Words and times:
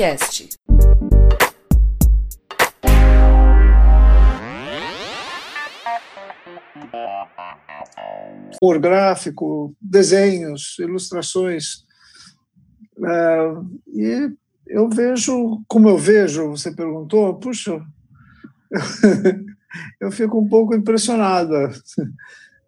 Podcast. 0.00 0.48
Por 8.58 8.78
gráfico, 8.78 9.76
desenhos, 9.78 10.78
ilustrações. 10.78 11.84
É, 13.06 13.52
e 13.88 14.32
eu 14.68 14.88
vejo, 14.88 15.62
como 15.68 15.90
eu 15.90 15.98
vejo, 15.98 16.48
você 16.48 16.74
perguntou, 16.74 17.38
puxa, 17.38 17.84
eu 20.00 20.10
fico 20.10 20.40
um 20.40 20.48
pouco 20.48 20.74
impressionada 20.74 21.70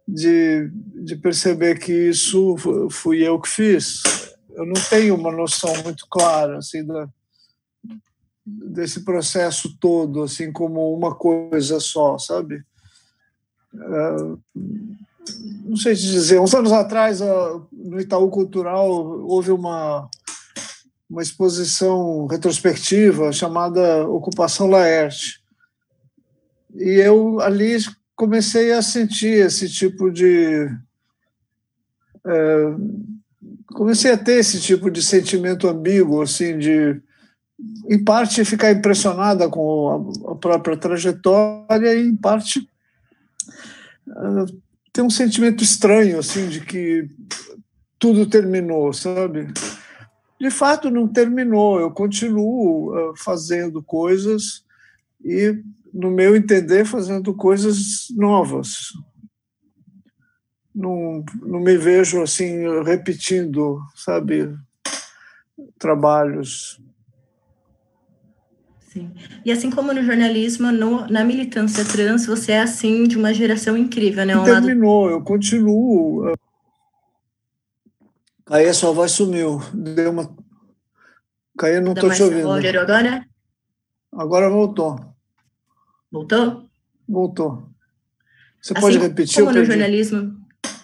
de, 0.07 0.71
de 1.03 1.17
perceber 1.17 1.79
que 1.79 2.11
isso 2.11 2.58
fui 2.90 3.26
eu 3.26 3.40
que 3.40 3.49
fiz. 3.49 4.03
Eu 4.50 4.67
não 4.67 4.75
tenho 4.90 5.14
uma 5.14 5.32
noção 5.32 5.72
muito 5.82 6.07
clara 6.11 6.58
assim 6.58 6.85
da, 6.85 7.08
desse 8.45 9.05
processo 9.05 9.77
todo, 9.79 10.23
assim 10.23 10.53
como 10.53 10.95
uma 10.95 11.14
coisa 11.14 11.79
só, 11.79 12.19
sabe? 12.19 12.65
Uh, 13.75 14.39
não 15.65 15.77
sei 15.77 15.95
te 15.95 16.03
dizer. 16.03 16.41
Uns 16.41 16.55
anos 16.55 16.73
atrás, 16.73 17.21
uh, 17.21 17.67
no 17.73 18.01
Itaú 18.01 18.29
Cultural, 18.31 18.91
houve 18.91 19.51
uma 19.51 20.09
uma 21.13 21.23
exposição 21.23 22.27
retrospectiva 22.27 23.31
chamada 23.32 24.09
Ocupação 24.09 24.67
Laerte. 24.67 25.43
E 26.75 26.99
eu 27.01 27.39
ali 27.39 27.77
comecei 28.17 28.73
a 28.73 28.81
sentir 28.81 29.45
esse 29.45 29.68
tipo 29.68 30.11
de. 30.11 30.67
É, 32.27 32.75
comecei 33.75 34.11
a 34.11 34.17
ter 34.17 34.39
esse 34.39 34.59
tipo 34.59 34.91
de 34.91 35.03
sentimento 35.03 35.69
ambíguo, 35.69 36.23
assim, 36.23 36.56
de, 36.56 36.99
em 37.89 38.03
parte, 38.03 38.45
ficar 38.45 38.71
impressionada 38.73 39.49
com 39.49 40.13
a, 40.29 40.35
própria 40.37 40.77
trajetória 40.77 41.95
e, 41.95 42.07
em 42.07 42.17
parte, 42.17 42.69
é, 44.09 44.13
ter 44.93 45.03
um 45.03 45.11
sentimento 45.11 45.63
estranho, 45.63 46.19
assim, 46.19 46.49
de 46.49 46.61
que 46.61 47.09
tudo 47.99 48.27
terminou, 48.27 48.93
sabe? 48.93 49.49
De 50.41 50.51
fato, 50.51 50.91
não 50.91 51.07
terminou. 51.07 51.79
Eu 51.79 51.91
continuo 51.91 52.97
é, 52.97 53.13
fazendo 53.17 53.83
coisas 53.83 54.65
e 55.25 55.63
no 55.93 56.11
meu 56.11 56.35
entender, 56.35 56.85
fazendo 56.85 57.35
coisas 57.35 58.09
novas. 58.11 58.93
Não, 60.75 61.23
não 61.43 61.61
me 61.61 61.77
vejo 61.77 62.23
assim 62.23 62.83
repetindo, 62.83 63.79
sabe, 63.95 64.57
trabalhos. 65.79 66.81
Sim. 68.93 69.11
E 69.43 69.51
assim 69.51 69.71
como 69.71 69.95
no 69.95 70.03
jornalismo, 70.03 70.71
no, 70.71 71.07
na 71.09 71.25
militância 71.25 71.83
trans, 71.83 72.27
você 72.27 72.53
é 72.53 72.61
assim 72.61 73.05
de 73.05 73.17
uma 73.17 73.33
geração 73.33 73.75
incrível, 73.75 74.27
né? 74.27 74.37
Um 74.37 74.45
Terminou, 74.45 75.05
lado... 75.05 75.15
eu 75.15 75.23
continuo. 75.23 76.34
Aí 78.51 78.69
a 78.69 78.75
sua 78.75 78.93
voz 78.93 79.12
sumiu. 79.12 79.62
Deu 79.73 80.11
uma. 80.11 80.37
Caia, 81.57 81.81
não 81.81 81.95
estou 81.95 82.11
te 82.11 82.23
ouvindo. 82.23 82.51
Agora? 82.51 83.27
Agora 84.12 84.51
voltou. 84.51 85.01
Voltou? 86.11 86.69
Voltou. 87.09 87.71
Você 88.61 88.75
assim 88.75 88.81
pode 88.83 88.99
repetir? 88.99 89.43
Como 89.43 89.56
no 89.56 89.65
jornalismo, 89.65 90.39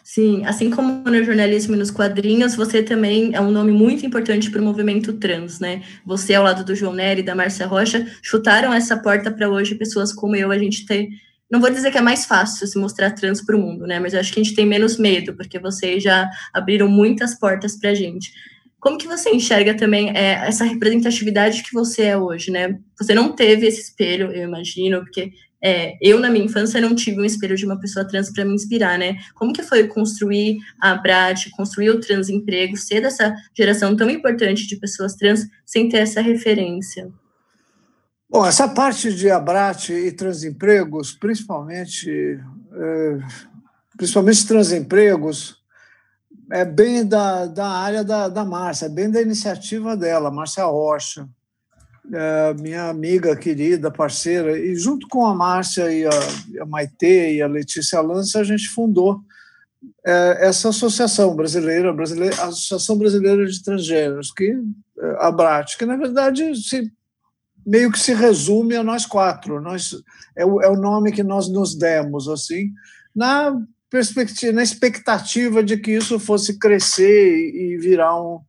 sim, 0.09 0.43
assim 0.47 0.71
como 0.71 1.05
no 1.05 1.23
jornalismo 1.23 1.75
e 1.75 1.79
nos 1.79 1.91
quadrinhos, 1.91 2.55
você 2.55 2.83
também 2.83 3.35
é 3.35 3.41
um 3.43 3.51
nome 3.51 3.73
muito 3.73 4.07
importante 4.07 4.51
para 4.51 4.59
o 4.59 4.65
movimento 4.65 5.13
trans, 5.13 5.61
né? 5.61 5.83
Você, 6.07 6.33
ao 6.35 6.43
lado 6.43 6.65
do 6.65 6.75
João 6.75 6.95
Nery 6.95 7.21
e 7.21 7.23
da 7.23 7.35
Márcia 7.35 7.67
Rocha, 7.67 8.07
chutaram 8.23 8.73
essa 8.73 8.97
porta 8.97 9.31
para 9.31 9.51
hoje 9.51 9.75
pessoas 9.75 10.11
como 10.11 10.35
eu, 10.35 10.51
a 10.51 10.57
gente 10.57 10.87
ter. 10.87 11.11
Não 11.51 11.61
vou 11.61 11.69
dizer 11.69 11.91
que 11.91 11.99
é 11.99 12.01
mais 12.01 12.25
fácil 12.25 12.67
se 12.67 12.79
mostrar 12.79 13.11
trans 13.11 13.43
para 13.43 13.55
o 13.55 13.61
mundo, 13.61 13.87
né? 13.87 14.01
Mas 14.01 14.15
acho 14.15 14.33
que 14.33 14.41
a 14.41 14.43
gente 14.43 14.57
tem 14.57 14.65
menos 14.65 14.97
medo, 14.97 15.35
porque 15.35 15.59
vocês 15.59 16.03
já 16.03 16.27
abriram 16.55 16.89
muitas 16.89 17.39
portas 17.39 17.79
para 17.79 17.91
a 17.91 17.95
gente. 17.95 18.33
Como 18.81 18.97
que 18.97 19.07
você 19.07 19.29
enxerga 19.29 19.75
também 19.75 20.09
é, 20.17 20.49
essa 20.49 20.65
representatividade 20.65 21.63
que 21.63 21.75
você 21.75 22.05
é 22.05 22.17
hoje, 22.17 22.51
né? 22.51 22.79
Você 22.99 23.13
não 23.13 23.33
teve 23.33 23.67
esse 23.67 23.83
espelho, 23.83 24.33
eu 24.33 24.45
imagino, 24.45 25.01
porque 25.01 25.33
é, 25.63 25.97
eu, 26.01 26.21
na 26.21 26.31
minha 26.31 26.45
infância, 26.45 26.81
não 26.81 26.95
tive 26.95 27.21
um 27.21 27.25
espelho 27.25 27.57
de 27.57 27.67
uma 27.67 27.81
pessoa 27.81 28.07
trans 28.07 28.31
para 28.31 28.45
me 28.45 28.55
inspirar, 28.55 28.99
né? 28.99 29.17
Como 29.35 29.53
que 29.53 29.63
foi 29.63 29.87
construir 29.89 30.59
a 30.81 30.95
Brat, 30.95 31.51
construir 31.51 31.91
o 31.91 32.01
Transemprego, 32.01 32.77
ser 32.77 33.01
dessa 33.01 33.35
geração 33.57 33.97
tão 33.97 34.09
importante 34.09 34.67
de 34.67 34.77
pessoas 34.77 35.15
trans 35.15 35.47
sem 35.67 35.89
ter 35.89 35.99
essa 35.99 36.21
referência? 36.21 37.11
Bom, 38.31 38.45
essa 38.45 38.69
parte 38.69 39.13
de 39.13 39.31
Abrat 39.31 39.89
e 39.89 40.13
transempregos, 40.13 41.13
principalmente, 41.13 42.39
é, 42.75 43.19
principalmente 43.97 44.47
transempregos, 44.47 45.57
é 46.53 46.63
bem 46.63 47.07
da, 47.07 47.47
da 47.47 47.67
área 47.67 48.05
da, 48.05 48.29
da 48.29 48.45
Márcia, 48.45 48.87
é 48.87 48.91
bem 48.91 49.11
da 49.11 49.23
iniciativa 49.23 49.97
dela, 49.97 50.31
Márcia 50.31 50.65
Rocha, 50.65 51.27
minha 52.59 52.89
amiga 52.89 53.37
querida, 53.37 53.91
parceira, 53.91 54.59
e 54.59 54.75
junto 54.75 55.07
com 55.09 55.27
a 55.27 55.35
Márcia 55.35 55.93
e 55.93 56.07
a, 56.07 56.11
a 56.11 56.83
e 57.03 57.43
a 57.43 57.47
Letícia 57.47 58.01
Lança, 58.01 58.41
a 58.41 58.45
gente 58.45 58.69
fundou 58.69 59.21
é, 60.05 60.39
essa 60.49 60.71
associação 60.71 61.35
brasileira, 61.37 61.93
brasileira, 61.93 62.35
Associação 62.45 62.97
Brasileira 62.97 63.47
de 63.47 63.63
Transgêneros, 63.63 64.33
que 64.33 64.57
é, 64.99 65.17
a 65.21 65.31
BRAT, 65.31 65.77
que 65.77 65.87
na 65.87 65.97
verdade 65.97 66.55
se, 66.57 66.91
meio 67.65 67.93
que 67.93 67.99
se 67.99 68.15
resume 68.15 68.75
a 68.75 68.83
nós 68.83 69.05
quatro, 69.05 69.61
nós, 69.61 69.95
é, 70.37 70.45
o, 70.45 70.61
é 70.63 70.69
o 70.69 70.77
nome 70.77 71.13
que 71.13 71.23
nós 71.23 71.49
nos 71.49 71.75
demos, 71.77 72.29
assim, 72.29 72.73
na 73.15 73.61
perspectiva, 73.91 74.53
na 74.53 74.63
expectativa 74.63 75.63
de 75.63 75.77
que 75.77 75.93
isso 75.93 76.19
fosse 76.19 76.59
crescer 76.59 77.55
e 77.55 77.77
virar 77.79 78.21
um, 78.21 78.41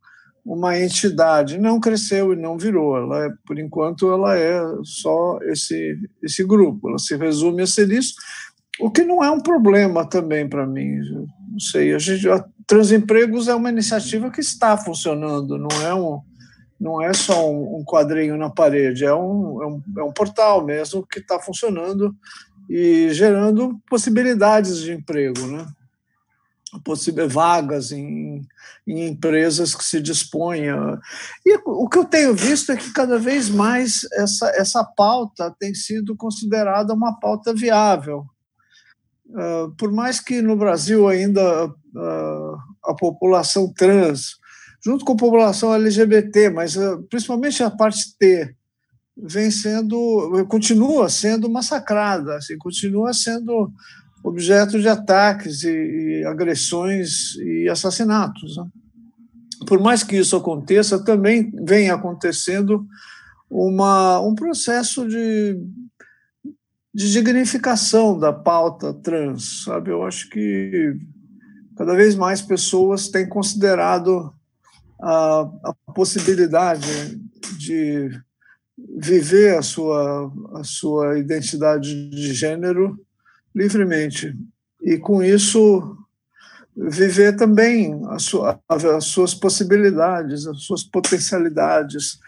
uma 0.44 0.78
entidade. 0.78 1.58
Não 1.58 1.80
cresceu 1.80 2.32
e 2.32 2.36
não 2.36 2.58
virou. 2.58 2.96
Ela 2.96 3.26
é, 3.26 3.28
por 3.46 3.58
enquanto, 3.58 4.10
ela 4.12 4.36
é 4.36 4.60
só 4.82 5.38
esse 5.42 5.98
esse 6.22 6.44
grupo. 6.44 6.88
Ela 6.88 6.98
se 6.98 7.16
resume 7.16 7.62
a 7.62 7.66
ser 7.66 7.90
isso, 7.90 8.14
o 8.80 8.90
que 8.90 9.02
não 9.02 9.22
é 9.22 9.30
um 9.30 9.40
problema 9.40 10.08
também 10.08 10.48
para 10.48 10.66
mim. 10.66 10.98
Não 11.50 11.60
sei. 11.60 11.94
A 11.94 11.98
gente, 11.98 12.28
a 12.28 12.44
Transempregos 12.66 13.48
é 13.48 13.54
uma 13.54 13.70
iniciativa 13.70 14.30
que 14.30 14.40
está 14.40 14.76
funcionando. 14.76 15.58
Não 15.58 15.70
é 15.82 15.94
um 15.94 16.20
não 16.80 17.02
é 17.02 17.12
só 17.12 17.50
um, 17.50 17.84
quadrinho 17.84 18.38
na 18.38 18.48
parede. 18.48 19.04
É 19.04 19.14
um, 19.14 19.62
é 19.62 19.66
um, 19.66 19.82
é 19.98 20.02
um 20.02 20.12
portal 20.12 20.64
mesmo 20.64 21.06
que 21.06 21.18
está 21.18 21.38
funcionando 21.38 22.16
e 22.70 23.10
gerando 23.10 23.78
possibilidades 23.88 24.78
de 24.78 24.92
emprego, 24.92 25.46
né? 25.46 25.66
Possível, 26.84 27.28
vagas 27.28 27.90
em, 27.90 28.46
em 28.86 29.08
empresas 29.08 29.74
que 29.74 29.84
se 29.84 30.00
disponham. 30.00 30.98
E 31.44 31.58
o 31.66 31.88
que 31.88 31.98
eu 31.98 32.04
tenho 32.04 32.32
visto 32.32 32.70
é 32.70 32.76
que 32.76 32.92
cada 32.92 33.18
vez 33.18 33.48
mais 33.48 34.06
essa, 34.12 34.48
essa 34.50 34.84
pauta 34.84 35.54
tem 35.58 35.74
sido 35.74 36.14
considerada 36.14 36.94
uma 36.94 37.18
pauta 37.18 37.52
viável. 37.52 38.24
Uh, 39.26 39.70
por 39.76 39.92
mais 39.92 40.20
que 40.20 40.40
no 40.40 40.56
Brasil 40.56 41.08
ainda 41.08 41.66
uh, 41.66 42.56
a 42.84 42.94
população 42.94 43.72
trans, 43.72 44.36
junto 44.84 45.04
com 45.04 45.12
a 45.14 45.16
população 45.16 45.74
LGBT, 45.74 46.50
mas 46.50 46.76
uh, 46.76 47.02
principalmente 47.10 47.62
a 47.64 47.70
parte 47.70 48.16
T, 48.16 48.54
vem 49.16 49.50
sendo, 49.50 50.46
continua 50.48 51.08
sendo 51.08 51.50
massacrada, 51.50 52.36
assim, 52.36 52.56
continua 52.56 53.12
sendo 53.12 53.72
objeto 54.22 54.78
de 54.80 54.88
ataques 54.88 55.64
e, 55.64 55.70
e 55.70 56.24
agressões 56.24 57.34
e 57.36 57.68
assassinatos. 57.68 58.56
Né? 58.56 58.64
Por 59.66 59.80
mais 59.80 60.02
que 60.02 60.16
isso 60.16 60.36
aconteça, 60.36 61.04
também 61.04 61.50
vem 61.64 61.90
acontecendo 61.90 62.86
uma, 63.50 64.20
um 64.20 64.34
processo 64.34 65.06
de, 65.08 65.58
de 66.94 67.12
dignificação 67.12 68.18
da 68.18 68.32
pauta 68.32 68.94
trans, 68.94 69.64
sabe? 69.64 69.90
Eu 69.90 70.04
acho 70.04 70.28
que 70.30 70.96
cada 71.76 71.94
vez 71.94 72.14
mais 72.14 72.40
pessoas 72.40 73.08
têm 73.08 73.28
considerado 73.28 74.32
a, 75.00 75.50
a 75.64 75.92
possibilidade 75.94 77.18
de 77.58 78.10
viver 78.98 79.56
a 79.56 79.62
sua, 79.62 80.32
a 80.54 80.64
sua 80.64 81.18
identidade 81.18 82.10
de 82.10 82.32
gênero 82.32 82.98
livremente. 83.54 84.36
E, 84.82 84.96
com 84.98 85.22
isso, 85.22 85.96
viver 86.76 87.36
também 87.36 88.00
a 88.08 88.18
sua, 88.18 88.60
as 88.68 89.04
suas 89.04 89.34
possibilidades, 89.34 90.46
as 90.46 90.62
suas 90.62 90.82
potencialidades, 90.82 92.18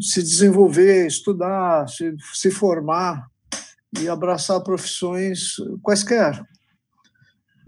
se 0.00 0.22
desenvolver, 0.22 1.06
estudar, 1.06 1.88
se, 1.88 2.14
se 2.34 2.50
formar 2.50 3.26
e 4.00 4.08
abraçar 4.08 4.60
profissões 4.60 5.56
quaisquer. 5.82 6.44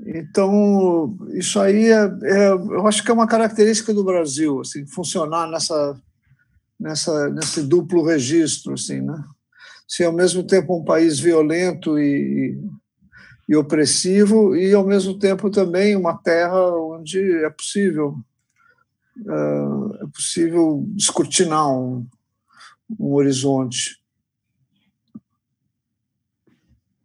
Então, 0.06 1.19
isso 1.32 1.61
aí 1.61 1.87
é, 1.87 2.11
é, 2.23 2.49
eu 2.49 2.87
acho 2.87 3.02
que 3.02 3.11
é 3.11 3.14
uma 3.14 3.26
característica 3.26 3.93
do 3.93 4.05
Brasil, 4.05 4.61
assim, 4.61 4.87
funcionar 4.87 5.47
nessa 5.49 6.00
nessa, 6.81 7.29
nesse 7.29 7.62
duplo 7.62 8.02
registro, 8.02 8.73
assim, 8.73 9.02
né? 9.02 9.23
Ser 9.87 10.05
ao 10.05 10.12
mesmo 10.12 10.43
tempo 10.43 10.75
um 10.75 10.85
país 10.85 11.19
violento 11.19 11.99
e, 11.99 12.58
e 13.50 13.56
opressivo 13.56 14.55
e 14.55 14.73
ao 14.73 14.87
mesmo 14.87 15.19
tempo 15.19 15.50
também 15.50 15.97
uma 15.97 16.17
terra 16.17 16.73
onde 16.76 17.19
é 17.44 17.50
possível 17.50 18.17
é 19.26 20.06
possível 20.14 20.85
descortinar 20.91 21.69
um, 21.69 22.06
um 22.99 23.12
horizonte. 23.12 24.00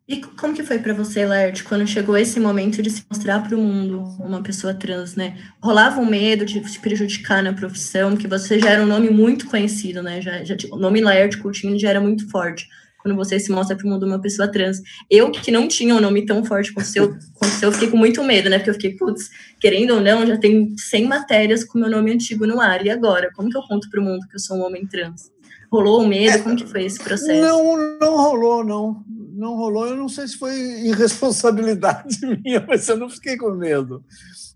E 0.07 0.21
como 0.21 0.53
que 0.53 0.63
foi 0.63 0.77
para 0.77 0.93
você, 0.93 1.25
Laerte, 1.25 1.63
quando 1.63 1.87
chegou 1.87 2.15
esse 2.15 2.39
momento 2.39 2.81
de 2.81 2.91
se 2.91 3.03
mostrar 3.09 3.41
para 3.41 3.57
o 3.57 3.59
mundo 3.59 4.03
uma 4.19 4.41
pessoa 4.41 4.71
trans, 4.71 5.15
né? 5.15 5.35
Rolava 5.59 5.99
um 5.99 6.05
medo 6.05 6.45
de 6.45 6.63
se 6.69 6.79
prejudicar 6.79 7.41
na 7.41 7.53
profissão, 7.53 8.15
que 8.15 8.27
você 8.27 8.59
já 8.59 8.69
era 8.69 8.83
um 8.83 8.87
nome 8.87 9.09
muito 9.09 9.49
conhecido, 9.49 10.03
né? 10.03 10.21
Já, 10.21 10.43
já, 10.43 10.55
o 10.71 10.77
nome 10.77 11.01
Laerte 11.01 11.39
Coutinho 11.39 11.77
já 11.79 11.89
era 11.89 11.99
muito 11.99 12.29
forte 12.29 12.69
quando 13.05 13.15
você 13.15 13.39
se 13.39 13.51
mostra 13.51 13.75
para 13.75 13.85
o 13.85 13.89
mundo 13.91 14.03
uma 14.03 14.19
pessoa 14.19 14.47
trans. 14.47 14.81
Eu, 15.07 15.29
que 15.29 15.51
não 15.51 15.67
tinha 15.67 15.93
um 15.93 16.01
nome 16.01 16.25
tão 16.25 16.43
forte 16.43 16.73
quanto 16.73 16.87
o 16.87 16.89
seu, 16.89 17.09
quanto 17.35 17.53
o 17.53 17.59
seu 17.59 17.71
fiquei 17.71 17.87
com 17.87 17.97
muito 17.97 18.23
medo, 18.23 18.49
né? 18.49 18.57
Porque 18.57 18.71
eu 18.71 18.73
fiquei, 18.73 18.95
putz, 18.95 19.29
querendo 19.59 19.93
ou 19.93 20.01
não, 20.01 20.25
já 20.25 20.35
tem 20.39 20.75
100 20.75 21.05
matérias 21.05 21.63
com 21.63 21.77
meu 21.77 21.87
nome 21.87 22.11
antigo 22.11 22.47
no 22.47 22.59
ar. 22.59 22.83
E 22.83 22.89
agora? 22.89 23.29
Como 23.35 23.47
que 23.47 23.55
eu 23.55 23.61
conto 23.61 23.87
para 23.91 24.01
o 24.01 24.03
mundo 24.03 24.27
que 24.27 24.35
eu 24.35 24.39
sou 24.39 24.57
um 24.57 24.65
homem 24.65 24.87
trans? 24.87 25.31
Rolou 25.71 26.01
um 26.01 26.07
medo? 26.07 26.41
Como 26.41 26.55
que 26.55 26.65
foi 26.65 26.85
esse 26.85 26.97
processo? 26.97 27.39
Não, 27.39 27.99
não 27.99 28.17
rolou, 28.17 28.63
não 28.63 29.05
não 29.35 29.55
rolou. 29.55 29.85
Eu 29.85 29.97
não 29.97 30.09
sei 30.09 30.27
se 30.27 30.37
foi 30.37 30.55
irresponsabilidade 30.55 32.17
minha, 32.43 32.65
mas 32.67 32.87
eu 32.87 32.97
não 32.97 33.07
fiquei 33.07 33.37
com 33.37 33.51
medo. 33.51 34.03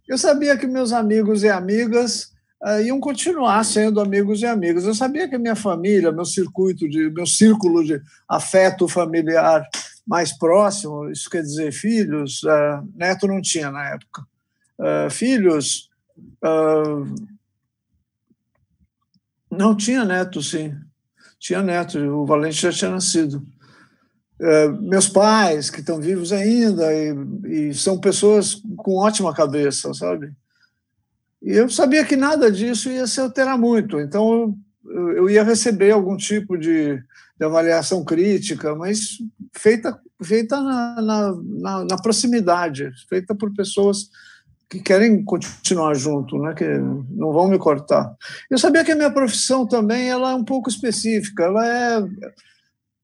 Eu 0.08 0.18
sabia 0.18 0.58
que 0.58 0.66
meus 0.66 0.92
amigos 0.92 1.44
e 1.44 1.50
amigas 1.50 2.32
uh, 2.64 2.82
iam 2.82 3.00
continuar 3.00 3.64
sendo 3.64 4.02
amigos 4.02 4.42
e 4.42 4.46
amigas. 4.46 4.86
Eu 4.86 4.94
sabia 4.94 5.28
que 5.28 5.38
minha 5.38 5.56
família, 5.56 6.12
meu 6.12 6.26
circuito 6.26 6.88
de, 6.90 7.10
meu 7.10 7.26
círculo 7.26 7.84
de 7.84 8.02
afeto 8.28 8.88
familiar 8.88 9.68
mais 10.06 10.36
próximo, 10.38 11.10
isso 11.10 11.30
quer 11.30 11.42
dizer 11.42 11.72
filhos, 11.72 12.44
uh, 12.44 12.88
neto 12.96 13.28
não 13.28 13.42
tinha 13.42 13.72
na 13.72 13.90
época, 13.90 14.24
uh, 14.80 15.10
filhos 15.10 15.88
não 19.50 19.76
tinha 19.76 20.04
neto, 20.04 20.42
sim, 20.44 20.76
tinha 21.40 21.62
neto. 21.62 21.98
O 21.98 22.26
Valente 22.26 22.62
já 22.62 22.72
tinha 22.72 22.92
nascido. 22.92 23.42
Meus 24.82 25.08
pais, 25.08 25.70
que 25.70 25.80
estão 25.80 26.00
vivos 26.00 26.32
ainda, 26.32 26.94
e, 26.94 27.70
e, 27.70 27.74
são 27.74 28.00
pessoas 28.00 28.62
com 28.78 28.96
ótima 28.98 29.34
cabeça, 29.34 29.94
sabe? 29.94 30.34
E 31.42 31.52
eu 31.52 31.70
sabia 31.70 32.04
que 32.06 32.16
nada 32.16 32.52
disso 32.52 32.90
ia 32.90 33.08
se 33.08 33.20
alterar 33.20 33.58
muito, 33.58 34.00
então 34.00 34.56
eu, 34.86 35.30
ia 35.30 35.44
receber 35.44 35.92
algum 35.92 36.18
tipo 36.18 36.58
de, 36.58 36.96
de, 36.96 37.46
avaliação 37.46 38.04
crítica, 38.04 38.76
mas 38.76 39.18
feita, 39.54 39.98
feita 40.22 40.60
na, 40.60 41.02
na, 41.02 41.36
na, 41.44 41.86
na 41.86 41.98
proximidade, 41.98 42.92
feita 43.08 43.34
por 43.34 43.54
pessoas 43.54 44.10
que 44.70 44.80
querem 44.80 45.24
continuar 45.24 45.96
junto, 45.96 46.38
né, 46.38 46.54
que 46.54 46.66
não 47.10 47.32
vão 47.32 47.48
me 47.48 47.58
cortar. 47.58 48.14
Eu 48.50 48.58
sabia 48.58 48.84
que 48.84 48.92
a 48.92 48.96
minha 48.96 49.12
profissão 49.12 49.66
também 49.66 50.10
ela 50.10 50.32
é 50.32 50.36
um 50.36 50.44
pouco 50.44 50.70
específica, 50.70 51.44
ela 51.44 51.68
é 51.68 52.04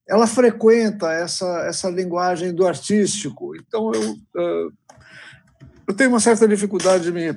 ela 0.08 0.28
frequenta 0.28 1.12
essa, 1.12 1.66
essa 1.66 1.90
linguagem 1.90 2.54
do 2.54 2.68
artístico. 2.68 3.56
Então, 3.56 3.92
eu, 3.94 4.72
eu 5.88 5.94
tenho 5.96 6.12
uma 6.12 6.20
certa 6.20 6.48
dificuldade 6.48 7.06
de 7.06 7.12
me, 7.12 7.34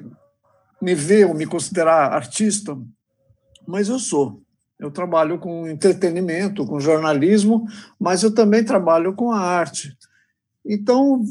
me 0.81 0.95
ver 0.95 1.27
ou 1.27 1.35
me 1.35 1.47
considerar 1.47 2.13
artista, 2.13 2.79
mas 3.67 3.89
eu 3.89 3.99
sou. 3.99 4.43
Eu 4.79 4.91
trabalho 4.91 5.39
com 5.39 5.67
entretenimento, 5.67 6.65
com 6.65 6.79
jornalismo, 6.79 7.67
mas 7.99 8.23
eu 8.23 8.33
também 8.33 8.65
trabalho 8.65 9.15
com 9.15 9.33
a 9.33 9.41
arte. 9.41 9.97
Então, 10.65 11.25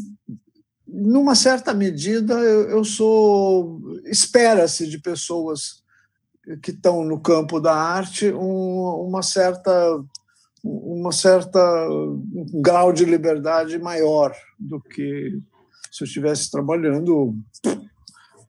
numa 0.86 1.34
certa 1.34 1.74
medida, 1.74 2.34
eu, 2.34 2.84
sou. 2.84 3.80
Espera-se 4.06 4.88
de 4.88 5.00
pessoas 5.00 5.82
que 6.62 6.72
estão 6.72 7.04
no 7.04 7.20
campo 7.20 7.60
da 7.60 7.74
arte 7.76 8.32
um, 8.32 9.08
uma 9.08 9.22
certa 9.22 9.72
uma 10.64 11.12
certa 11.12 11.60
um 11.90 12.62
grau 12.62 12.92
de 12.92 13.06
liberdade 13.06 13.78
maior 13.78 14.34
do 14.60 14.80
que 14.82 15.40
se 15.92 16.04
eu 16.04 16.06
estivesse 16.06 16.52
trabalhando, 16.52 17.36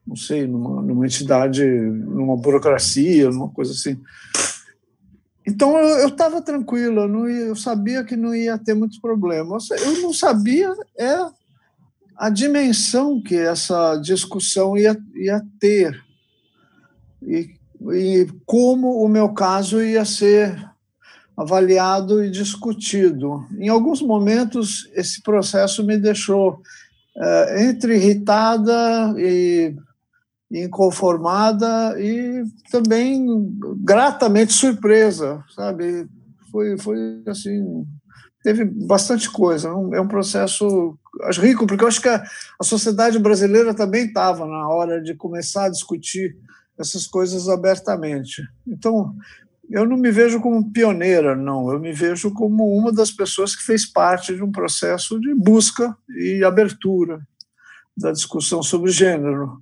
não 0.09 0.17
sei, 0.17 0.47
numa, 0.47 0.81
numa 0.81 1.05
entidade, 1.05 1.63
numa 1.63 2.35
burocracia, 2.35 3.29
numa 3.29 3.51
coisa 3.51 3.73
assim. 3.73 4.01
Então 5.47 5.79
eu 5.79 6.09
estava 6.09 6.41
tranquilo, 6.41 7.03
eu, 7.03 7.09
não 7.09 7.29
ia, 7.29 7.47
eu 7.47 7.57
sabia 7.57 8.03
que 8.03 8.17
não 8.17 8.35
ia 8.35 8.57
ter 8.57 8.75
muitos 8.75 8.99
problemas. 8.99 9.71
Eu 9.71 10.01
não 10.01 10.13
sabia 10.13 10.75
é 10.99 11.15
a 12.17 12.31
dimensão 12.31 13.23
que 13.23 13.37
essa 13.37 13.97
discussão 13.97 14.77
ia, 14.77 14.97
ia 15.15 15.43
ter 15.61 16.03
e, 17.23 17.55
e 17.93 18.27
como 18.47 19.05
o 19.05 19.09
meu 19.09 19.29
caso 19.29 19.83
ia 19.83 20.05
ser 20.05 20.59
avaliado 21.37 22.25
e 22.25 22.31
discutido. 22.31 23.47
Em 23.59 23.69
alguns 23.69 24.03
momentos, 24.03 24.91
esse 24.95 25.23
processo 25.23 25.85
me 25.85 25.97
deixou 25.97 26.61
é, 27.17 27.69
entre 27.69 27.97
irritada 27.97 29.15
e 29.19 29.77
inconformada 30.51 31.95
e 32.01 32.45
também 32.71 33.27
gratamente 33.83 34.53
surpresa, 34.53 35.45
sabe? 35.55 36.09
Foi, 36.51 36.79
foi 36.79 37.23
assim, 37.27 37.85
teve 38.43 38.65
bastante 38.65 39.31
coisa. 39.31 39.69
É 39.69 40.01
um 40.01 40.09
processo 40.09 40.99
acho 41.23 41.41
rico, 41.41 41.67
porque 41.67 41.85
eu 41.85 41.89
acho 41.89 42.01
que 42.01 42.09
a, 42.09 42.23
a 42.59 42.65
sociedade 42.65 43.19
brasileira 43.19 43.75
também 43.75 44.07
estava 44.07 44.47
na 44.47 44.69
hora 44.69 45.03
de 45.03 45.15
começar 45.15 45.65
a 45.65 45.71
discutir 45.71 46.37
essas 46.79 47.07
coisas 47.07 47.49
abertamente. 47.49 48.43
Então, 48.67 49.15
eu 49.69 49.85
não 49.85 49.97
me 49.97 50.11
vejo 50.11 50.41
como 50.41 50.73
pioneira, 50.73 51.37
não. 51.37 51.71
Eu 51.71 51.79
me 51.79 51.93
vejo 51.93 52.33
como 52.33 52.75
uma 52.75 52.93
das 52.93 53.11
pessoas 53.11 53.55
que 53.55 53.63
fez 53.63 53.85
parte 53.85 54.35
de 54.35 54.43
um 54.43 54.53
processo 54.53 55.21
de 55.21 55.35
busca 55.35 55.95
e 56.09 56.43
abertura 56.43 57.21
da 57.97 58.13
discussão 58.13 58.63
sobre 58.63 58.91
gênero. 58.91 59.61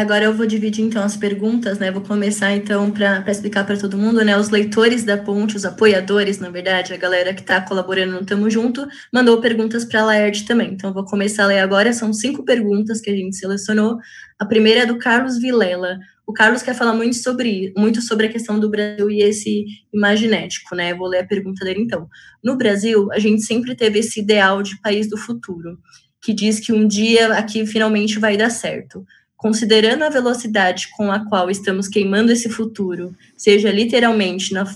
Agora 0.00 0.24
eu 0.24 0.32
vou 0.32 0.46
dividir 0.46 0.82
então 0.82 1.04
as 1.04 1.14
perguntas, 1.14 1.78
né? 1.78 1.90
Vou 1.90 2.00
começar 2.00 2.56
então 2.56 2.90
para 2.90 3.22
explicar 3.30 3.66
para 3.66 3.76
todo 3.76 3.98
mundo, 3.98 4.24
né? 4.24 4.34
Os 4.34 4.48
leitores 4.48 5.04
da 5.04 5.18
Ponte, 5.18 5.56
os 5.56 5.66
apoiadores, 5.66 6.38
na 6.38 6.48
verdade, 6.48 6.94
a 6.94 6.96
galera 6.96 7.34
que 7.34 7.42
está 7.42 7.60
colaborando 7.60 8.12
no 8.12 8.24
Tamo 8.24 8.48
Junto, 8.48 8.88
mandou 9.12 9.42
perguntas 9.42 9.84
para 9.84 10.00
a 10.00 10.04
Laerte 10.06 10.46
também. 10.46 10.72
Então 10.72 10.90
vou 10.94 11.04
começar 11.04 11.44
a 11.44 11.48
ler 11.48 11.58
agora. 11.58 11.92
São 11.92 12.14
cinco 12.14 12.46
perguntas 12.46 12.98
que 13.02 13.10
a 13.10 13.14
gente 13.14 13.36
selecionou. 13.36 13.98
A 14.38 14.46
primeira 14.46 14.80
é 14.80 14.86
do 14.86 14.96
Carlos 14.96 15.38
Vilela. 15.38 15.98
O 16.26 16.32
Carlos 16.32 16.62
quer 16.62 16.74
falar 16.74 16.94
muito 16.94 17.16
sobre, 17.16 17.70
muito 17.76 18.00
sobre 18.00 18.26
a 18.26 18.30
questão 18.30 18.58
do 18.58 18.70
Brasil 18.70 19.10
e 19.10 19.20
esse 19.20 19.66
imaginético, 19.92 20.74
né? 20.74 20.94
vou 20.94 21.08
ler 21.08 21.18
a 21.18 21.26
pergunta 21.26 21.62
dele 21.62 21.82
então. 21.82 22.08
No 22.42 22.56
Brasil, 22.56 23.12
a 23.12 23.18
gente 23.18 23.42
sempre 23.42 23.74
teve 23.74 23.98
esse 23.98 24.20
ideal 24.20 24.62
de 24.62 24.80
país 24.80 25.10
do 25.10 25.18
futuro, 25.18 25.78
que 26.22 26.32
diz 26.32 26.58
que 26.58 26.72
um 26.72 26.88
dia 26.88 27.34
aqui 27.34 27.66
finalmente 27.66 28.18
vai 28.18 28.36
dar 28.38 28.48
certo. 28.48 29.04
Considerando 29.40 30.02
a 30.02 30.10
velocidade 30.10 30.88
com 30.94 31.10
a 31.10 31.26
qual 31.26 31.50
estamos 31.50 31.88
queimando 31.88 32.30
esse 32.30 32.50
futuro, 32.50 33.16
seja 33.36 33.72
literalmente 33.72 34.52
na 34.52 34.66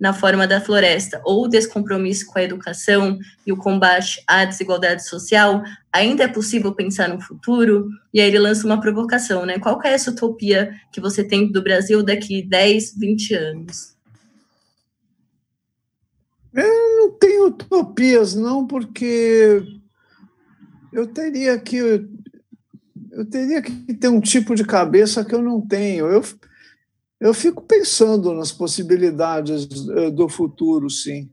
na 0.00 0.14
forma 0.14 0.46
da 0.46 0.62
floresta 0.62 1.20
ou 1.26 1.46
descompromisso 1.46 2.24
com 2.26 2.38
a 2.38 2.42
educação 2.42 3.18
e 3.46 3.52
o 3.52 3.56
combate 3.56 4.22
à 4.26 4.46
desigualdade 4.46 5.06
social, 5.06 5.62
ainda 5.92 6.24
é 6.24 6.28
possível 6.28 6.74
pensar 6.74 7.06
no 7.10 7.20
futuro? 7.20 7.90
E 8.12 8.18
aí 8.18 8.28
ele 8.28 8.38
lança 8.38 8.64
uma 8.64 8.80
provocação, 8.80 9.44
né? 9.44 9.58
Qual 9.58 9.78
é 9.84 9.92
essa 9.92 10.10
utopia 10.10 10.74
que 10.90 11.02
você 11.02 11.22
tem 11.22 11.52
do 11.52 11.62
Brasil 11.62 12.02
daqui 12.02 12.42
10, 12.42 12.96
20 12.96 13.34
anos? 13.34 13.94
Eu 16.54 16.98
não 16.98 17.10
tenho 17.18 17.48
utopias, 17.48 18.34
não, 18.34 18.66
porque 18.66 19.62
eu 20.90 21.06
teria 21.06 21.58
que 21.58 22.08
eu 23.20 23.26
teria 23.26 23.60
que 23.60 23.70
ter 23.92 24.08
um 24.08 24.20
tipo 24.20 24.54
de 24.54 24.64
cabeça 24.64 25.22
que 25.22 25.34
eu 25.34 25.42
não 25.42 25.60
tenho. 25.60 26.06
Eu, 26.06 26.24
eu 27.20 27.34
fico 27.34 27.62
pensando 27.62 28.32
nas 28.32 28.50
possibilidades 28.50 29.68
eh, 29.90 30.10
do 30.10 30.26
futuro, 30.26 30.88
sim. 30.88 31.28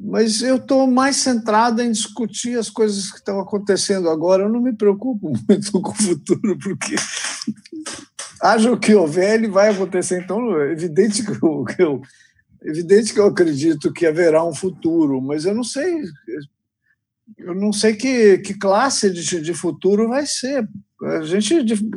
Mas 0.00 0.40
eu 0.40 0.56
estou 0.56 0.86
mais 0.86 1.16
centrada 1.16 1.84
em 1.84 1.92
discutir 1.92 2.58
as 2.58 2.70
coisas 2.70 3.10
que 3.10 3.18
estão 3.18 3.38
acontecendo 3.38 4.08
agora. 4.08 4.44
Eu 4.44 4.48
não 4.48 4.62
me 4.62 4.72
preocupo 4.72 5.34
muito 5.46 5.72
com 5.72 5.90
o 5.90 5.94
futuro, 5.94 6.58
porque 6.58 6.94
haja 8.40 8.72
o 8.72 8.80
que 8.80 8.94
houver, 8.94 9.34
ele 9.34 9.48
vai 9.48 9.68
acontecer. 9.68 10.22
Então, 10.22 10.58
é 10.58 10.72
evidente 10.72 11.22
que 11.22 11.32
eu, 11.32 11.64
que 11.64 11.82
eu, 11.82 12.00
evidente 12.62 13.12
que 13.12 13.20
eu 13.20 13.26
acredito 13.26 13.92
que 13.92 14.06
haverá 14.06 14.42
um 14.42 14.54
futuro, 14.54 15.20
mas 15.20 15.44
eu 15.44 15.54
não 15.54 15.64
sei, 15.64 16.02
eu 17.38 17.54
não 17.54 17.72
sei 17.72 17.94
que, 17.94 18.38
que 18.38 18.54
classe 18.54 19.10
de, 19.10 19.40
de 19.40 19.54
futuro 19.54 20.08
vai 20.08 20.26
ser. 20.26 20.68
A 21.02 21.22
gente, 21.22 21.54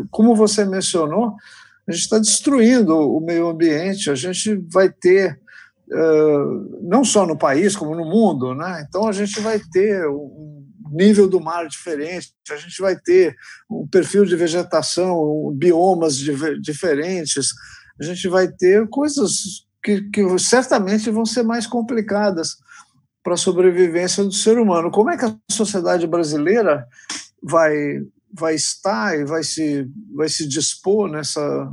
como 0.09 0.35
você 0.35 0.65
mencionou, 0.65 1.35
a 1.87 1.91
gente 1.91 2.03
está 2.03 2.19
destruindo 2.19 2.95
o 2.95 3.19
meio 3.21 3.47
ambiente, 3.47 4.09
a 4.09 4.15
gente 4.15 4.55
vai 4.71 4.89
ter, 4.89 5.39
não 6.81 7.03
só 7.03 7.25
no 7.25 7.37
país, 7.37 7.75
como 7.75 7.95
no 7.95 8.05
mundo, 8.05 8.53
né? 8.53 8.85
então 8.87 9.07
a 9.07 9.11
gente 9.11 9.39
vai 9.39 9.59
ter 9.71 10.05
um 10.07 10.65
nível 10.91 11.27
do 11.27 11.39
mar 11.39 11.67
diferente, 11.67 12.33
a 12.49 12.57
gente 12.57 12.81
vai 12.81 12.97
ter 12.97 13.35
um 13.69 13.87
perfil 13.87 14.25
de 14.25 14.35
vegetação, 14.35 15.53
biomas 15.55 16.17
diferentes, 16.61 17.51
a 17.99 18.03
gente 18.03 18.27
vai 18.27 18.47
ter 18.49 18.87
coisas 18.89 19.65
que, 19.83 20.01
que 20.09 20.39
certamente 20.39 21.09
vão 21.09 21.25
ser 21.25 21.43
mais 21.43 21.65
complicadas 21.65 22.57
para 23.27 23.33
a 23.33 23.37
sobrevivência 23.37 24.23
do 24.23 24.31
ser 24.31 24.57
humano. 24.57 24.89
Como 24.89 25.09
é 25.09 25.17
que 25.17 25.25
a 25.25 25.35
sociedade 25.51 26.07
brasileira 26.07 26.87
vai 27.43 28.01
vai 28.33 28.55
estar 28.55 29.19
e 29.19 29.25
vai 29.25 29.43
se 29.43 29.85
vai 30.15 30.29
se 30.29 30.47
dispor 30.47 31.09
nessa 31.09 31.69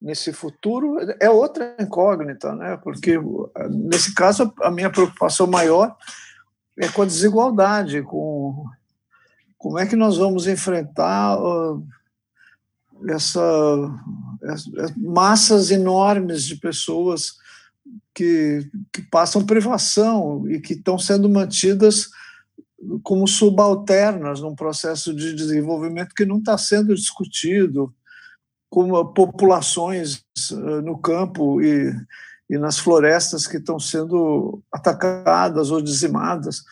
nesse 0.00 0.32
futuro 0.32 0.96
é 1.20 1.28
outra 1.28 1.76
incógnita, 1.78 2.54
né? 2.54 2.78
Porque 2.82 3.20
nesse 3.68 4.14
caso 4.14 4.50
a 4.62 4.70
minha 4.70 4.88
preocupação 4.88 5.46
maior 5.46 5.94
é 6.78 6.88
com 6.88 7.02
a 7.02 7.06
desigualdade, 7.06 8.00
com 8.00 8.64
como 9.58 9.78
é 9.78 9.84
que 9.84 9.96
nós 9.96 10.16
vamos 10.16 10.46
enfrentar 10.46 11.38
uh, 11.38 11.86
essa, 13.06 13.50
essa 14.44 14.94
massas 14.96 15.70
enormes 15.70 16.44
de 16.44 16.56
pessoas 16.56 17.34
que, 18.16 18.66
que 18.90 19.02
passam 19.02 19.44
privação 19.44 20.48
e 20.48 20.58
que 20.58 20.72
estão 20.72 20.98
sendo 20.98 21.28
mantidas 21.28 22.08
como 23.02 23.28
subalternas 23.28 24.40
num 24.40 24.54
processo 24.54 25.14
de 25.14 25.34
desenvolvimento 25.34 26.14
que 26.14 26.24
não 26.24 26.38
está 26.38 26.56
sendo 26.56 26.94
discutido, 26.94 27.94
como 28.70 29.12
populações 29.12 30.24
uh, 30.52 30.82
no 30.82 30.98
campo 30.98 31.60
e 31.60 31.94
e 32.48 32.56
nas 32.58 32.78
florestas 32.78 33.46
que 33.46 33.56
estão 33.56 33.78
sendo 33.78 34.62
atacadas 34.72 35.70
ou 35.70 35.82
dizimadas. 35.82 36.64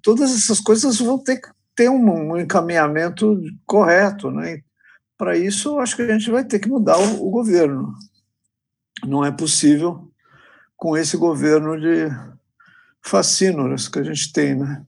Todas 0.00 0.34
essas 0.34 0.60
coisas 0.60 0.98
vão 0.98 1.18
ter 1.18 1.40
que 1.40 1.48
ter 1.74 1.88
um, 1.88 2.32
um 2.32 2.38
encaminhamento 2.38 3.40
correto. 3.66 4.30
Né? 4.30 4.62
Para 5.18 5.36
isso, 5.36 5.78
acho 5.78 5.96
que 5.96 6.02
a 6.02 6.18
gente 6.18 6.30
vai 6.30 6.44
ter 6.44 6.58
que 6.58 6.68
mudar 6.68 6.98
o, 6.98 7.26
o 7.26 7.30
governo. 7.30 7.92
Não 9.06 9.24
é 9.24 9.30
possível 9.30 10.11
com 10.82 10.96
esse 10.96 11.16
governo 11.16 11.80
de 11.80 12.08
fascínoras 13.00 13.86
que 13.86 14.00
a 14.00 14.02
gente 14.02 14.32
tem, 14.32 14.56
né? 14.56 14.82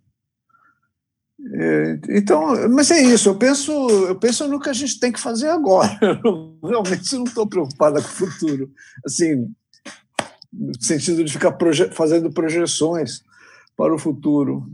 É, 1.52 2.00
então, 2.08 2.68
mas 2.68 2.90
é 2.90 3.00
isso. 3.00 3.28
Eu 3.28 3.36
penso, 3.36 3.70
eu 4.08 4.16
penso 4.16 4.48
no 4.48 4.58
que 4.58 4.68
a 4.68 4.72
gente 4.72 4.98
tem 4.98 5.12
que 5.12 5.20
fazer 5.20 5.50
agora. 5.50 5.96
Eu 6.24 6.58
realmente 6.64 7.14
não 7.14 7.22
estou 7.22 7.46
preocupada 7.46 8.02
com 8.02 8.08
o 8.08 8.28
futuro. 8.28 8.72
Assim, 9.06 9.48
no 10.52 10.72
sentido 10.80 11.22
de 11.22 11.32
ficar 11.32 11.52
proje 11.52 11.88
fazendo 11.92 12.28
projeções 12.28 13.22
para 13.76 13.94
o 13.94 13.98
futuro. 13.98 14.68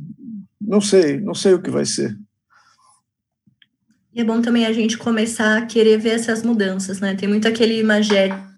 Não 0.59 0.81
sei, 0.81 1.21
não 1.21 1.35
sei 1.35 1.53
o 1.53 1.61
que 1.61 1.71
vai 1.71 1.85
ser. 1.85 2.17
É 4.15 4.25
bom 4.25 4.41
também 4.41 4.65
a 4.65 4.73
gente 4.73 4.97
começar 4.97 5.59
a 5.59 5.67
querer 5.67 5.99
ver 5.99 6.15
essas 6.15 6.43
mudanças, 6.43 6.99
né? 6.99 7.15
Tem 7.15 7.29
muito 7.29 7.47
aquele 7.47 7.79
imagético 7.79 8.50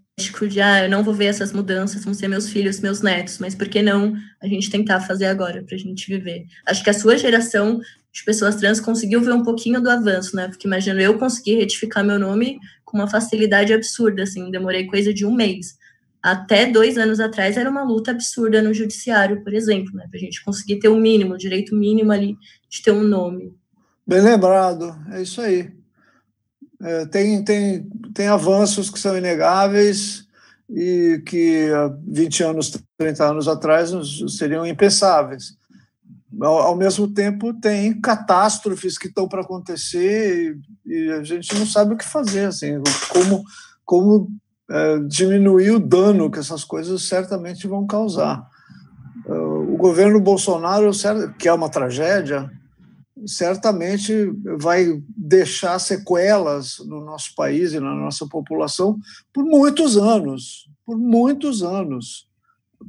de, 0.48 0.60
ah, 0.60 0.84
eu 0.84 0.90
não 0.90 1.02
vou 1.02 1.14
ver 1.14 1.26
essas 1.26 1.52
mudanças, 1.52 2.04
vão 2.04 2.12
ser 2.12 2.28
meus 2.28 2.48
filhos, 2.48 2.80
meus 2.80 3.00
netos, 3.00 3.38
mas 3.38 3.54
por 3.54 3.68
que 3.68 3.82
não 3.82 4.14
a 4.42 4.46
gente 4.46 4.70
tentar 4.70 5.00
fazer 5.00 5.26
agora 5.26 5.62
para 5.62 5.74
a 5.74 5.78
gente 5.78 6.06
viver? 6.06 6.44
Acho 6.66 6.84
que 6.84 6.90
a 6.90 6.94
sua 6.94 7.16
geração 7.16 7.80
de 8.12 8.24
pessoas 8.24 8.56
trans 8.56 8.78
conseguiu 8.78 9.20
ver 9.22 9.32
um 9.32 9.42
pouquinho 9.42 9.80
do 9.80 9.90
avanço, 9.90 10.36
né? 10.36 10.48
Porque 10.48 10.66
imagino 10.66 11.00
eu 11.00 11.18
conseguir 11.18 11.56
retificar 11.56 12.04
meu 12.04 12.18
nome 12.18 12.58
com 12.84 12.98
uma 12.98 13.08
facilidade 13.08 13.72
absurda, 13.72 14.24
assim, 14.24 14.50
demorei 14.50 14.86
coisa 14.86 15.14
de 15.14 15.24
um 15.24 15.32
mês 15.32 15.78
até 16.22 16.66
dois 16.66 16.96
anos 16.96 17.18
atrás 17.18 17.56
era 17.56 17.68
uma 17.68 17.82
luta 17.82 18.12
absurda 18.12 18.62
no 18.62 18.72
judiciário, 18.72 19.42
por 19.42 19.52
exemplo, 19.52 19.92
né, 19.94 20.06
para 20.08 20.18
a 20.18 20.20
gente 20.20 20.42
conseguir 20.44 20.78
ter 20.78 20.88
o 20.88 20.96
mínimo, 20.96 21.34
o 21.34 21.38
direito 21.38 21.74
mínimo 21.74 22.12
ali 22.12 22.36
de 22.70 22.80
ter 22.80 22.92
um 22.92 23.02
nome. 23.02 23.52
Bem 24.06 24.20
lembrado, 24.20 24.96
é 25.10 25.22
isso 25.22 25.40
aí. 25.40 25.70
É, 26.82 27.06
tem, 27.06 27.44
tem, 27.44 27.88
tem 28.12 28.26
avanços 28.26 28.90
que 28.90 28.98
são 28.98 29.16
inegáveis 29.16 30.26
e 30.68 31.22
que 31.26 31.70
há 31.70 31.94
20 32.06 32.42
anos, 32.42 32.82
30 32.98 33.24
anos 33.24 33.46
atrás 33.46 33.92
seriam 34.36 34.66
impensáveis. 34.66 35.56
Ao, 36.40 36.58
ao 36.58 36.76
mesmo 36.76 37.06
tempo, 37.06 37.54
tem 37.54 38.00
catástrofes 38.00 38.98
que 38.98 39.06
estão 39.06 39.28
para 39.28 39.42
acontecer 39.42 40.58
e, 40.84 40.92
e, 40.92 41.10
a 41.12 41.22
gente 41.22 41.54
não 41.56 41.66
sabe 41.66 41.94
o 41.94 41.96
que 41.96 42.04
fazer, 42.04 42.46
assim, 42.46 42.82
como, 43.10 43.44
como 43.84 44.28
é, 44.70 44.98
diminuir 45.00 45.72
o 45.72 45.78
dano 45.78 46.30
que 46.30 46.38
essas 46.38 46.64
coisas 46.64 47.02
certamente 47.02 47.68
vão 47.68 47.86
causar. 47.86 48.44
É, 49.26 49.32
o 49.32 49.76
governo 49.76 50.20
Bolsonaro, 50.20 50.90
que 51.38 51.48
é 51.48 51.52
uma 51.52 51.68
tragédia, 51.68 52.50
certamente 53.26 54.32
vai 54.58 55.02
deixar 55.16 55.78
sequelas 55.78 56.78
no 56.80 57.04
nosso 57.04 57.34
país 57.34 57.72
e 57.72 57.80
na 57.80 57.94
nossa 57.94 58.26
população 58.26 58.98
por 59.32 59.44
muitos 59.44 59.96
anos 59.96 60.68
por 60.84 60.98
muitos 60.98 61.62
anos 61.62 62.26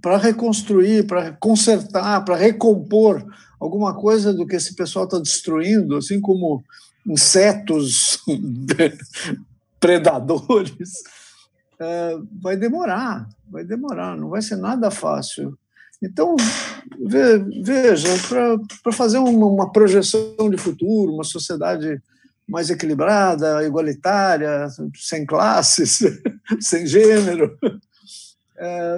para 0.01 0.17
reconstruir, 0.17 1.05
para 1.05 1.31
consertar, 1.33 2.25
para 2.25 2.35
recompor 2.35 3.25
alguma 3.59 3.93
coisa 3.93 4.33
do 4.33 4.45
que 4.45 4.55
esse 4.55 4.75
pessoal 4.75 5.05
está 5.05 5.19
destruindo, 5.19 5.95
assim 5.95 6.19
como 6.19 6.63
insetos 7.05 8.17
predadores 9.79 11.03
é, 11.79 12.17
vai 12.41 12.57
demorar, 12.57 13.27
vai 13.47 13.63
demorar, 13.63 14.17
não 14.17 14.29
vai 14.29 14.41
ser 14.41 14.55
nada 14.55 14.89
fácil. 14.89 15.57
Então, 16.01 16.35
veja, 17.61 18.09
para 18.81 18.91
fazer 18.91 19.17
uma, 19.17 19.47
uma, 19.47 19.71
projeção 19.71 20.49
de 20.49 20.57
futuro, 20.57 21.13
uma 21.13 21.23
sociedade 21.23 22.01
mais 22.47 22.69
equilibrada, 22.69 23.65
igualitária, 23.65 24.67
sem 24.95 25.25
classes, 25.25 25.99
sem 26.59 26.85
gênero, 26.85 27.57
é, 28.57 28.97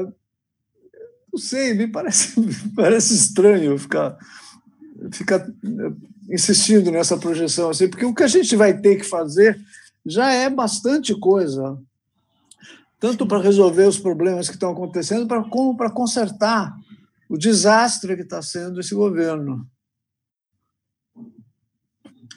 não 1.31 1.39
sei, 1.39 1.73
me 1.73 1.87
parece, 1.87 2.37
me 2.41 2.53
parece 2.75 3.13
estranho 3.13 3.77
ficar, 3.77 4.17
ficar 5.11 5.45
insistindo 6.29 6.91
nessa 6.91 7.17
projeção 7.17 7.69
assim, 7.69 7.87
porque 7.87 8.05
o 8.05 8.15
que 8.15 8.23
a 8.23 8.27
gente 8.27 8.55
vai 8.55 8.75
ter 8.75 8.95
que 8.95 9.03
fazer 9.03 9.59
já 10.03 10.31
é 10.31 10.49
bastante 10.49 11.13
coisa 11.19 11.77
tanto 12.99 13.27
para 13.27 13.41
resolver 13.41 13.83
os 13.83 13.99
problemas 13.99 14.47
que 14.47 14.55
estão 14.55 14.71
acontecendo, 14.71 15.27
como 15.49 15.77
para 15.77 15.91
consertar 15.91 16.75
o 17.29 17.37
desastre 17.37 18.15
que 18.15 18.21
está 18.21 18.41
sendo 18.41 18.79
esse 18.79 18.93
governo. 18.93 19.67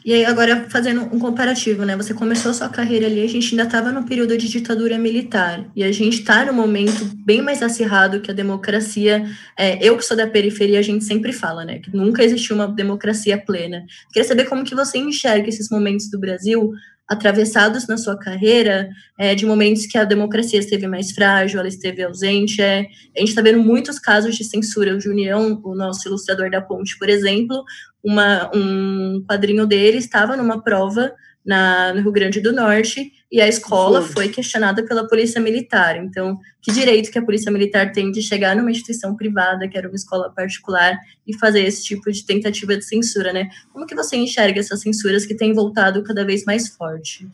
E 0.05 0.15
aí, 0.15 0.25
agora, 0.25 0.71
fazendo 0.71 1.03
um 1.15 1.19
comparativo, 1.19 1.85
né? 1.85 1.95
Você 1.97 2.15
começou 2.15 2.55
sua 2.55 2.71
carreira 2.71 3.07
ali, 3.07 3.23
a 3.23 3.29
gente 3.29 3.51
ainda 3.51 3.65
estava 3.65 3.93
no 3.93 4.05
período 4.05 4.39
de 4.39 4.49
ditadura 4.49 4.97
militar, 4.97 5.71
e 5.77 5.85
a 5.85 5.93
gente 5.93 6.21
está 6.21 6.47
num 6.47 6.53
momento 6.55 7.05
bem 7.27 7.43
mais 7.43 7.63
acirrado 7.63 8.21
que 8.23 8.31
a 8.31 8.35
democracia. 8.35 9.27
É, 9.55 9.85
eu 9.87 9.99
que 9.99 10.05
sou 10.05 10.17
da 10.17 10.27
periferia, 10.27 10.79
a 10.79 10.83
gente 10.83 11.05
sempre 11.05 11.31
fala, 11.31 11.63
né? 11.63 11.81
Que 11.81 11.95
nunca 11.95 12.25
existiu 12.25 12.57
uma 12.57 12.69
democracia 12.69 13.37
plena. 13.37 13.85
Queria 14.11 14.27
saber 14.27 14.47
como 14.47 14.65
que 14.65 14.75
você 14.75 14.97
enxerga 14.97 15.49
esses 15.49 15.69
momentos 15.69 16.09
do 16.09 16.19
Brasil 16.19 16.73
atravessados 17.09 17.87
na 17.87 17.97
sua 17.97 18.19
carreira 18.19 18.91
é, 19.19 19.35
de 19.35 19.47
momentos 19.47 19.87
que 19.87 19.97
a 19.97 20.05
democracia 20.05 20.59
esteve 20.59 20.87
mais 20.87 21.11
frágil, 21.13 21.59
ela 21.59 21.69
esteve 21.69 22.03
ausente. 22.03 22.61
É, 22.61 22.81
a 23.17 23.21
gente 23.21 23.31
está 23.31 23.41
vendo 23.41 23.61
muitos 23.61 23.99
casos 23.99 24.37
de 24.37 24.45
censura. 24.45 24.95
O 24.95 25.01
Junião, 25.01 25.59
o 25.65 25.75
nosso 25.75 26.07
ilustrador 26.07 26.51
da 26.51 26.61
Ponte, 26.61 26.99
por 26.99 27.09
exemplo, 27.09 27.65
uma, 28.05 28.51
um 28.55 29.25
quadrinho 29.27 29.67
dele 29.67 29.97
estava 29.97 30.37
numa 30.37 30.63
prova 30.63 31.13
na, 31.49 31.95
no 31.95 32.03
Rio 32.03 32.13
Grande 32.13 32.43
do 32.43 32.53
Norte 32.53 33.11
e 33.33 33.41
a 33.41 33.49
escola 33.49 34.03
foi 34.03 34.29
questionada 34.29 34.85
pela 34.85 35.09
polícia 35.09 35.41
militar. 35.41 35.97
Então, 35.97 36.39
que 36.61 36.71
direito 36.71 37.11
que 37.11 37.19
a 37.19 37.25
polícia 37.25 37.51
militar 37.51 37.91
tem 37.91 38.13
de 38.13 38.21
chegar 38.21 38.55
numa 38.55 38.71
instituição 38.71 39.17
privada, 39.17 39.67
que 39.67 39.79
era 39.79 39.89
uma 39.89 39.97
escola 39.97 40.31
particular, 40.31 40.95
e 41.27 41.35
fazer 41.39 41.63
esse 41.63 41.83
tipo 41.83 42.13
de 42.13 42.23
tentativa 42.27 42.77
de 42.77 42.85
censura, 42.85 43.33
né? 43.33 43.49
Como 43.73 43.87
que 43.87 43.95
você 43.95 44.15
enxerga 44.15 44.61
essas 44.61 44.83
censuras 44.83 45.25
que 45.25 45.35
têm 45.35 45.55
voltado 45.55 46.03
cada 46.03 46.23
vez 46.23 46.45
mais 46.45 46.69
forte? 46.69 47.27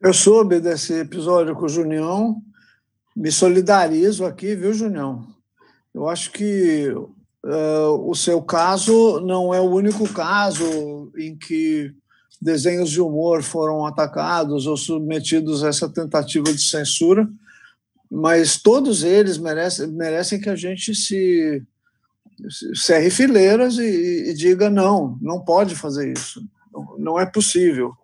Eu 0.00 0.14
soube 0.14 0.58
desse 0.58 0.94
episódio 0.94 1.54
com 1.54 1.66
o 1.66 1.68
Junião, 1.68 2.36
me 3.14 3.30
solidarizo 3.30 4.24
aqui, 4.24 4.54
viu, 4.54 4.72
Junião? 4.72 5.26
Eu 5.94 6.08
acho 6.08 6.32
que 6.32 6.88
uh, 6.88 8.10
o 8.10 8.14
seu 8.14 8.40
caso 8.40 9.20
não 9.20 9.52
é 9.52 9.60
o 9.60 9.70
único 9.70 10.10
caso 10.14 11.12
em 11.14 11.36
que 11.36 11.94
desenhos 12.42 12.90
de 12.90 13.00
humor 13.00 13.40
foram 13.40 13.86
atacados 13.86 14.66
ou 14.66 14.76
submetidos 14.76 15.62
a 15.62 15.68
essa 15.68 15.88
tentativa 15.88 16.52
de 16.52 16.60
censura, 16.60 17.28
mas 18.10 18.60
todos 18.60 19.04
eles 19.04 19.38
merecem, 19.38 19.86
merecem 19.86 20.40
que 20.40 20.50
a 20.50 20.56
gente 20.56 20.92
se 20.92 21.62
cerre 22.74 23.10
fileiras 23.10 23.78
e, 23.78 24.30
e 24.30 24.34
diga 24.34 24.68
não, 24.68 25.16
não 25.22 25.38
pode 25.38 25.76
fazer 25.76 26.12
isso, 26.12 26.44
não, 26.98 27.20
é 27.20 27.24
possível. 27.24 27.94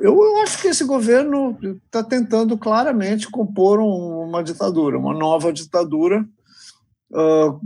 eu, 0.00 0.14
eu 0.14 0.38
acho 0.38 0.62
que 0.62 0.68
esse 0.68 0.84
governo 0.84 1.58
está 1.84 2.02
tentando 2.02 2.56
claramente 2.56 3.30
compor 3.30 3.80
um, 3.80 4.28
uma 4.28 4.42
ditadura, 4.42 4.98
uma 4.98 5.12
nova 5.12 5.52
ditadura, 5.52 6.26
uh, 7.10 7.60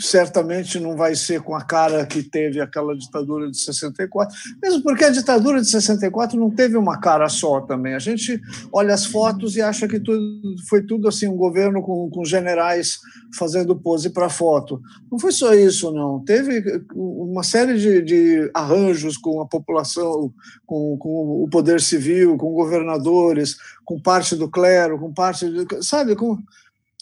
certamente 0.00 0.80
não 0.80 0.96
vai 0.96 1.14
ser 1.14 1.42
com 1.42 1.54
a 1.54 1.62
cara 1.62 2.06
que 2.06 2.22
teve 2.22 2.58
aquela 2.58 2.96
ditadura 2.96 3.50
de 3.50 3.58
64, 3.58 4.34
mesmo 4.62 4.82
porque 4.82 5.04
a 5.04 5.10
ditadura 5.10 5.60
de 5.60 5.68
64 5.68 6.38
não 6.38 6.50
teve 6.50 6.76
uma 6.76 6.98
cara 6.98 7.28
só 7.28 7.60
também. 7.60 7.94
A 7.94 7.98
gente 7.98 8.40
olha 8.72 8.94
as 8.94 9.04
fotos 9.04 9.56
e 9.56 9.62
acha 9.62 9.86
que 9.86 10.00
tudo, 10.00 10.40
foi 10.68 10.82
tudo 10.82 11.06
assim, 11.06 11.28
um 11.28 11.36
governo 11.36 11.82
com, 11.82 12.08
com 12.08 12.24
generais 12.24 12.98
fazendo 13.36 13.76
pose 13.76 14.08
para 14.08 14.30
foto. 14.30 14.80
Não 15.12 15.18
foi 15.18 15.32
só 15.32 15.52
isso, 15.52 15.92
não. 15.92 16.24
Teve 16.24 16.82
uma 16.94 17.42
série 17.42 17.78
de, 17.78 18.02
de 18.02 18.50
arranjos 18.54 19.18
com 19.18 19.40
a 19.42 19.46
população, 19.46 20.32
com, 20.64 20.96
com, 20.96 21.44
o 21.44 21.48
poder 21.50 21.80
civil, 21.80 22.38
com 22.38 22.54
governadores, 22.54 23.56
com 23.84 24.00
parte 24.00 24.34
do 24.34 24.48
clero, 24.48 24.98
com 24.98 25.12
parte, 25.12 25.46
de, 25.46 25.84
sabe, 25.84 26.16
com 26.16 26.38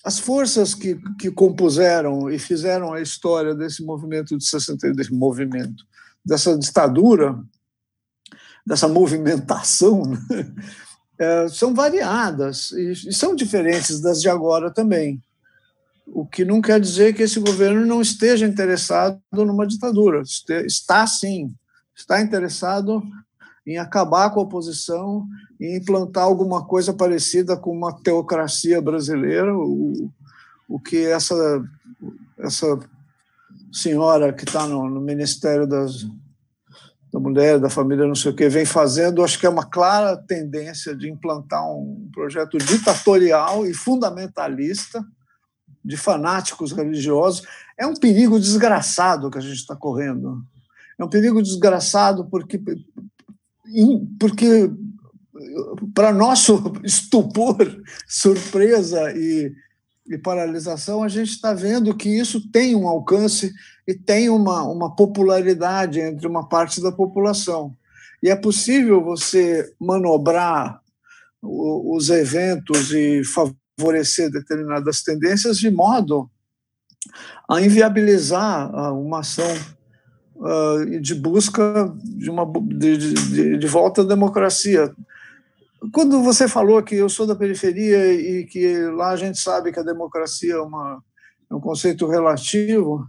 as 0.04 0.18
forças 0.18 0.74
que, 0.74 0.98
que 1.18 1.30
compuseram 1.30 2.30
e 2.30 2.38
fizeram 2.38 2.92
a 2.92 3.00
história 3.00 3.54
desse 3.54 3.82
movimento 3.82 4.36
de 4.36 4.44
60, 4.44 4.92
desse 4.92 5.12
movimento, 5.12 5.84
dessa 6.24 6.56
ditadura, 6.56 7.38
dessa 8.66 8.86
movimentação, 8.86 10.02
né? 10.06 10.18
é, 11.18 11.48
são 11.48 11.74
variadas 11.74 12.70
e, 12.72 12.92
e 12.92 13.12
são 13.12 13.34
diferentes 13.34 14.00
das 14.00 14.20
de 14.20 14.28
agora 14.28 14.70
também. 14.70 15.20
O 16.06 16.24
que 16.24 16.44
não 16.44 16.60
quer 16.60 16.80
dizer 16.80 17.14
que 17.14 17.22
esse 17.22 17.38
governo 17.40 17.84
não 17.84 18.00
esteja 18.00 18.46
interessado 18.46 19.20
numa 19.32 19.66
ditadura. 19.66 20.22
Está 20.64 21.06
sim, 21.06 21.54
está 21.94 22.20
interessado 22.22 23.02
em 23.68 23.76
acabar 23.76 24.30
com 24.30 24.40
a 24.40 24.44
oposição 24.44 25.28
e 25.60 25.76
implantar 25.76 26.24
alguma 26.24 26.64
coisa 26.64 26.90
parecida 26.94 27.54
com 27.54 27.70
uma 27.70 27.92
teocracia 27.92 28.80
brasileira, 28.80 29.54
o, 29.54 30.10
o 30.66 30.80
que 30.80 31.04
essa, 31.04 31.62
essa 32.38 32.78
senhora 33.70 34.32
que 34.32 34.44
está 34.44 34.66
no, 34.66 34.88
no, 34.88 35.02
Ministério 35.02 35.66
das, 35.66 36.06
da 37.12 37.20
Mulher, 37.20 37.58
da 37.58 37.68
Família, 37.68 38.06
não 38.06 38.14
sei 38.14 38.32
o 38.32 38.34
que, 38.34 38.48
vem 38.48 38.64
fazendo, 38.64 39.22
acho 39.22 39.38
que 39.38 39.44
é 39.44 39.50
uma 39.50 39.66
clara 39.66 40.16
tendência 40.16 40.96
de 40.96 41.10
implantar 41.10 41.62
um 41.70 42.08
projeto 42.10 42.56
ditatorial 42.56 43.66
e 43.66 43.74
fundamentalista 43.74 45.04
de 45.84 45.98
fanáticos 45.98 46.72
religiosos. 46.72 47.46
É 47.76 47.86
um 47.86 47.94
perigo 47.94 48.40
desgraçado 48.40 49.30
que 49.30 49.36
a 49.36 49.42
gente 49.42 49.56
está 49.56 49.76
correndo. 49.76 50.42
É 50.98 51.04
um 51.04 51.08
perigo 51.08 51.42
desgraçado 51.42 52.24
porque 52.24 52.58
porque 54.18 54.70
para 55.94 56.12
nosso 56.12 56.72
estupor, 56.84 57.56
surpresa 58.06 59.12
e, 59.12 59.52
e 60.06 60.18
paralisação, 60.18 61.02
a 61.02 61.08
gente 61.08 61.30
está 61.30 61.52
vendo 61.54 61.96
que 61.96 62.08
isso 62.08 62.50
tem 62.50 62.74
um 62.74 62.88
alcance 62.88 63.52
e 63.86 63.94
tem 63.94 64.28
uma, 64.28 64.62
uma 64.64 64.94
popularidade 64.94 66.00
entre 66.00 66.26
uma 66.26 66.48
parte 66.48 66.80
da 66.80 66.92
população. 66.92 67.76
E 68.22 68.28
é 68.28 68.36
possível 68.36 69.02
você 69.02 69.72
manobrar 69.80 70.80
os 71.40 72.10
eventos 72.10 72.92
e 72.92 73.22
favorecer 73.24 74.30
determinadas 74.30 75.02
tendências 75.02 75.58
de 75.58 75.70
modo 75.70 76.28
a 77.48 77.60
inviabilizar 77.60 78.70
uma 78.92 79.20
ação 79.20 79.46
uh, 80.38 81.00
de 81.00 81.14
busca 81.14 81.92
de, 82.02 82.30
uma, 82.30 82.44
de, 82.66 82.96
de, 82.96 83.58
de 83.58 83.66
volta 83.66 84.02
à 84.02 84.04
democracia. 84.04 84.92
Quando 85.92 86.22
você 86.22 86.48
falou 86.48 86.82
que 86.82 86.94
eu 86.94 87.08
sou 87.08 87.26
da 87.26 87.36
periferia 87.36 88.12
e 88.12 88.44
que 88.44 88.78
lá 88.86 89.10
a 89.10 89.16
gente 89.16 89.38
sabe 89.38 89.72
que 89.72 89.78
a 89.78 89.84
democracia 89.84 90.54
é, 90.54 90.60
uma, 90.60 91.02
é 91.50 91.54
um 91.54 91.60
conceito 91.60 92.06
relativo, 92.06 93.06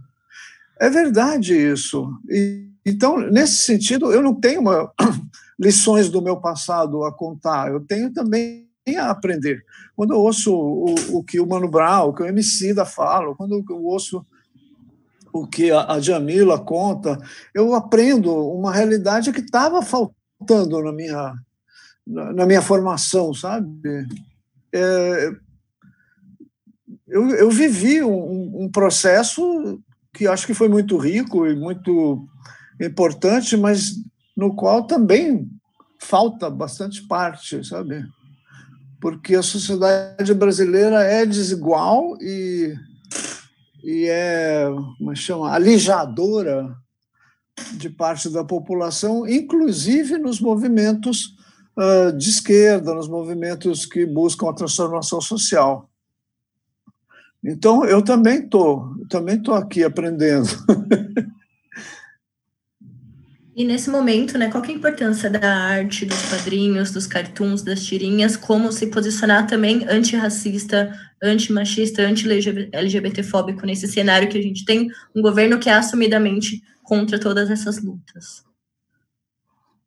é 0.78 0.88
verdade 0.88 1.54
isso. 1.54 2.08
E, 2.28 2.68
então, 2.84 3.18
nesse 3.18 3.56
sentido, 3.56 4.12
eu 4.12 4.22
não 4.22 4.34
tenho 4.34 4.60
uma, 4.60 4.92
lições 5.58 6.08
do 6.08 6.22
meu 6.22 6.36
passado 6.36 7.04
a 7.04 7.12
contar, 7.12 7.70
eu 7.70 7.80
tenho 7.80 8.12
também 8.12 8.68
a 8.98 9.10
aprender. 9.10 9.62
Quando 9.94 10.14
eu 10.14 10.18
ouço 10.18 10.54
o, 10.54 10.94
o 11.18 11.22
que 11.22 11.38
o 11.38 11.46
Mano 11.46 11.68
Brown, 11.68 12.08
o 12.08 12.14
que 12.14 12.22
o 12.22 12.26
MC 12.26 12.72
da 12.72 12.84
fala, 12.84 13.34
quando 13.34 13.62
eu 13.68 13.84
ouço 13.84 14.24
o 15.32 15.46
que 15.46 15.70
a 15.70 15.98
Jamila 16.00 16.58
conta, 16.58 17.18
eu 17.54 17.74
aprendo 17.74 18.34
uma 18.52 18.72
realidade 18.72 19.32
que 19.32 19.40
estava 19.40 19.82
faltando 19.82 20.82
na 20.82 20.92
minha, 20.92 21.34
na 22.06 22.46
minha 22.46 22.62
formação, 22.62 23.32
sabe? 23.32 23.68
É, 24.72 25.32
eu, 27.06 27.28
eu 27.30 27.50
vivi 27.50 28.02
um, 28.02 28.64
um 28.64 28.70
processo 28.70 29.80
que 30.12 30.26
acho 30.26 30.46
que 30.46 30.54
foi 30.54 30.68
muito 30.68 30.96
rico 30.96 31.46
e 31.46 31.54
muito 31.54 32.26
importante, 32.80 33.56
mas 33.56 33.94
no 34.36 34.54
qual 34.54 34.84
também 34.84 35.48
falta 35.98 36.48
bastante 36.48 37.06
parte, 37.06 37.64
sabe? 37.64 38.04
Porque 39.00 39.34
a 39.34 39.42
sociedade 39.42 40.32
brasileira 40.34 41.02
é 41.02 41.24
desigual 41.24 42.16
e 42.20 42.74
e 43.84 44.06
é, 44.08 44.64
é 44.64 45.14
chama, 45.14 45.52
alijadora 45.52 46.76
de 47.74 47.90
parte 47.90 48.28
da 48.30 48.44
população, 48.44 49.26
inclusive 49.26 50.18
nos 50.18 50.40
movimentos 50.40 51.36
uh, 51.76 52.16
de 52.16 52.30
esquerda, 52.30 52.94
nos 52.94 53.08
movimentos 53.08 53.84
que 53.84 54.06
buscam 54.06 54.48
a 54.48 54.54
transformação 54.54 55.20
social. 55.20 55.88
Então, 57.42 57.84
eu 57.84 58.02
também 58.02 58.44
estou, 58.44 58.94
também 59.08 59.36
estou 59.36 59.54
aqui 59.54 59.82
aprendendo. 59.82 60.48
E 63.54 63.64
nesse 63.64 63.90
momento, 63.90 64.38
né, 64.38 64.48
qual 64.48 64.64
é 64.64 64.68
a 64.68 64.72
importância 64.72 65.28
da 65.28 65.54
arte, 65.54 66.06
dos 66.06 66.22
quadrinhos, 66.28 66.92
dos 66.92 67.06
cartoons, 67.06 67.62
das 67.62 67.82
tirinhas, 67.82 68.36
como 68.36 68.70
se 68.70 68.86
posicionar 68.86 69.46
também 69.46 69.84
antirracista, 69.88 70.92
antimachista, 71.22 72.02
anti-LGBTfóbico 72.02 73.66
nesse 73.66 73.88
cenário 73.88 74.28
que 74.28 74.38
a 74.38 74.42
gente 74.42 74.64
tem 74.64 74.88
um 75.14 75.20
governo 75.20 75.58
que 75.58 75.68
é 75.68 75.72
assumidamente 75.72 76.62
contra 76.84 77.18
todas 77.18 77.50
essas 77.50 77.82
lutas? 77.82 78.44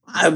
Ah, 0.06 0.28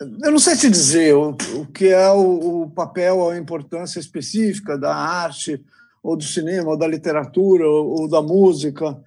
eu 0.00 0.32
não 0.32 0.38
sei 0.40 0.56
te 0.56 0.68
dizer 0.68 1.14
o, 1.14 1.34
que 1.72 1.86
é 1.86 2.10
o, 2.10 2.68
papel, 2.74 3.30
a 3.30 3.38
importância 3.38 4.00
específica 4.00 4.76
da 4.76 4.94
arte, 4.94 5.64
ou 6.02 6.16
do 6.16 6.24
cinema, 6.24 6.70
ou 6.70 6.76
da 6.76 6.88
literatura, 6.88 7.66
ou, 7.66 8.00
ou 8.00 8.08
da 8.08 8.20
música 8.20 9.00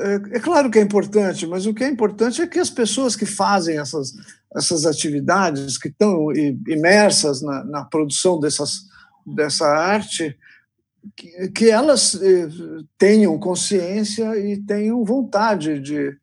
é, 0.00 0.36
é, 0.36 0.40
claro 0.40 0.70
que 0.70 0.78
é 0.78 0.82
importante, 0.82 1.46
mas 1.46 1.66
o 1.66 1.74
que 1.74 1.84
é 1.84 1.88
importante 1.88 2.40
é 2.40 2.46
que 2.46 2.58
as 2.58 2.70
pessoas 2.70 3.16
que 3.16 3.26
fazem 3.26 3.78
essas, 3.78 4.12
essas 4.54 4.86
atividades, 4.86 5.78
que 5.78 5.88
estão 5.88 6.32
imersas 6.32 7.42
na, 7.42 7.64
na 7.64 7.84
produção 7.84 8.38
dessas, 8.40 8.86
dessa 9.26 9.66
arte, 9.66 10.36
que, 11.16 11.48
que, 11.48 11.70
elas 11.70 12.14
eh, 12.14 12.48
tenham 12.96 13.38
consciência 13.38 14.38
e 14.38 14.56
tenham 14.62 15.04
vontade 15.04 15.80
de, 15.80 16.16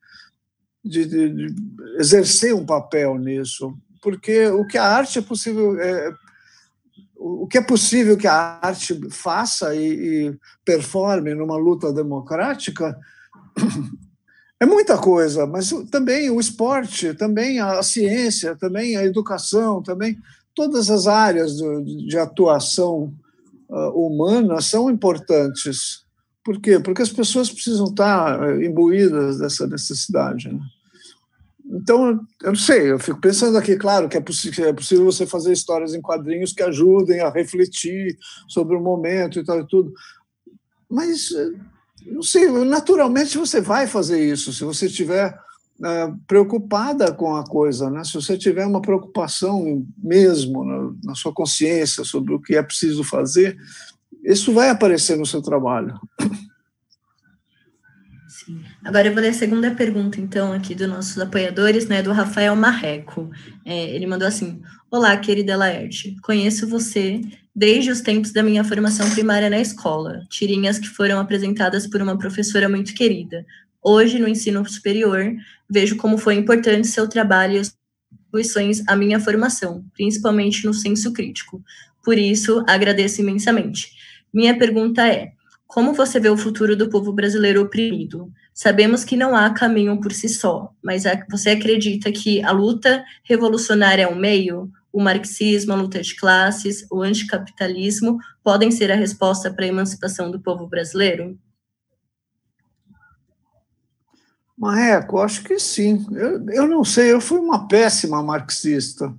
de, 0.84 1.06
de, 1.06 1.56
exercer 1.98 2.54
um 2.54 2.66
papel 2.66 3.18
nisso, 3.18 3.78
porque 4.02 4.48
o 4.48 4.66
que 4.66 4.78
a 4.78 4.86
arte 4.86 5.20
é 5.20 5.22
possível 5.22 5.78
é, 5.80 6.14
o 7.20 7.46
que 7.46 7.58
é 7.58 7.62
possível 7.62 8.18
que 8.18 8.28
a 8.28 8.60
arte 8.62 8.98
faça 9.12 9.76
e, 9.76 10.30
e 10.30 10.40
performe 10.64 11.36
numa 11.36 11.58
luta 11.58 11.92
democrática 11.92 12.98
é 14.60 14.66
muita 14.66 14.98
coisa, 14.98 15.48
mas 15.48 15.70
também 15.90 16.30
o 16.30 16.40
esporte, 16.40 17.14
também 17.14 17.60
a 17.60 17.82
ciência, 17.82 18.56
também 18.56 18.98
a 18.98 19.06
educação, 19.06 19.82
também 19.82 20.18
todas 20.54 20.90
as 20.90 21.08
áreas 21.08 21.56
de, 21.56 22.18
atuação 22.18 23.14
uh, 23.70 23.90
humana 23.92 24.60
são 24.62 24.90
importantes. 24.90 26.04
Por 26.44 26.60
quê? 26.60 26.80
Porque 26.80 27.02
as 27.02 27.12
pessoas 27.12 27.50
precisam 27.50 27.86
estar 27.86 28.42
uh, 28.42 28.62
imbuídas 28.62 29.40
dessa 29.40 29.66
necessidade. 29.66 30.52
Né? 30.52 30.60
Então, 31.72 32.20
eu 32.42 32.50
não 32.50 32.56
sei, 32.56 32.92
eu 32.92 33.00
fico 33.00 33.22
pensando 33.22 33.58
aqui, 33.58 33.78
claro, 33.78 34.10
que 34.10 34.18
é, 34.18 34.20
é 34.20 34.74
possível 34.74 35.06
você 35.06 35.26
fazer 35.26 35.54
histórias 35.54 35.94
em 35.94 36.02
quadrinhos 36.02 36.52
que 36.52 36.64
ajudem 36.64 37.22
a 37.22 37.30
refletir 37.30 38.18
sobre 38.48 38.76
o 38.76 38.82
momento 38.82 39.40
e 39.40 39.46
tal 39.46 39.62
e 39.62 39.68
tudo, 39.68 39.94
mas 40.90 41.30
não 42.06 42.22
sei, 42.24 42.48
naturalmente 42.66 43.38
você 43.38 43.62
vai 43.62 43.88
fazer 43.88 44.24
isso 44.24 44.54
se 44.54 44.64
você 44.64 44.88
estiver 44.88 45.38
uh, 45.80 46.18
preocupada 46.28 47.14
com 47.14 47.36
a 47.36 47.44
coisa, 47.44 47.90
né? 47.90 48.04
Se 48.04 48.14
você 48.14 48.38
tiver 48.38 48.66
uma 48.66 48.82
preocupação 48.82 49.86
mesmo 49.98 50.64
na, 50.64 50.92
na, 51.06 51.16
sua 51.16 51.34
consciência 51.34 52.04
sobre 52.04 52.34
o 52.34 52.40
que 52.40 52.56
é 52.56 52.64
preciso 52.64 53.04
fazer, 53.04 53.58
isso 54.24 54.54
vai 54.54 54.70
aparecer 54.70 55.18
no 55.18 55.26
seu 55.26 55.42
trabalho. 55.42 56.00
Agora 58.84 59.08
eu 59.08 59.14
vou 59.14 59.22
ler 59.22 59.30
a 59.30 59.34
segunda 59.34 59.72
pergunta, 59.72 60.20
então, 60.20 60.54
aqui 60.54 60.74
dos 60.74 60.88
nossos 60.88 61.18
apoiadores, 61.18 61.88
né, 61.88 62.02
do 62.02 62.12
Rafael 62.12 62.56
Marreco. 62.56 63.30
É, 63.66 63.96
ele 63.96 64.08
mandou 64.08 64.28
assim: 64.28 64.62
Olá, 64.90 65.16
querida 65.18 65.56
Laerte. 65.56 66.16
Conheço 66.22 66.68
você 66.68 67.22
desde 67.56 67.92
os 67.92 68.02
tempos 68.02 68.32
da 68.32 68.42
minha 68.42 68.64
formação 68.64 69.10
primária 69.10 69.50
na 69.50 69.60
escola, 69.60 70.24
tirinhas 70.30 70.80
que 70.80 70.88
foram 70.88 71.20
apresentadas 71.20 71.86
por 71.86 72.02
uma 72.02 72.18
professora 72.18 72.70
muito 72.70 72.94
querida. 72.94 73.46
Hoje, 73.84 74.18
no 74.18 74.28
ensino 74.28 74.68
superior, 74.70 75.34
vejo 75.70 75.98
como 75.98 76.18
foi 76.18 76.36
importante 76.36 76.88
seu 76.88 77.08
trabalho 77.08 77.56
e 77.56 77.60
as 77.60 77.76
contribuições 78.10 78.82
à 78.88 78.96
minha 78.96 79.20
formação, 79.20 79.84
principalmente 79.94 80.66
no 80.66 80.74
senso 80.74 81.12
crítico. 81.12 81.62
Por 82.04 82.18
isso, 82.18 82.64
agradeço 82.68 83.22
imensamente. 83.22 83.92
Minha 84.34 84.58
pergunta 84.58 85.08
é: 85.08 85.34
como 85.70 85.94
você 85.94 86.20
vê 86.20 86.28
o 86.28 86.36
futuro 86.36 86.76
do 86.76 86.90
povo 86.90 87.14
brasileiro 87.14 87.62
oprimido? 87.62 88.34
Sabemos 88.52 89.04
que 89.04 89.16
não 89.16 89.36
há 89.36 89.48
caminho 89.52 90.02
por 90.02 90.12
si 90.12 90.28
só, 90.28 90.74
mas 90.84 91.04
você 91.30 91.52
acredita 91.52 92.12
que 92.12 92.44
a 92.44 92.52
luta 92.52 93.06
revolucionária 93.24 94.02
é 94.02 94.08
um 94.08 94.16
meio? 94.16 94.72
O 94.92 95.00
marxismo, 95.00 95.72
a 95.72 95.76
luta 95.76 96.02
de 96.02 96.16
classes, 96.16 96.88
o 96.90 97.04
anticapitalismo 97.04 98.18
podem 98.44 98.72
ser 98.72 98.92
a 98.92 98.96
resposta 98.96 99.54
para 99.54 99.64
a 99.64 99.68
emancipação 99.68 100.32
do 100.32 100.40
povo 100.40 100.66
brasileiro? 100.66 101.38
Marreco, 104.58 105.20
acho 105.20 105.44
que 105.44 105.60
sim. 105.60 106.04
Eu, 106.14 106.50
eu 106.50 106.68
não 106.68 106.84
sei, 106.84 107.14
eu 107.14 107.22
fui 107.22 107.38
uma 107.38 107.68
péssima 107.68 108.24
marxista. 108.24 109.14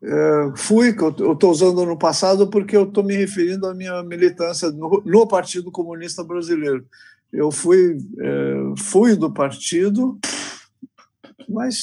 É, 0.00 0.52
fui, 0.56 0.92
que 0.92 1.02
eu 1.02 1.32
estou 1.32 1.50
usando 1.50 1.84
no 1.84 1.98
passado 1.98 2.48
porque 2.48 2.76
eu 2.76 2.84
estou 2.84 3.02
me 3.02 3.16
referindo 3.16 3.66
à 3.66 3.74
minha 3.74 4.02
militância 4.02 4.70
no, 4.70 5.02
no, 5.04 5.26
Partido 5.26 5.72
Comunista 5.72 6.22
Brasileiro. 6.22 6.86
Eu 7.32 7.50
fui, 7.50 7.98
é, 8.20 8.54
fui 8.78 9.16
do 9.16 9.32
partido, 9.32 10.18
mas 11.48 11.82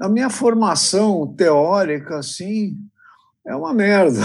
a 0.00 0.08
minha 0.08 0.28
formação 0.28 1.32
teórica, 1.36 2.18
assim, 2.18 2.76
é 3.46 3.54
uma 3.54 3.72
merda. 3.72 4.20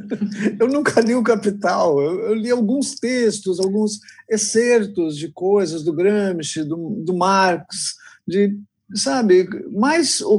eu 0.58 0.66
nunca 0.68 1.00
li 1.00 1.14
o 1.14 1.22
Capital, 1.22 2.00
eu, 2.02 2.20
eu, 2.20 2.34
li 2.34 2.50
alguns 2.50 2.94
textos, 2.94 3.60
alguns 3.60 4.00
excertos 4.28 5.16
de 5.16 5.30
coisas 5.30 5.84
do 5.84 5.92
Gramsci, 5.92 6.64
do, 6.64 7.02
do 7.04 7.14
Marx, 7.14 7.96
de 8.26 8.58
sabe? 8.94 9.48
Mas 9.72 10.20
o, 10.20 10.36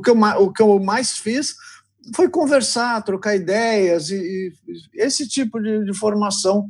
o, 0.00 0.02
que 0.02 0.10
eu, 0.10 0.16
o 0.16 0.52
que 0.52 0.62
eu 0.62 0.80
mais 0.80 1.18
fiz 1.18 1.54
foi 2.14 2.28
conversar, 2.28 3.04
trocar 3.04 3.36
ideias 3.36 4.10
e, 4.10 4.16
e 4.16 4.52
esse 4.94 5.28
tipo 5.28 5.60
de, 5.60 5.84
de 5.84 5.94
formação, 5.94 6.66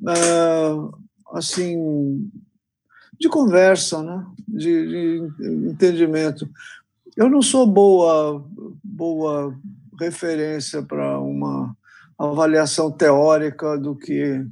uh, 0.00 0.98
assim, 1.32 2.30
de 3.18 3.28
conversa, 3.28 4.02
né? 4.02 4.26
De, 4.48 4.86
de, 4.86 5.70
entendimento. 5.70 6.48
Eu 7.16 7.28
não 7.28 7.42
sou 7.42 7.66
boa, 7.66 8.44
boa 8.82 9.54
referência 10.00 10.82
para 10.82 11.20
uma 11.20 11.76
avaliação 12.18 12.90
teórica 12.90 13.78
do 13.78 13.94
que 13.94 14.44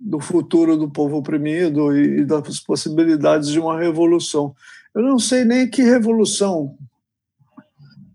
do 0.00 0.20
futuro 0.20 0.76
do 0.76 0.88
povo 0.88 1.16
oprimido 1.16 1.96
e 1.96 2.24
das 2.24 2.60
possibilidades 2.60 3.48
de 3.48 3.58
uma 3.58 3.78
revolução. 3.78 4.54
Eu 4.94 5.02
não 5.02 5.18
sei 5.18 5.44
nem 5.44 5.68
que 5.68 5.82
revolução 5.82 6.78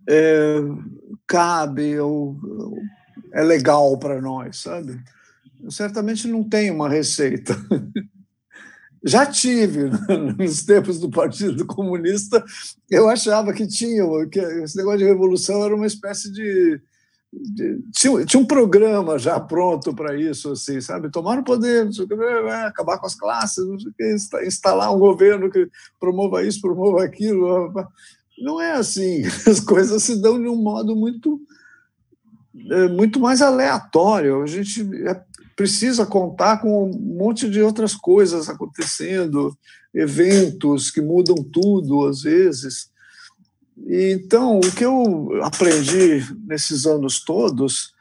é, 0.08 0.60
cabe 1.28 2.00
ou 2.00 2.38
é 3.32 3.44
legal 3.44 3.98
para 3.98 4.22
nós, 4.22 4.58
sabe? 4.58 5.00
Eu 5.62 5.72
certamente 5.72 6.28
não 6.28 6.44
tenho 6.44 6.74
uma 6.74 6.90
receita. 6.90 7.56
Já 9.06 9.26
tive, 9.26 9.90
nos 10.40 10.64
tempos 10.64 10.98
do 10.98 11.10
Partido 11.10 11.66
Comunista, 11.66 12.42
eu 12.90 13.10
achava 13.10 13.52
que 13.52 13.68
tinha, 13.68 14.06
que 14.30 14.40
esse 14.40 14.78
negócio 14.78 15.00
de 15.00 15.04
revolução 15.04 15.62
era 15.62 15.76
uma 15.76 15.86
espécie 15.86 16.32
de 16.32 16.82
tinha, 17.92 18.26
tinha 18.26 18.42
um 18.42 18.46
programa 18.46 19.18
já 19.18 19.40
pronto 19.40 19.94
para 19.94 20.16
isso, 20.16 20.52
assim, 20.52 20.80
sabe? 20.80 21.10
Tomar 21.10 21.40
o 21.40 21.44
poder, 21.44 21.90
acabar 22.66 23.00
com 23.00 23.06
as 23.06 23.16
classes, 23.16 23.66
instalar 24.46 24.94
um 24.94 25.00
governo 25.00 25.50
que 25.50 25.68
promova 26.00 26.44
isso, 26.44 26.62
promova 26.62 27.04
aquilo. 27.04 27.74
Não 28.40 28.60
é 28.60 28.74
assim. 28.74 29.24
As 29.48 29.60
coisas 29.60 30.04
se 30.04 30.22
dão 30.22 30.42
de 30.42 30.48
um 30.48 30.56
modo 30.56 30.96
muito, 30.96 31.40
é, 32.72 32.88
muito 32.88 33.20
mais 33.20 33.42
aleatório. 33.42 34.42
A 34.42 34.48
gente 34.48 34.82
é, 35.08 35.22
precisa 35.56 36.06
contar 36.06 36.58
com 36.58 36.90
um 36.90 36.98
monte 36.98 37.50
de 37.50 37.62
outras 37.62 37.96
coisas 37.96 38.50
acontecendo, 38.50 39.58
eventos 39.94 40.90
que 40.90 41.02
mudam 41.02 41.36
tudo 41.36 42.08
às 42.08 42.24
vezes. 42.24 42.92
Então, 43.88 44.60
o 44.60 44.72
que 44.72 44.86
eu 44.86 45.42
aprendi 45.44 46.24
nesses 46.46 46.86
anos 46.86 47.24
todos 47.24 47.94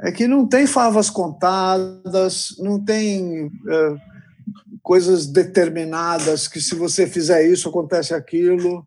é 0.00 0.12
que 0.12 0.26
não 0.26 0.46
tem 0.46 0.66
favas 0.66 1.08
contadas, 1.08 2.54
não 2.58 2.82
tem 2.84 3.50
é, 3.68 3.96
coisas 4.82 5.26
determinadas 5.26 6.46
que 6.46 6.60
se 6.60 6.74
você 6.74 7.06
fizer 7.06 7.48
isso 7.48 7.68
acontece 7.68 8.14
aquilo. 8.14 8.86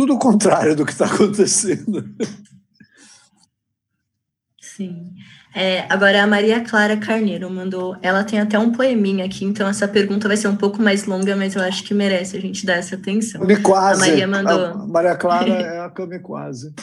Tudo 0.00 0.14
o 0.14 0.18
contrário 0.18 0.74
do 0.74 0.86
que 0.86 0.92
está 0.92 1.04
acontecendo. 1.04 2.08
Sim. 4.58 5.12
É, 5.54 5.84
agora 5.92 6.22
a 6.22 6.26
Maria 6.26 6.64
Clara 6.64 6.96
Carneiro 6.96 7.50
mandou. 7.50 7.94
Ela 8.00 8.24
tem 8.24 8.40
até 8.40 8.58
um 8.58 8.72
poeminha 8.72 9.26
aqui, 9.26 9.44
então 9.44 9.68
essa 9.68 9.86
pergunta 9.86 10.26
vai 10.26 10.38
ser 10.38 10.48
um 10.48 10.56
pouco 10.56 10.80
mais 10.80 11.04
longa, 11.04 11.36
mas 11.36 11.54
eu 11.54 11.60
acho 11.60 11.84
que 11.84 11.92
merece 11.92 12.34
a 12.34 12.40
gente 12.40 12.64
dar 12.64 12.76
essa 12.76 12.94
atenção. 12.94 13.44
Me 13.44 13.58
quase. 13.58 14.02
A 14.02 14.06
Maria 14.06 14.26
mandou. 14.26 14.64
A 14.64 14.86
Maria 14.86 15.16
Clara 15.16 15.52
é 15.52 15.80
a 15.80 15.90
Cami 15.90 16.18
quase. 16.18 16.74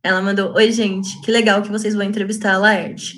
Ela 0.00 0.22
mandou: 0.22 0.54
Oi, 0.54 0.70
gente, 0.70 1.20
que 1.22 1.32
legal 1.32 1.60
que 1.60 1.72
vocês 1.72 1.92
vão 1.92 2.04
entrevistar 2.04 2.54
a 2.54 2.58
Laerte. 2.58 3.16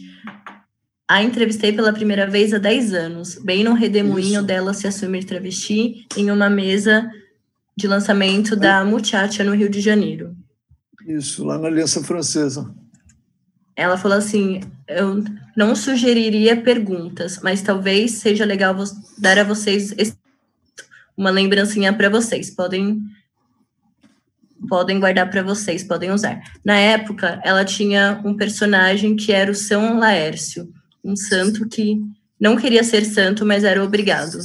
A 1.07 1.23
entrevistei 1.23 1.75
pela 1.75 1.93
primeira 1.93 2.27
vez 2.27 2.55
há 2.55 2.59
10 2.59 2.95
anos, 2.95 3.35
bem 3.35 3.63
no 3.63 3.75
redemoinho 3.75 4.39
Isso. 4.39 4.47
dela 4.47 4.73
se 4.73 4.87
assumir 4.87 5.25
travesti, 5.25 6.07
em 6.17 6.31
uma 6.31 6.49
mesa 6.49 7.07
de 7.79 7.87
lançamento 7.87 8.57
da 8.57 8.85
Muchacha 8.85 9.45
no 9.45 9.55
Rio 9.55 9.71
de 9.71 9.81
Janeiro. 9.81 10.37
Isso, 11.07 11.45
lá 11.45 11.57
na 11.57 11.69
Aliança 11.69 12.03
Francesa 12.03 12.75
ela 13.79 13.97
falou 13.97 14.19
assim: 14.19 14.61
eu 14.89 15.23
não 15.57 15.77
sugeriria 15.77 16.61
perguntas, 16.61 17.39
mas 17.41 17.63
talvez 17.63 18.11
seja 18.15 18.45
legal 18.45 18.75
dar 19.17 19.39
a 19.39 19.45
vocês 19.45 19.95
uma 21.17 21.31
lembrancinha 21.31 21.93
para 21.93 22.11
vocês. 22.11 22.51
Podem 22.51 23.01
podem 24.69 24.99
guardar 24.99 25.31
para 25.31 25.45
vocês, 25.45 25.85
podem 25.85 26.11
usar. 26.11 26.43
Na 26.65 26.75
época, 26.75 27.41
ela 27.45 27.65
tinha 27.65 28.21
um 28.25 28.37
personagem 28.37 29.15
que 29.15 29.33
era 29.33 29.53
o 29.53 29.55
São 29.55 29.97
Laércio, 29.97 30.69
um 31.03 31.15
santo 31.15 31.69
que 31.69 32.03
não 32.41 32.57
queria 32.57 32.85
ser 32.85 33.05
santo, 33.05 33.45
mas 33.45 33.65
era 33.65 33.83
obrigado. 33.83 34.39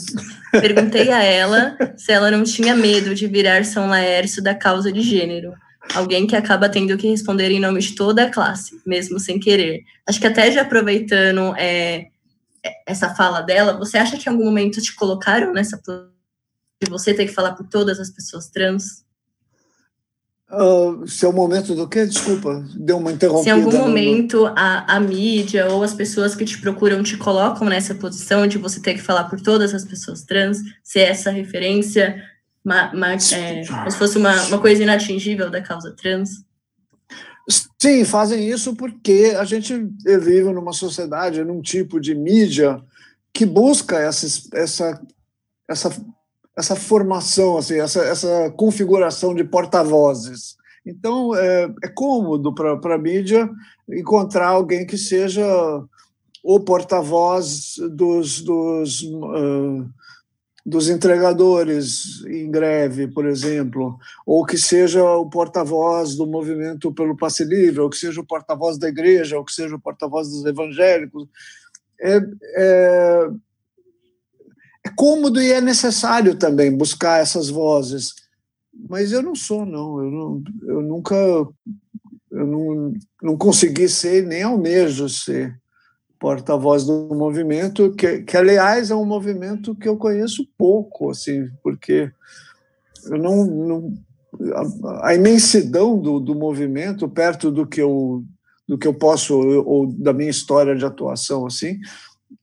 Perguntei 0.51 1.11
a 1.11 1.23
ela 1.23 1.77
se 1.97 2.11
ela 2.11 2.31
não 2.31 2.43
tinha 2.43 2.75
medo 2.75 3.13
de 3.13 3.27
virar 3.27 3.65
São 3.65 3.87
Laércio 3.87 4.41
da 4.41 4.55
causa 4.55 4.91
de 4.91 5.01
gênero 5.01 5.53
alguém 5.93 6.25
que 6.25 6.35
acaba 6.35 6.69
tendo 6.69 6.97
que 6.97 7.09
responder 7.09 7.51
em 7.51 7.59
nome 7.59 7.79
de 7.79 7.95
toda 7.95 8.23
a 8.23 8.29
classe, 8.29 8.81
mesmo 8.85 9.19
sem 9.19 9.39
querer. 9.39 9.83
Acho 10.07 10.19
que 10.19 10.27
até 10.27 10.51
já 10.51 10.61
aproveitando 10.61 11.53
é, 11.57 12.07
essa 12.85 13.13
fala 13.13 13.41
dela, 13.41 13.77
você 13.77 13.97
acha 13.97 14.17
que 14.17 14.29
em 14.29 14.31
algum 14.31 14.45
momento 14.45 14.81
te 14.81 14.95
colocaram 14.95 15.51
nessa 15.51 15.79
de 16.81 16.89
você 16.89 17.13
ter 17.13 17.25
que 17.25 17.33
falar 17.33 17.53
por 17.53 17.67
todas 17.67 17.99
as 17.99 18.09
pessoas 18.09 18.49
trans? 18.49 19.03
Uh, 20.53 21.07
se 21.07 21.25
é 21.25 21.27
o 21.27 21.33
momento 21.33 21.73
do 21.73 21.87
quê? 21.87 22.05
Desculpa, 22.05 22.63
deu 22.75 22.97
uma 22.97 23.11
interrompida. 23.11 23.55
Se 23.55 23.59
em 23.59 23.63
algum 23.63 23.77
momento 23.77 24.45
a, 24.55 24.95
a 24.95 24.99
mídia 24.99 25.67
ou 25.71 25.81
as 25.81 25.93
pessoas 25.93 26.35
que 26.35 26.45
te 26.45 26.61
procuram 26.61 27.01
te 27.01 27.17
colocam 27.17 27.67
nessa 27.67 27.95
posição 27.95 28.45
de 28.45 28.59
você 28.59 28.79
ter 28.79 28.93
que 28.93 29.01
falar 29.01 29.23
por 29.23 29.41
todas 29.41 29.73
as 29.73 29.83
pessoas 29.83 30.21
trans, 30.23 30.59
se 30.83 30.99
é 30.99 31.09
essa 31.09 31.31
referência 31.31 32.23
uma, 32.63 32.93
uma, 32.93 33.13
é, 33.13 33.65
como 33.65 33.91
se 33.91 33.97
fosse 33.97 34.17
uma, 34.17 34.41
uma 34.43 34.59
coisa 34.59 34.83
inatingível 34.83 35.49
da 35.49 35.61
causa 35.61 35.91
trans? 35.91 36.43
Sim, 37.81 38.05
fazem 38.05 38.47
isso 38.47 38.75
porque 38.75 39.35
a 39.37 39.43
gente 39.43 39.75
vive 40.05 40.53
numa 40.53 40.71
sociedade, 40.71 41.43
num 41.43 41.61
tipo 41.61 41.99
de 41.99 42.15
mídia 42.15 42.81
que 43.33 43.45
busca 43.45 43.97
essa, 43.97 44.27
essa, 44.53 45.01
essa, 45.67 45.89
essa 46.57 46.75
formação, 46.75 47.57
assim, 47.57 47.79
essa, 47.79 48.01
essa 48.01 48.51
configuração 48.51 49.33
de 49.33 49.43
porta-vozes. 49.43 50.55
Então, 50.85 51.35
é, 51.35 51.73
é 51.83 51.87
cômodo 51.87 52.53
para 52.53 52.95
a 52.95 52.97
mídia 52.97 53.49
encontrar 53.89 54.47
alguém 54.47 54.85
que 54.85 54.97
seja 54.97 55.45
o 56.43 56.59
porta-voz 56.59 57.75
dos, 57.89 58.41
dos 58.41 59.01
uh, 59.01 59.89
dos 60.65 60.89
entregadores 60.89 62.23
em 62.25 62.49
greve, 62.49 63.07
por 63.07 63.25
exemplo, 63.25 63.97
ou 64.25 64.45
que 64.45 64.57
seja 64.57 65.03
o 65.03 65.29
porta-voz 65.29 66.15
do 66.15 66.25
movimento 66.25 66.93
pelo 66.93 67.17
passe 67.17 67.43
livre, 67.43 67.81
ou 67.81 67.89
que 67.89 67.97
seja 67.97 68.21
o 68.21 68.25
porta-voz 68.25 68.77
da 68.77 68.87
igreja, 68.87 69.37
ou 69.37 69.43
que 69.43 69.51
seja 69.51 69.75
o 69.75 69.81
porta-voz 69.81 70.29
dos 70.29 70.45
evangélicos. 70.45 71.27
É, 71.99 72.21
é, 72.55 73.29
é 74.85 74.89
cômodo 74.89 75.41
e 75.41 75.51
é 75.51 75.61
necessário 75.61 76.35
também 76.35 76.75
buscar 76.75 77.21
essas 77.21 77.49
vozes. 77.49 78.13
Mas 78.89 79.11
eu 79.11 79.21
não 79.21 79.35
sou, 79.35 79.65
não. 79.65 80.03
Eu, 80.03 80.11
não, 80.11 80.43
eu 80.63 80.81
nunca. 80.81 81.15
Eu 81.15 82.47
não, 82.47 82.93
não 83.21 83.37
consegui 83.37 83.87
ser, 83.87 84.25
nem 84.25 84.41
almejo 84.41 85.07
ser 85.07 85.55
porta-voz 86.19 86.85
do 86.85 87.13
movimento, 87.13 87.91
que, 87.91 88.21
que, 88.21 88.37
aliás, 88.37 88.89
é 88.89 88.95
um 88.95 89.05
movimento 89.05 89.75
que 89.75 89.89
eu 89.89 89.97
conheço 89.97 90.47
pouco, 90.57 91.11
assim, 91.11 91.49
porque 91.61 92.09
eu 93.05 93.17
não. 93.17 93.45
não 93.45 93.93
a, 94.53 95.09
a, 95.09 95.15
imensidão 95.15 95.99
do, 95.99 96.19
do 96.19 96.33
movimento, 96.33 97.07
perto 97.07 97.51
do 97.51 97.67
que 97.67 97.81
eu, 97.81 98.23
do 98.67 98.77
que 98.77 98.87
eu 98.87 98.93
posso, 98.93 99.37
ou 99.37 99.85
da 99.85 100.13
minha 100.13 100.29
história 100.29 100.75
de 100.75 100.85
atuação, 100.85 101.45
assim, 101.45 101.77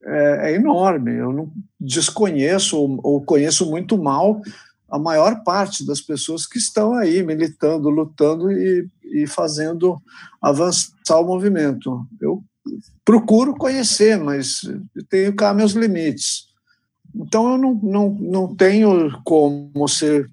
é, 0.05 0.53
é 0.53 0.55
enorme. 0.55 1.13
Eu 1.15 1.33
não 1.33 1.53
desconheço 1.79 2.77
ou, 2.77 3.01
ou 3.03 3.23
conheço 3.23 3.69
muito 3.71 3.97
mal 3.97 4.41
a 4.91 4.99
maior 4.99 5.43
parte 5.45 5.87
das 5.87 6.01
pessoas 6.01 6.47
que 6.47 6.59
estão 6.59 6.95
aí 6.95 7.23
militando, 7.23 7.89
lutando 7.89 8.51
e, 8.51 8.89
e 9.05 9.27
fazendo 9.27 10.01
avançar 10.43 11.21
o 11.21 11.27
movimento. 11.27 12.05
Eu 12.21 12.43
procuro 13.05 13.55
conhecer, 13.55 14.19
mas 14.19 14.63
tenho 15.09 15.35
cá 15.35 15.55
meus 15.55 15.73
limites. 15.73 16.49
Então 17.15 17.53
eu 17.53 17.59
não, 17.59 17.75
não, 17.75 18.11
não 18.11 18.55
tenho 18.55 19.11
como 19.25 19.89
ser 19.89 20.29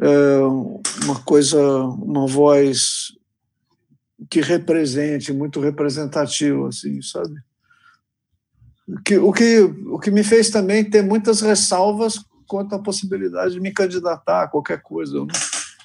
é, 0.00 0.38
uma 1.04 1.20
coisa, 1.22 1.60
uma 1.84 2.26
voz 2.26 3.12
que 4.30 4.40
represente, 4.40 5.32
muito 5.32 5.60
representativa, 5.60 6.68
assim, 6.68 7.00
sabe? 7.02 7.34
O 8.88 9.02
que, 9.02 9.18
o, 9.18 9.32
que, 9.32 9.60
o 9.60 9.98
que 9.98 10.10
me 10.10 10.22
fez 10.22 10.48
também 10.48 10.84
ter 10.84 11.02
muitas 11.02 11.40
ressalvas 11.40 12.20
quanto 12.46 12.74
à 12.74 12.78
possibilidade 12.78 13.54
de 13.54 13.60
me 13.60 13.72
candidatar 13.72 14.42
a 14.42 14.48
qualquer 14.48 14.80
coisa. 14.80 15.16
Eu, 15.16 15.26
não, 15.26 15.34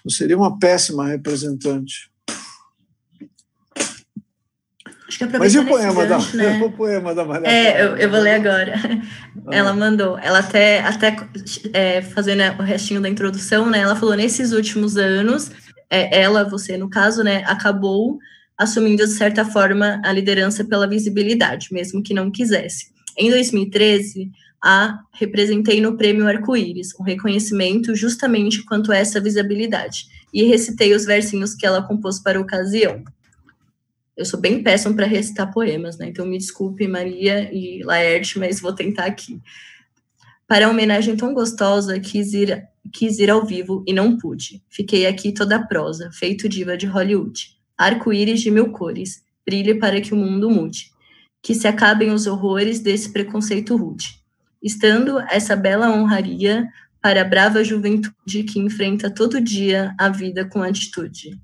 eu 0.05 0.11
seria 0.11 0.37
uma 0.37 0.59
péssima 0.59 1.07
representante. 1.07 2.11
Mas 5.37 5.53
e 5.53 5.59
o 5.59 5.65
poema, 5.65 6.05
gancho, 6.05 6.37
da, 6.37 6.43
né? 6.43 6.61
o 6.63 6.71
poema 6.71 7.13
da 7.13 7.25
Maria 7.25 7.47
É, 7.47 7.83
eu, 7.83 7.97
eu, 7.97 8.09
vou 8.09 8.19
ler 8.19 8.35
agora. 8.35 8.75
Ah. 9.47 9.55
Ela 9.55 9.73
mandou, 9.73 10.17
ela 10.17 10.39
até, 10.39 10.79
até 10.79 11.15
é, 11.73 12.01
fazendo 12.01 12.41
o 12.59 12.63
restinho 12.63 13.01
da 13.01 13.09
introdução, 13.09 13.69
né? 13.69 13.79
Ela 13.79 13.95
falou, 13.95 14.15
nesses 14.15 14.53
últimos 14.53 14.95
anos, 14.95 15.51
é, 15.89 16.21
ela, 16.21 16.45
você 16.45 16.77
no 16.77 16.89
caso, 16.89 17.23
né, 17.23 17.43
acabou 17.45 18.19
assumindo, 18.61 19.03
de 19.03 19.13
certa 19.13 19.43
forma, 19.43 19.99
a 20.05 20.13
liderança 20.13 20.63
pela 20.63 20.87
visibilidade, 20.87 21.69
mesmo 21.71 22.03
que 22.03 22.13
não 22.13 22.29
quisesse. 22.29 22.91
Em 23.17 23.31
2013, 23.31 24.29
a 24.63 24.99
representei 25.13 25.81
no 25.81 25.97
Prêmio 25.97 26.27
Arco-Íris, 26.27 26.89
um 26.99 27.03
reconhecimento 27.03 27.95
justamente 27.95 28.63
quanto 28.63 28.91
a 28.91 28.97
essa 28.97 29.19
visibilidade, 29.19 30.05
e 30.31 30.43
recitei 30.43 30.93
os 30.93 31.05
versinhos 31.05 31.55
que 31.55 31.65
ela 31.65 31.81
compôs 31.81 32.19
para 32.19 32.37
a 32.37 32.41
ocasião. 32.41 33.03
Eu 34.15 34.25
sou 34.25 34.39
bem 34.39 34.61
péssima 34.61 34.95
para 34.95 35.07
recitar 35.07 35.51
poemas, 35.51 35.97
né? 35.97 36.09
Então 36.09 36.27
me 36.27 36.37
desculpe, 36.37 36.87
Maria 36.87 37.49
e 37.51 37.81
Laerte, 37.83 38.37
mas 38.37 38.61
vou 38.61 38.73
tentar 38.73 39.05
aqui. 39.05 39.41
Para 40.47 40.67
a 40.67 40.69
homenagem 40.69 41.15
tão 41.15 41.33
gostosa, 41.33 41.99
quis 41.99 42.33
ir, 42.33 42.63
quis 42.93 43.17
ir 43.17 43.31
ao 43.31 43.43
vivo 43.43 43.83
e 43.87 43.93
não 43.93 44.17
pude. 44.17 44.61
Fiquei 44.69 45.07
aqui 45.07 45.33
toda 45.33 45.65
prosa, 45.65 46.11
feito 46.13 46.47
diva 46.47 46.77
de 46.77 46.85
Hollywood. 46.85 47.59
Arco-íris 47.81 48.41
de 48.41 48.51
mil 48.51 48.71
cores, 48.71 49.23
brilhe 49.45 49.75
para 49.75 49.99
que 50.01 50.13
o 50.13 50.17
mundo 50.17 50.49
mude. 50.49 50.91
Que 51.41 51.55
se 51.55 51.67
acabem 51.67 52.11
os 52.11 52.27
horrores 52.27 52.79
desse 52.79 53.11
preconceito 53.11 53.75
rude 53.75 54.21
estando 54.61 55.19
essa 55.29 55.55
bela 55.55 55.89
honraria 55.89 56.67
para 57.01 57.21
a 57.21 57.25
brava 57.25 57.63
juventude 57.63 58.43
que 58.43 58.59
enfrenta 58.59 59.09
todo 59.09 59.41
dia 59.41 59.95
a 59.97 60.07
vida 60.07 60.45
com 60.45 60.61
atitude. 60.61 61.39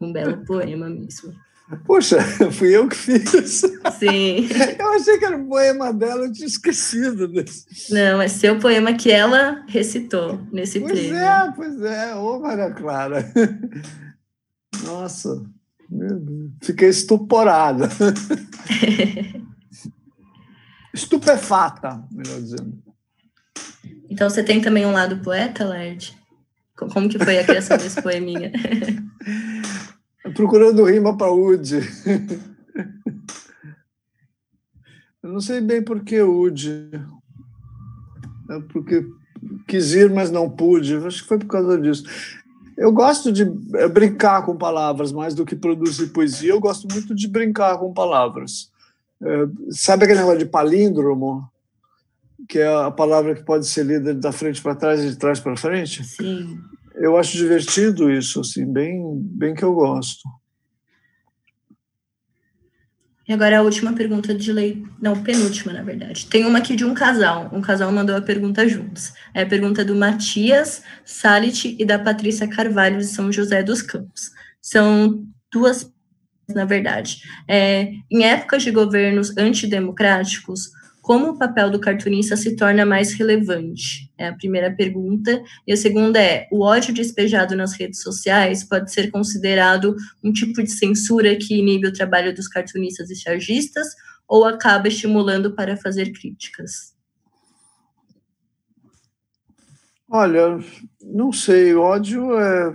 Um 0.00 0.12
belo 0.12 0.44
poema 0.46 0.88
mesmo. 0.88 1.34
Poxa, 1.84 2.18
fui 2.50 2.74
eu 2.74 2.88
que 2.88 2.96
fiz. 2.96 3.60
Sim. 3.98 4.48
Eu 4.80 4.94
achei 4.94 5.18
que 5.18 5.24
era 5.26 5.36
o 5.36 5.46
poema 5.46 5.92
dela, 5.92 6.24
eu 6.24 6.32
tinha 6.32 6.46
esquecido 6.46 7.28
desse. 7.28 7.92
Não, 7.92 8.22
é 8.22 8.26
seu 8.26 8.58
poema 8.58 8.94
que 8.94 9.12
ela 9.12 9.62
recitou 9.68 10.40
nesse 10.50 10.80
pois. 10.80 10.92
Pois 10.92 11.12
é, 11.12 11.52
pois 11.54 11.82
é. 11.82 12.14
Ô, 12.16 12.40
Maria 12.40 12.70
Clara. 12.70 13.32
Nossa, 14.84 15.44
fiquei 16.62 16.88
estuporada. 16.88 17.88
estupefata, 20.92 22.04
melhor 22.10 22.40
dizendo. 22.40 22.82
Então 24.10 24.28
você 24.28 24.42
tem 24.42 24.60
também 24.60 24.86
um 24.86 24.92
lado 24.92 25.18
poeta, 25.18 25.64
Laird? 25.64 26.16
Como 26.76 27.08
que 27.08 27.18
foi 27.18 27.38
a 27.38 27.44
criação 27.44 27.76
desse 27.76 28.00
poeminha? 28.02 28.52
Procurando 30.34 30.84
rima 30.84 31.16
para 31.16 31.32
Ud. 31.32 31.80
Eu 35.22 35.32
não 35.32 35.40
sei 35.40 35.60
bem 35.60 35.82
por 35.82 36.04
que 36.04 36.22
Ud. 36.22 36.90
É 38.50 38.60
porque 38.72 39.04
quis 39.66 39.92
ir, 39.92 40.10
mas 40.10 40.30
não 40.30 40.48
pude. 40.48 40.96
Acho 40.96 41.22
que 41.22 41.28
foi 41.28 41.38
por 41.38 41.48
causa 41.48 41.78
disso. 41.80 42.04
Eu 42.78 42.92
gosto 42.92 43.32
de 43.32 43.42
é, 43.74 43.88
brincar 43.88 44.46
com 44.46 44.56
palavras 44.56 45.10
mais 45.10 45.34
do 45.34 45.44
que 45.44 45.56
produzir 45.56 46.06
poesia. 46.08 46.52
Eu 46.52 46.60
gosto 46.60 46.86
muito 46.86 47.12
de 47.12 47.26
brincar 47.26 47.76
com 47.76 47.92
palavras. 47.92 48.70
É, 49.20 49.48
sabe 49.70 50.04
aquele 50.04 50.20
negócio 50.20 50.38
de 50.38 50.46
palíndromo? 50.46 51.50
Que 52.48 52.60
é 52.60 52.68
a 52.68 52.90
palavra 52.90 53.34
que 53.34 53.42
pode 53.42 53.66
ser 53.66 53.84
lida 53.84 54.14
da 54.14 54.30
frente 54.30 54.62
para 54.62 54.76
trás 54.76 55.02
e 55.02 55.10
de 55.10 55.16
trás 55.16 55.40
para 55.40 55.56
frente? 55.56 56.04
Sim. 56.04 56.56
Eu 56.94 57.16
acho 57.18 57.36
divertido 57.36 58.12
isso, 58.12 58.40
assim, 58.40 58.64
bem, 58.64 59.02
bem 59.12 59.54
que 59.54 59.64
eu 59.64 59.74
gosto. 59.74 60.22
E 63.28 63.32
agora 63.34 63.58
a 63.58 63.62
última 63.62 63.92
pergunta 63.92 64.34
de 64.34 64.50
lei, 64.50 64.82
não, 64.98 65.22
penúltima, 65.22 65.70
na 65.70 65.82
verdade. 65.82 66.26
Tem 66.26 66.46
uma 66.46 66.58
aqui 66.58 66.74
de 66.74 66.84
um 66.84 66.94
casal. 66.94 67.50
Um 67.52 67.60
casal 67.60 67.92
mandou 67.92 68.16
a 68.16 68.22
pergunta 68.22 68.66
juntos. 68.66 69.12
É 69.34 69.42
a 69.42 69.46
pergunta 69.46 69.84
do 69.84 69.94
Matias 69.94 70.82
Salit 71.04 71.76
e 71.78 71.84
da 71.84 71.98
Patrícia 71.98 72.48
Carvalho 72.48 72.98
de 72.98 73.06
São 73.06 73.30
José 73.30 73.62
dos 73.62 73.82
Campos. 73.82 74.30
São 74.62 75.26
duas 75.52 75.92
na 76.54 76.64
verdade. 76.64 77.20
É, 77.46 77.92
em 78.10 78.24
épocas 78.24 78.62
de 78.62 78.70
governos 78.70 79.36
antidemocráticos, 79.36 80.70
como 81.08 81.30
o 81.30 81.38
papel 81.38 81.70
do 81.70 81.80
cartunista 81.80 82.36
se 82.36 82.54
torna 82.54 82.84
mais 82.84 83.14
relevante? 83.14 84.12
É 84.18 84.28
a 84.28 84.34
primeira 84.34 84.70
pergunta. 84.70 85.42
E 85.66 85.72
a 85.72 85.76
segunda 85.76 86.20
é: 86.20 86.46
o 86.52 86.62
ódio 86.62 86.92
despejado 86.92 87.56
nas 87.56 87.72
redes 87.72 88.02
sociais 88.02 88.62
pode 88.62 88.92
ser 88.92 89.10
considerado 89.10 89.96
um 90.22 90.30
tipo 90.30 90.62
de 90.62 90.70
censura 90.70 91.34
que 91.34 91.58
inibe 91.58 91.86
o 91.86 91.92
trabalho 91.94 92.34
dos 92.34 92.46
cartunistas 92.46 93.08
e 93.08 93.16
chargistas 93.16 93.86
ou 94.28 94.44
acaba 94.44 94.86
estimulando 94.86 95.54
para 95.54 95.78
fazer 95.78 96.12
críticas? 96.12 96.94
Olha, 100.10 100.58
não 101.02 101.32
sei. 101.32 101.74
Ódio 101.74 102.38
é 102.38 102.74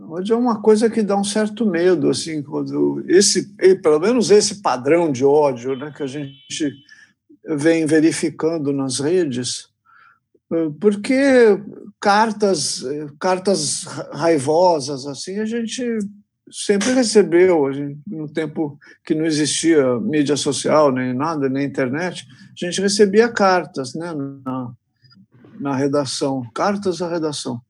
Ódio 0.00 0.34
é 0.34 0.36
uma 0.36 0.60
coisa 0.60 0.90
que 0.90 1.02
dá 1.02 1.16
um 1.16 1.22
certo 1.22 1.64
medo, 1.64 2.10
assim, 2.10 2.42
quando 2.42 3.04
esse, 3.06 3.54
pelo 3.82 4.00
menos 4.00 4.32
esse 4.32 4.60
padrão 4.62 5.12
de 5.12 5.24
ódio, 5.24 5.76
né, 5.76 5.92
que 5.96 6.02
a 6.02 6.06
gente 6.06 6.72
vem 7.56 7.86
verificando 7.86 8.72
nas 8.72 9.00
redes, 9.00 9.68
eh, 10.52 10.70
porque 10.80 11.58
cartas, 12.00 12.84
cartas 13.18 13.84
raivosas, 14.12 15.06
assim, 15.06 15.38
a 15.38 15.46
gente 15.46 15.98
sempre 16.50 16.92
recebeu, 16.92 17.64
no 18.06 18.28
tempo 18.28 18.78
que 19.04 19.14
não 19.14 19.24
existia 19.24 19.98
mídia 20.00 20.36
social 20.36 20.92
nem 20.92 21.12
nada, 21.14 21.48
nem 21.48 21.66
internet, 21.66 22.26
a 22.50 22.64
gente 22.66 22.80
recebia 22.80 23.28
cartas, 23.28 23.94
né, 23.94 24.12
na, 24.44 24.72
na 25.60 25.76
redação, 25.76 26.42
cartas 26.54 27.02
à 27.02 27.08
redação. 27.08 27.60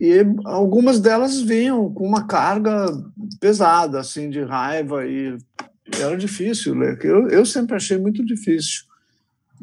E 0.00 0.24
algumas 0.44 0.98
delas 0.98 1.40
vinham 1.40 1.92
com 1.92 2.04
uma 2.04 2.26
carga 2.26 2.86
pesada, 3.38 4.00
assim, 4.00 4.30
de 4.30 4.42
raiva, 4.42 5.06
e 5.06 5.36
era 6.00 6.16
difícil 6.16 6.74
ler. 6.74 6.98
Eu, 7.04 7.28
eu 7.28 7.44
sempre 7.44 7.76
achei 7.76 7.98
muito 7.98 8.24
difícil 8.24 8.84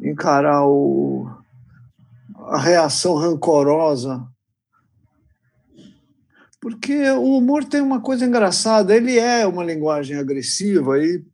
encarar 0.02 0.66
o, 0.66 1.28
a 2.48 2.58
reação 2.58 3.14
rancorosa. 3.14 4.26
Porque 6.60 7.10
o 7.12 7.38
humor 7.38 7.64
tem 7.64 7.80
uma 7.80 8.00
coisa 8.00 8.24
engraçada, 8.26 8.94
ele 8.94 9.18
é 9.18 9.46
uma 9.46 9.64
linguagem 9.64 10.16
agressiva 10.16 10.98
e, 10.98 11.24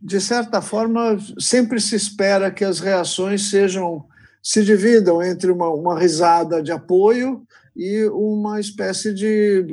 de 0.00 0.20
certa 0.20 0.60
forma, 0.60 1.16
sempre 1.38 1.80
se 1.80 1.94
espera 1.94 2.50
que 2.50 2.64
as 2.64 2.80
reações 2.80 3.48
sejam 3.50 4.04
se 4.42 4.64
dividam 4.64 5.22
entre 5.22 5.52
uma, 5.52 5.68
uma 5.68 5.96
risada 5.96 6.60
de 6.60 6.72
apoio 6.72 7.46
e 7.76 8.04
uma 8.06 8.58
espécie 8.58 9.14
de, 9.14 9.64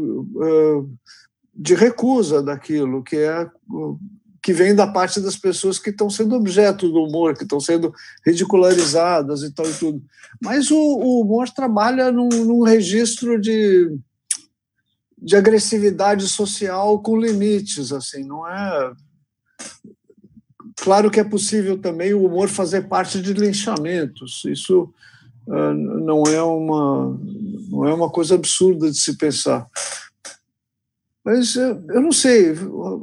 de 1.56 1.74
recusa 1.74 2.44
daquilo, 2.44 3.04
que 3.04 3.18
é 3.18 3.50
que 4.42 4.54
vem 4.54 4.74
da 4.74 4.88
parte 4.88 5.20
das 5.20 5.36
pessoas 5.36 5.78
que 5.78 5.90
estão 5.90 6.10
sendo 6.10 6.36
objeto 6.36 6.90
do 6.90 7.04
humor, 7.04 7.36
que 7.36 7.44
estão 7.44 7.60
sendo 7.60 7.94
ridicularizadas 8.26 9.44
e 9.44 9.52
tal 9.52 9.70
e 9.70 9.74
tudo. 9.74 10.02
Mas 10.42 10.72
o, 10.72 10.78
o 10.78 11.22
humor 11.22 11.50
trabalha 11.50 12.12
num, 12.12 12.30
num 12.30 12.64
registro 12.64 13.40
de, 13.40 13.98
de 15.18 15.36
agressividade 15.36 16.28
social 16.28 17.02
com 17.02 17.18
limites, 17.18 17.92
assim, 17.92 18.24
não 18.24 18.48
é 18.48 18.92
Claro 20.82 21.12
que 21.12 21.20
é 21.20 21.24
possível 21.24 21.78
também 21.78 22.14
o 22.14 22.26
humor 22.26 22.48
fazer 22.48 22.88
parte 22.88 23.22
de 23.22 23.34
linchamentos. 23.34 24.44
Isso 24.46 24.90
uh, 25.46 25.74
não 25.74 26.24
é 26.24 26.42
uma 26.42 27.20
não 27.70 27.88
é 27.88 27.94
uma 27.94 28.10
coisa 28.10 28.36
absurda 28.36 28.90
de 28.90 28.98
se 28.98 29.18
pensar. 29.18 29.68
Mas 31.30 31.56
eu 31.56 32.02
não 32.02 32.12
sei, 32.12 32.56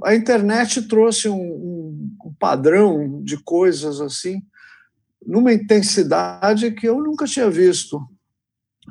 a 0.03 0.13
internet 0.13 0.83
trouxe 0.89 1.29
um, 1.29 2.11
um, 2.25 2.35
padrão 2.41 3.23
de 3.23 3.37
coisas 3.37 4.01
assim, 4.01 4.43
numa 5.25 5.53
intensidade 5.53 6.73
que 6.73 6.89
eu 6.89 7.01
nunca 7.01 7.25
tinha 7.25 7.49
visto. 7.49 8.05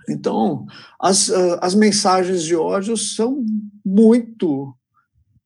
Então, 0.08 0.65
as, 0.98 1.30
as 1.60 1.76
mensagens 1.76 2.43
de 2.43 2.56
ódio 2.56 2.95
são 2.95 3.45
muito 3.86 4.74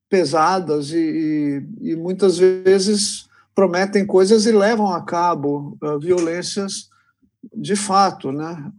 pesadas 0.07 0.91
e, 0.91 1.65
e, 1.81 1.89
e 1.89 1.95
muitas 1.95 2.37
vezes 2.37 3.27
prometem 3.55 4.05
coisas 4.05 4.45
e 4.45 4.51
levam 4.51 4.93
a 4.93 5.03
cabo 5.03 5.75
uh, 5.81 5.99
violências 5.99 6.91
de 7.51 7.75
fato, 7.75 8.31
né? 8.31 8.71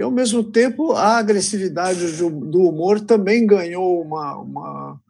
E, 0.00 0.02
ao 0.02 0.10
mesmo 0.10 0.42
tempo, 0.42 0.92
a 0.92 1.18
agressividade 1.18 2.16
do, 2.16 2.62
humor 2.62 3.02
também 3.02 3.46
ganhou 3.46 4.00
uma, 4.00 4.34
uma, 4.38 5.00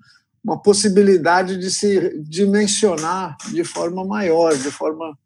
uma, 0.42 0.60
possibilidade 0.60 1.56
de 1.58 1.70
se 1.70 2.18
dimensionar 2.18 3.36
de 3.52 3.62
forma 3.62 4.04
maior, 4.04 4.52
de 4.56 4.68
forma. 4.68 5.16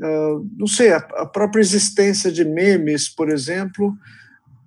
Uh, 0.00 0.48
não 0.56 0.66
sei, 0.66 0.94
a, 0.94 0.96
a, 0.96 1.26
própria 1.26 1.60
existência 1.60 2.32
de 2.32 2.46
memes, 2.46 3.10
por 3.10 3.28
exemplo, 3.28 3.94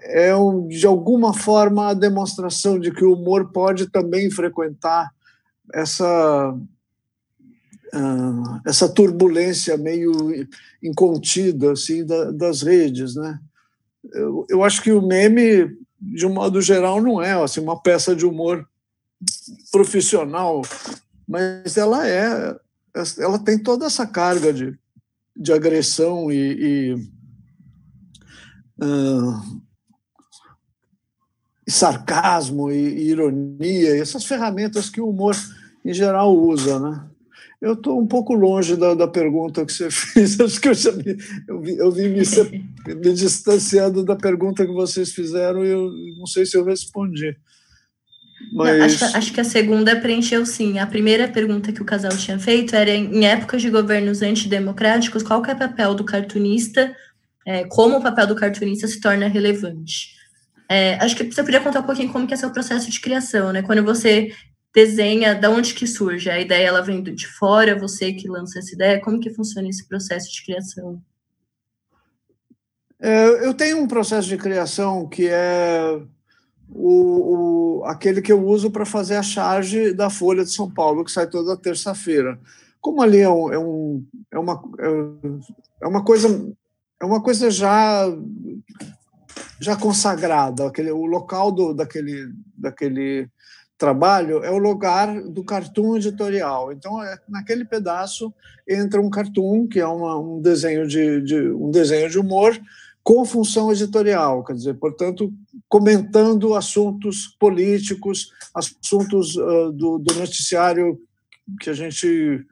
é, 0.02 0.36
um, 0.36 0.68
de 0.68 0.86
alguma 0.86 1.34
forma, 1.34 1.90
a 1.90 1.96
demonstração 1.96 2.80
de 2.80 2.92
que 2.92 3.04
o 3.04 3.14
humor 3.14 3.52
pode 3.52 3.90
também 3.90 4.30
frequentar 4.30 5.10
essa 5.74 6.54
uh, 7.96 8.62
essa 8.68 8.88
turbulência 8.88 9.76
meio 9.78 10.12
incontida 10.84 11.72
assim 11.72 12.06
da, 12.06 12.30
das 12.30 12.62
redes, 12.62 13.16
né? 13.16 13.40
Eu, 14.14 14.46
eu, 14.50 14.64
acho 14.64 14.82
que 14.82 14.92
o 14.92 15.02
meme, 15.02 15.78
de 16.00 16.26
um 16.26 16.34
modo 16.34 16.62
geral, 16.62 17.02
não 17.02 17.22
é 17.22 17.34
assim 17.34 17.60
uma 17.60 17.82
peça 17.82 18.16
de 18.16 18.26
humor 18.26 18.68
profissional, 19.72 20.62
mas 21.28 21.78
ela 21.78 22.08
é, 22.08 22.56
ela 23.20 23.40
tem 23.40 23.62
toda 23.62 23.86
essa 23.86 24.08
carga 24.08 24.52
de, 24.52 24.78
de 25.36 25.54
agressão 25.54 26.32
e, 26.32 26.36
e 26.38 26.94
uh, 28.84 29.62
sarcasmo 31.70 32.72
e, 32.72 33.10
ironia, 33.10 33.96
essas 33.98 34.26
ferramentas 34.26 34.90
que 34.90 35.00
o 35.00 35.10
humor 35.10 35.36
em 35.86 35.94
geral 35.94 36.36
usa, 36.36 36.80
né? 36.80 37.11
Eu 37.62 37.74
estou 37.74 38.02
um 38.02 38.08
pouco 38.08 38.34
longe 38.34 38.76
da, 38.76 38.96
da, 38.96 39.08
pergunta 39.08 39.64
que 39.64 39.72
você 39.72 39.90
fez. 39.92 40.40
Acho 40.40 40.60
que 40.60 40.70
eu 40.70 40.74
já 40.74 40.92
me, 40.92 41.16
eu 41.48 41.62
vi, 41.62 41.78
eu 41.78 41.92
vi 41.92 42.10
me, 42.10 42.96
me, 42.96 43.14
distanciando 43.14 44.04
da 44.04 44.16
pergunta 44.16 44.66
que 44.66 44.74
vocês 44.74 45.12
fizeram 45.12 45.64
e 45.64 45.70
eu 45.70 45.92
não 46.18 46.26
sei 46.26 46.44
se 46.46 46.58
eu 46.58 46.66
respondi. 46.66 47.38
Mas... 48.52 48.78
Não, 48.78 48.86
acho, 48.86 49.18
acho, 49.18 49.34
que 49.34 49.42
a 49.42 49.44
segunda 49.44 49.96
preencheu 49.96 50.44
sim. 50.44 50.80
A 50.80 50.88
primeira 50.88 51.28
pergunta 51.28 51.72
que 51.72 51.82
o 51.82 51.86
casal 51.86 52.18
tinha 52.18 52.40
feito 52.40 52.76
era 52.76 52.90
em 52.90 53.28
épocas 53.28 53.62
de 53.62 53.70
governos 53.70 54.24
antidemocráticos, 54.24 55.22
qual 55.22 55.46
é 55.46 55.54
o 55.54 55.58
papel 55.58 55.94
do 55.94 56.04
cartunista, 56.04 56.96
é, 57.46 57.66
como 57.66 57.98
o 57.98 58.02
papel 58.02 58.26
do 58.26 58.36
cartunista 58.36 58.88
se 58.88 59.00
torna 59.00 59.28
relevante. 59.28 60.16
É, 60.68 60.96
acho 60.96 61.16
que 61.16 61.26
você 61.26 61.44
podia 61.44 61.60
contar 61.60 61.82
um 61.82 61.84
pouquinho 61.84 62.12
como 62.12 62.26
que 62.26 62.34
é 62.34 62.38
seu 62.38 62.50
processo 62.50 62.90
de 62.90 63.00
criação, 63.00 63.52
né? 63.54 63.62
Quando 63.62 63.84
você 63.84 64.32
desenha, 64.74 65.36
da 65.36 65.50
onde 65.50 65.74
que 65.74 65.86
surge? 65.86 66.30
A 66.30 66.40
ideia 66.40 66.68
ela 66.68 66.82
vem 66.82 67.04
de 67.04 67.28
fora, 67.28 67.78
você 67.78 68.14
que 68.14 68.28
lança 68.28 68.60
essa 68.60 68.74
ideia? 68.74 69.02
Como 69.02 69.20
que 69.20 69.30
funciona 69.30 69.68
esse 69.68 69.88
processo 69.88 70.32
de 70.32 70.44
criação? 70.44 71.02
É, 73.00 73.46
eu 73.46 73.54
tenho 73.54 73.78
um 73.80 73.88
processo 73.88 74.28
de 74.28 74.38
criação 74.38 75.08
que 75.10 75.28
é 75.28 76.02
o, 76.70 77.80
o 77.80 77.86
aquele 77.86 78.22
que 78.22 78.32
eu 78.32 78.46
uso 78.46 78.70
para 78.70 78.86
fazer 78.86 79.16
a 79.16 79.24
charge 79.24 79.94
da 79.94 80.10
Folha 80.10 80.44
de 80.44 80.52
São 80.52 80.70
Paulo, 80.70 81.04
que 81.04 81.12
sai 81.12 81.28
toda 81.28 81.58
terça-feira. 81.58 82.40
Como 82.80 83.02
ali 83.02 83.20
é, 83.20 83.30
um, 83.30 83.52
é, 83.52 83.60
um, 83.60 84.06
é, 84.32 84.40
uma, 84.40 84.64
é 85.82 85.88
uma 85.88 86.04
coisa 86.04 86.54
é 87.00 87.06
uma 87.06 87.22
coisa 87.22 87.50
já 87.50 88.06
já 89.60 89.76
consagrada, 89.76 90.68
aquele, 90.68 90.92
o 90.92 91.06
local 91.06 91.52
do, 91.52 91.72
daquele, 91.72 92.34
daquele 92.58 93.30
trabalho 93.82 94.44
é 94.44 94.52
o 94.52 94.60
lugar 94.60 95.24
do 95.24 95.44
cartoon 95.44 95.98
editorial. 95.98 96.72
Então, 96.72 97.02
é, 97.02 97.18
naquele 97.28 97.66
pedaço 97.66 98.32
entra 98.70 99.02
um 99.02 99.10
cartoon, 99.10 99.68
que 99.68 99.80
é 99.80 99.88
uma, 99.88 100.20
um, 100.20 100.40
desenho 100.40 100.88
de, 100.88 101.20
de, 101.22 101.50
um 101.50 101.72
desenho 101.72 102.08
de 102.08 102.20
humor, 102.20 102.56
com 103.04 103.26
função 103.26 103.72
editorial, 103.72 104.44
quer 104.44 104.54
dizer, 104.54 104.76
portanto, 104.76 105.34
comentando 105.68 106.54
assuntos 106.54 107.36
políticos, 107.40 108.32
assuntos 108.54 109.36
uh, 109.36 109.72
do, 109.72 109.98
do 109.98 110.14
noticiário 110.14 111.00
que 111.60 111.72
a 111.72 111.74
gente 111.74 112.46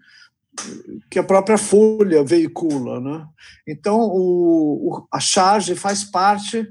que 1.09 1.19
a 1.19 1.23
própria 1.23 1.57
Folha 1.57 2.23
veicula, 2.23 2.99
né? 2.99 3.25
Então 3.67 3.99
o, 3.99 4.89
o, 4.89 5.07
a 5.13 5.19
charge 5.19 5.75
faz 5.75 6.03
parte 6.03 6.67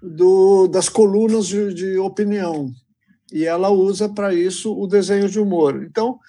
do, 0.00 0.68
das 0.68 0.88
colunas 0.90 1.46
de, 1.46 1.72
de 1.72 1.98
opinião 1.98 2.70
e 3.34 3.44
ela 3.44 3.68
usa 3.68 4.08
para 4.08 4.32
isso 4.32 4.72
o 4.72 4.86
desenho 4.86 5.28
de 5.28 5.40
humor. 5.40 5.82
Então, 5.82 6.20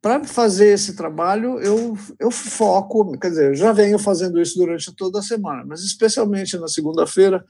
para 0.00 0.22
fazer 0.22 0.72
esse 0.72 0.94
trabalho, 0.94 1.58
eu, 1.58 1.98
eu 2.20 2.30
foco, 2.30 3.18
quer 3.18 3.30
dizer, 3.30 3.56
já 3.56 3.72
venho 3.72 3.98
fazendo 3.98 4.40
isso 4.40 4.56
durante 4.56 4.94
toda 4.94 5.18
a 5.18 5.22
semana, 5.22 5.64
mas 5.66 5.82
especialmente 5.82 6.56
na 6.56 6.68
segunda-feira, 6.68 7.44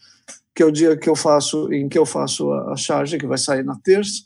que 0.55 0.63
é 0.63 0.67
o 0.67 0.73
dia 0.73 0.97
que 0.97 1.09
eu 1.09 1.15
faço, 1.15 1.71
em 1.71 1.87
que 1.87 1.99
eu 1.99 2.07
faço 2.07 2.51
a, 2.51 2.77
charge, 2.77 3.19
que 3.19 3.27
vai 3.27 3.37
sair 3.37 3.63
na 3.63 3.77
terça, 3.77 4.23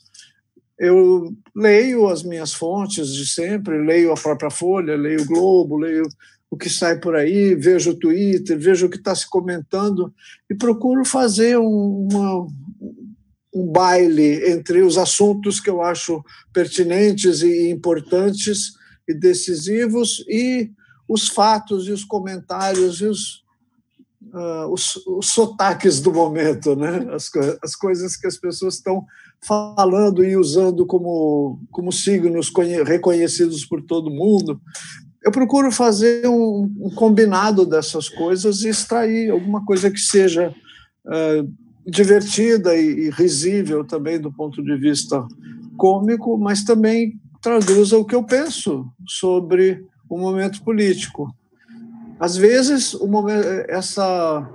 eu 0.79 1.35
leio 1.53 2.07
as 2.07 2.23
minhas 2.23 2.53
fontes 2.53 3.13
de 3.13 3.27
sempre, 3.27 3.77
leio 3.85 4.13
a 4.13 4.15
própria 4.15 4.49
Folha, 4.49 4.95
leio 4.95 5.23
o 5.23 5.25
Globo, 5.25 5.77
leio 5.77 6.07
o 6.49 6.55
que 6.55 6.69
sai 6.69 6.99
por 6.99 7.15
aí, 7.15 7.53
vejo 7.53 7.91
o 7.91 7.95
Twitter, 7.95 8.57
vejo 8.57 8.85
o 8.85 8.89
que 8.89 8.97
está 8.97 9.13
se 9.13 9.29
comentando 9.29 10.13
e 10.49 10.55
procuro 10.55 11.03
fazer 11.03 11.57
uma, 11.57 12.47
um 13.53 13.71
baile 13.71 14.51
entre 14.51 14.81
os 14.81 14.97
assuntos 14.97 15.59
que 15.59 15.69
eu 15.69 15.81
acho 15.81 16.23
pertinentes 16.51 17.41
e 17.41 17.69
importantes 17.69 18.73
e 19.07 19.13
decisivos 19.13 20.25
e 20.27 20.71
os 21.07 21.27
fatos 21.27 21.87
e 21.87 21.91
os 21.91 22.03
comentários 22.03 23.01
e 23.01 23.05
os, 23.05 23.43
uh, 24.33 24.67
os, 24.71 24.95
os 25.05 25.27
sotaques 25.27 26.01
do 26.01 26.11
momento, 26.11 26.75
né? 26.75 27.07
as, 27.13 27.29
as 27.61 27.75
coisas 27.75 28.15
que 28.17 28.25
as 28.25 28.37
pessoas 28.37 28.75
estão 28.75 29.05
falando 29.45 30.23
e 30.23 30.35
usando 30.35 30.85
como, 30.85 31.59
como 31.69 31.91
signos 31.91 32.51
reconhecidos 32.85 33.65
por 33.65 33.81
todo 33.81 34.09
mundo. 34.09 34.59
Eu 35.21 35.31
procuro 35.31 35.71
fazer 35.71 36.27
um, 36.27 36.73
um 36.79 36.89
combinado 36.95 37.65
dessas 37.65 38.09
coisas 38.09 38.61
e 38.61 38.69
extrair 38.69 39.29
alguma 39.29 39.63
coisa 39.65 39.91
que 39.91 39.99
seja 39.99 40.53
uh, 41.05 41.62
divertida 41.85 42.75
e, 42.75 43.07
e 43.07 43.09
risível 43.09 43.83
também 43.83 44.19
do 44.19 44.31
ponto 44.31 44.63
de 44.63 44.75
vista 44.77 45.25
cômico, 45.77 46.37
mas 46.37 46.63
também 46.63 47.19
traduza 47.41 47.97
o 47.97 48.05
que 48.05 48.15
eu 48.15 48.23
penso 48.23 48.87
sobre 49.05 49.85
o 50.09 50.17
momento 50.17 50.63
político. 50.63 51.33
Às 52.19 52.37
vezes, 52.37 52.93
o 52.93 53.07
momento, 53.07 53.45
essa, 53.67 54.49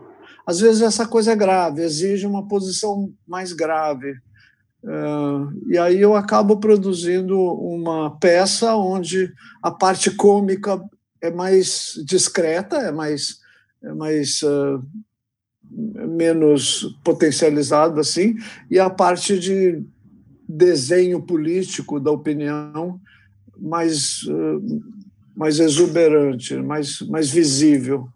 às 0.47 0.61
vezes 0.61 0.81
essa 0.81 1.07
coisa 1.07 1.33
é 1.33 1.37
grave, 1.37 1.83
exige 1.83 2.27
uma 2.27 2.49
posição 2.49 3.13
mais 3.27 3.53
grave. 3.53 4.13
Uh, 4.83 5.53
e 5.67 5.77
aí 5.77 6.01
eu 6.01 6.15
acabo 6.15 6.59
produzindo 6.59 7.37
uma 7.39 8.17
peça 8.19 8.75
onde 8.77 9.33
a 9.63 9.71
parte 9.71 10.11
cômica 10.11 10.81
é 11.21 11.31
mais 11.31 12.01
discreta, 12.07 12.77
é 12.77 12.93
mais, 12.93 13.39
é 13.83 13.93
mais 13.93 14.41
uh, 14.43 14.83
menos 15.71 16.97
potencializado 17.05 18.01
assim, 18.01 18.37
e 18.71 18.79
a 18.79 18.89
parte 18.89 19.39
de 19.39 19.83
desenho 20.49 21.21
político 21.21 22.01
da 22.01 22.11
opinião 22.11 23.01
mais, 23.59 24.21
eh, 24.29 24.85
mais 25.37 25.59
exuberante, 25.61 26.57
mais, 26.57 27.03
mais 27.03 27.31
visível. 27.31 28.09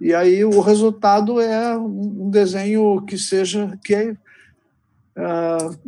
E 0.00 0.14
aí 0.14 0.44
o 0.44 0.60
resultado 0.60 1.40
é 1.40 1.76
um 1.76 2.30
desenho 2.30 3.00
que 3.02 3.16
seja 3.16 3.78
que 3.84 3.94
é, 3.94 4.10
uh, 5.16 5.78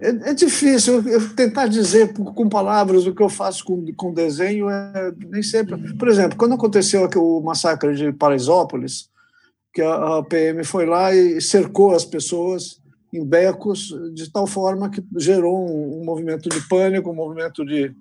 é, 0.00 0.30
é 0.30 0.34
difícil 0.34 1.02
eu, 1.08 1.34
tentar 1.34 1.66
dizer 1.66 2.12
com 2.12 2.48
palavras 2.48 3.06
o 3.06 3.14
que 3.14 3.22
eu 3.22 3.28
faço 3.28 3.64
com, 3.64 3.84
com 3.94 4.12
desenho, 4.12 4.70
é, 4.70 5.12
nem 5.28 5.42
sempre. 5.42 5.94
Por 5.94 6.08
exemplo, 6.08 6.38
quando 6.38 6.54
aconteceu 6.54 7.08
o 7.16 7.40
massacre 7.40 7.94
de 7.94 8.12
Paraisópolis, 8.12 9.10
que 9.72 9.82
a, 9.82 10.18
a 10.18 10.22
PM 10.22 10.64
foi 10.64 10.86
lá 10.86 11.14
e 11.14 11.40
cercou 11.40 11.94
as 11.94 12.04
pessoas 12.04 12.80
em 13.12 13.24
becos 13.24 13.88
de 14.14 14.30
tal 14.30 14.46
forma 14.46 14.90
que 14.90 15.02
gerou 15.16 15.68
um, 15.68 16.00
um 16.00 16.04
movimento 16.04 16.48
de 16.48 16.60
pânico, 16.68 17.10
um 17.10 17.14
movimento 17.14 17.64
de 17.64 17.94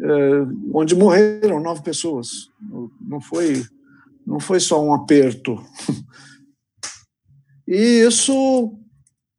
é, 0.00 0.46
onde 0.72 0.94
morreram 0.94 1.60
nove 1.60 1.82
pessoas. 1.82 2.50
Não 3.00 3.20
foi 3.20 3.64
não 4.26 4.40
foi 4.40 4.60
só 4.60 4.82
um 4.82 4.92
aperto. 4.92 5.62
E 7.66 8.04
isso 8.06 8.78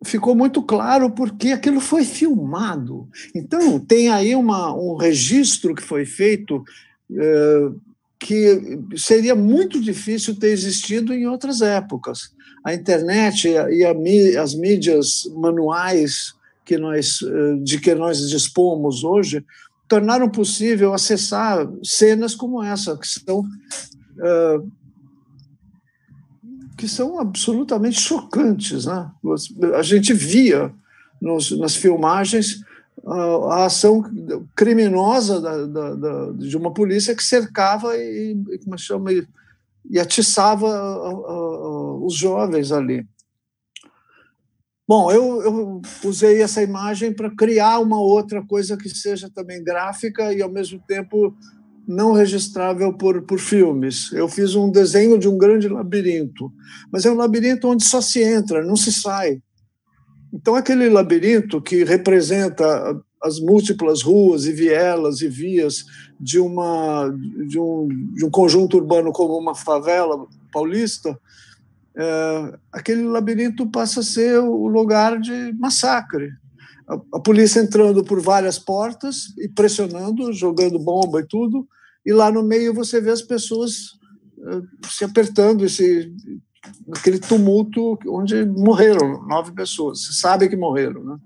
ficou 0.05 0.35
muito 0.35 0.61
claro 0.61 1.11
porque 1.11 1.49
aquilo 1.49 1.79
foi 1.79 2.03
filmado. 2.05 3.07
Então, 3.33 3.79
tem 3.79 4.09
aí 4.09 4.35
uma, 4.35 4.73
um 4.73 4.95
registro 4.95 5.75
que 5.75 5.83
foi 5.83 6.05
feito 6.05 6.63
é, 7.11 7.69
que 8.19 8.79
seria 8.95 9.35
muito 9.35 9.79
difícil 9.79 10.35
ter 10.35 10.47
existido 10.47 11.13
em 11.13 11.27
outras 11.27 11.61
épocas. 11.61 12.33
A 12.63 12.73
internet 12.73 13.47
e, 13.47 13.85
a, 13.85 14.41
as 14.41 14.55
mídias 14.55 15.29
manuais 15.35 16.33
que 16.65 16.77
nós, 16.77 17.19
eh, 17.21 17.59
de 17.61 17.79
que 17.79 17.93
nós 17.93 18.27
dispomos 18.27 19.03
hoje 19.03 19.45
tornaram 19.87 20.27
possível 20.27 20.93
acessar 20.93 21.69
cenas 21.83 22.33
como 22.33 22.63
essa, 22.63 22.97
que 22.97 23.07
são 23.07 23.41
uh, 23.41 24.71
que 26.78 26.88
são 26.88 27.19
absolutamente 27.19 27.99
chocantes. 27.99 28.86
Né? 28.86 29.11
A 29.76 29.82
gente 29.82 30.13
via 30.13 30.73
nos, 31.21 31.51
nas 31.57 31.76
filmagens 31.76 32.61
a 33.05 33.65
ação 33.65 34.03
criminosa 34.55 35.39
da, 35.39 35.65
da, 35.65 35.95
da, 35.95 36.32
de 36.32 36.57
uma 36.57 36.73
polícia 36.73 37.15
que 37.15 37.23
cercava 37.23 37.95
e, 37.95 38.36
como 38.63 38.78
chama, 38.78 39.11
e, 39.11 39.28
e 39.89 39.99
atiçava 39.99 40.67
os 42.01 42.15
jovens 42.15 42.71
ali. 42.71 43.07
Bom, 44.88 45.11
eu, 45.11 45.41
eu 45.41 45.82
usei 46.03 46.41
essa 46.41 46.61
imagem 46.61 47.11
para 47.11 47.36
criar 47.36 47.80
uma 47.80 47.99
outra 47.99 48.43
coisa 48.45 48.78
que 48.78 48.88
seja 48.88 49.30
também 49.30 49.63
gráfica 49.63 50.32
e, 50.32 50.41
ao 50.41 50.49
mesmo 50.49 50.80
tempo, 50.88 51.36
não 51.88 52.13
registrável 52.13 52.93
por, 52.93 53.21
por 53.23 53.39
filmes. 53.39 54.11
Eu 54.11 54.27
fiz 54.27 54.55
um 54.55 54.69
desenho 54.69 55.17
de 55.17 55.27
um 55.27 55.38
grande 55.38 55.67
labirinto, 55.67 56.51
mas 56.91 57.05
é 57.05 57.11
um 57.11 57.15
labirinto 57.15 57.67
onde 57.67 57.83
só 57.83 58.01
se 58.01 58.21
entra, 58.21 58.63
não 58.63 58.75
se 58.75 58.91
sai. 58.91 59.41
Então, 60.33 60.55
aquele 60.55 60.89
labirinto 60.89 61.61
que 61.61 61.83
representa 61.83 62.65
as 63.23 63.39
múltiplas 63.39 64.01
ruas 64.01 64.45
e 64.45 64.51
vielas 64.51 65.21
e 65.21 65.27
vias 65.27 65.86
de, 66.19 66.39
uma, 66.39 67.09
de, 67.47 67.59
um, 67.59 67.88
de 68.13 68.25
um 68.25 68.29
conjunto 68.29 68.77
urbano 68.77 69.11
como 69.11 69.38
uma 69.38 69.55
favela 69.55 70.27
paulista, 70.51 71.17
é, 71.97 72.57
aquele 72.71 73.03
labirinto 73.03 73.67
passa 73.67 74.01
a 74.01 74.03
ser 74.03 74.39
o 74.39 74.67
lugar 74.67 75.19
de 75.19 75.53
massacre. 75.53 76.29
A, 76.88 77.19
polícia 77.19 77.59
entrando 77.59 78.03
por 78.03 78.21
várias 78.21 78.59
portas 78.59 79.33
e 79.39 79.47
pressionando, 79.47 80.31
jogando 80.31 80.77
bomba 80.77 81.21
e 81.21 81.27
tudo, 81.27 81.67
e 82.05 82.13
lá 82.13 82.31
no 82.31 82.43
meio 82.43 82.73
você 82.73 83.01
vê 83.01 83.09
as 83.09 83.23
pessoas 83.23 83.97
eh, 84.39 84.61
se 84.89 85.03
apertando, 85.03 85.65
esse, 85.65 86.13
aquele 86.93 87.17
tumulto 87.17 87.97
onde 88.07 88.45
morreram 88.45 89.25
nove 89.27 89.51
pessoas. 89.53 90.05
Você 90.05 90.13
sabe 90.13 90.47
que 90.47 90.55
morreram, 90.55 91.03
né? 91.03 91.17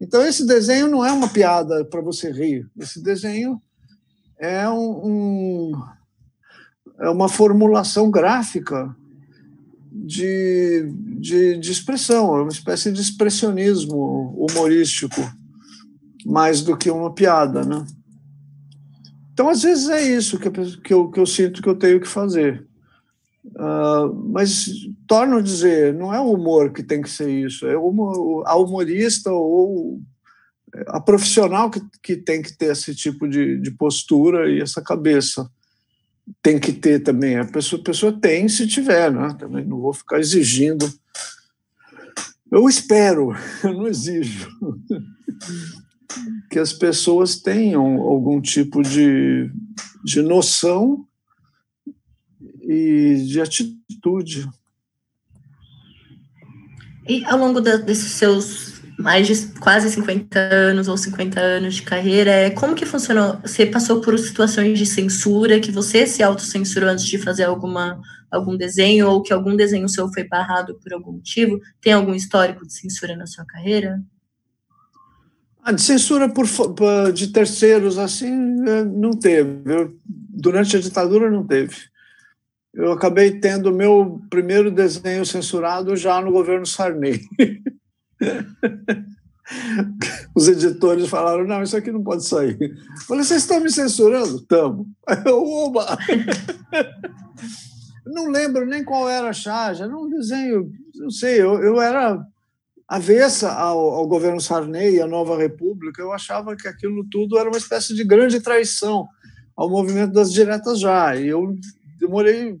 Então 0.00 0.22
esse 0.22 0.44
desenho 0.44 0.88
não 0.88 1.04
é 1.04 1.12
uma 1.12 1.28
piada 1.28 1.84
para 1.84 2.00
você 2.00 2.30
rir. 2.30 2.68
Esse 2.76 3.02
desenho 3.02 3.60
é 4.38 4.68
um, 4.68 5.06
um, 5.06 5.72
é 7.00 7.08
uma 7.08 7.28
formulação 7.28 8.10
gráfica 8.10 8.94
de, 10.06 10.88
de, 11.18 11.58
de 11.58 11.72
expressão, 11.72 12.36
é 12.36 12.42
uma 12.42 12.52
espécie 12.52 12.92
de 12.92 13.00
expressionismo 13.00 14.36
humorístico, 14.38 15.20
mais 16.24 16.62
do 16.62 16.76
que 16.76 16.90
uma 16.90 17.12
piada, 17.12 17.64
né? 17.64 17.84
Então, 19.32 19.48
às 19.48 19.62
vezes 19.62 19.88
é 19.88 20.00
isso 20.00 20.38
que, 20.38 20.48
que, 20.80 20.94
eu, 20.94 21.10
que 21.10 21.18
eu 21.18 21.26
sinto 21.26 21.60
que 21.60 21.68
eu 21.68 21.74
tenho 21.74 22.00
que 22.00 22.08
fazer. 22.08 22.64
Uh, 23.44 24.14
mas 24.32 24.66
torno 25.06 25.36
a 25.36 25.42
dizer, 25.42 25.92
não 25.92 26.14
é 26.14 26.20
o 26.20 26.32
humor 26.32 26.72
que 26.72 26.82
tem 26.82 27.02
que 27.02 27.10
ser 27.10 27.28
isso, 27.28 27.66
é 27.66 27.74
a 27.74 28.56
humorista 28.56 29.30
ou 29.30 30.00
a 30.88 31.00
profissional 31.00 31.70
que, 31.70 31.80
que 32.02 32.16
tem 32.16 32.42
que 32.42 32.56
ter 32.56 32.72
esse 32.72 32.94
tipo 32.94 33.28
de, 33.28 33.58
de 33.60 33.70
postura 33.72 34.50
e 34.50 34.60
essa 34.60 34.82
cabeça. 34.82 35.48
Tem 36.42 36.58
que 36.58 36.72
ter 36.72 37.00
também. 37.00 37.36
A 37.36 37.44
pessoa, 37.44 37.80
a 37.80 37.84
pessoa 37.84 38.12
tem 38.12 38.48
se 38.48 38.66
tiver, 38.66 39.12
né? 39.12 39.34
Também 39.38 39.64
não 39.64 39.80
vou 39.80 39.92
ficar 39.92 40.18
exigindo. 40.18 40.92
Eu 42.50 42.68
espero, 42.68 43.34
eu 43.62 43.74
não 43.74 43.86
exijo 43.86 44.48
que 46.50 46.58
as 46.58 46.72
pessoas 46.72 47.36
tenham 47.36 48.00
algum 48.00 48.40
tipo 48.40 48.82
de, 48.82 49.50
de 50.04 50.22
noção 50.22 51.06
e 52.62 53.24
de 53.26 53.40
atitude. 53.40 54.48
E 57.08 57.24
ao 57.24 57.38
longo 57.38 57.60
da, 57.60 57.76
desses 57.76 58.12
seus 58.12 58.75
mais 58.98 59.26
de 59.26 59.46
quase 59.58 59.90
50 59.90 60.38
anos 60.38 60.88
ou 60.88 60.96
50 60.96 61.38
anos 61.38 61.74
de 61.74 61.82
carreira, 61.82 62.30
é, 62.30 62.50
como 62.50 62.74
que 62.74 62.86
funcionou? 62.86 63.38
Você 63.42 63.66
passou 63.66 64.00
por 64.00 64.18
situações 64.18 64.78
de 64.78 64.86
censura, 64.86 65.60
que 65.60 65.70
você 65.70 66.06
se 66.06 66.22
autocensurou 66.22 66.88
antes 66.88 67.04
de 67.04 67.18
fazer 67.18 67.44
alguma, 67.44 68.00
algum 68.30 68.56
desenho, 68.56 69.08
ou 69.08 69.22
que 69.22 69.32
algum 69.32 69.54
desenho 69.54 69.88
seu 69.88 70.10
foi 70.12 70.24
barrado 70.24 70.78
por 70.82 70.92
algum 70.92 71.12
motivo? 71.12 71.60
Tem 71.80 71.92
algum 71.92 72.14
histórico 72.14 72.66
de 72.66 72.72
censura 72.72 73.14
na 73.16 73.26
sua 73.26 73.44
carreira? 73.44 74.00
A 75.62 75.72
de 75.72 75.82
censura 75.82 76.28
por, 76.28 76.46
de 77.12 77.28
terceiros, 77.28 77.98
assim, 77.98 78.32
é, 78.66 78.84
não 78.84 79.10
teve. 79.10 79.60
Eu, 79.66 79.94
durante 80.06 80.76
a 80.76 80.80
ditadura, 80.80 81.30
não 81.30 81.46
teve. 81.46 81.76
Eu 82.72 82.92
acabei 82.92 83.40
tendo 83.40 83.74
meu 83.74 84.20
primeiro 84.30 84.70
desenho 84.70 85.24
censurado 85.26 85.96
já 85.96 86.20
no 86.20 86.30
governo 86.30 86.64
Sarney. 86.64 87.20
Os 90.34 90.48
editores 90.48 91.08
falaram: 91.08 91.46
não, 91.46 91.62
isso 91.62 91.76
aqui 91.76 91.92
não 91.92 92.02
pode 92.02 92.24
sair. 92.24 92.56
Eu 92.60 93.00
falei: 93.06 93.24
vocês 93.24 93.42
estão 93.42 93.60
me 93.60 93.70
censurando? 93.70 94.36
Estamos. 94.36 94.86
Oba! 95.26 95.96
não 98.06 98.30
lembro 98.30 98.64
nem 98.64 98.84
qual 98.84 99.08
era 99.08 99.28
a 99.28 99.32
charge, 99.32 99.82
era 99.82 99.96
um 99.96 100.08
desenho, 100.08 100.70
não 100.94 101.10
sei, 101.10 101.40
eu, 101.40 101.62
eu 101.62 101.80
era 101.80 102.24
avessa 102.88 103.52
ao, 103.52 103.78
ao 103.78 104.06
governo 104.06 104.40
Sarney 104.40 104.94
e 104.94 105.02
à 105.02 105.06
nova 105.06 105.36
república, 105.36 106.00
eu 106.00 106.12
achava 106.12 106.54
que 106.56 106.68
aquilo 106.68 107.04
tudo 107.10 107.36
era 107.38 107.48
uma 107.48 107.58
espécie 107.58 107.94
de 107.94 108.04
grande 108.04 108.40
traição 108.40 109.08
ao 109.56 109.68
movimento 109.68 110.12
das 110.12 110.32
diretas 110.32 110.78
já. 110.78 111.16
E 111.16 111.28
eu 111.28 111.56
demorei, 111.98 112.56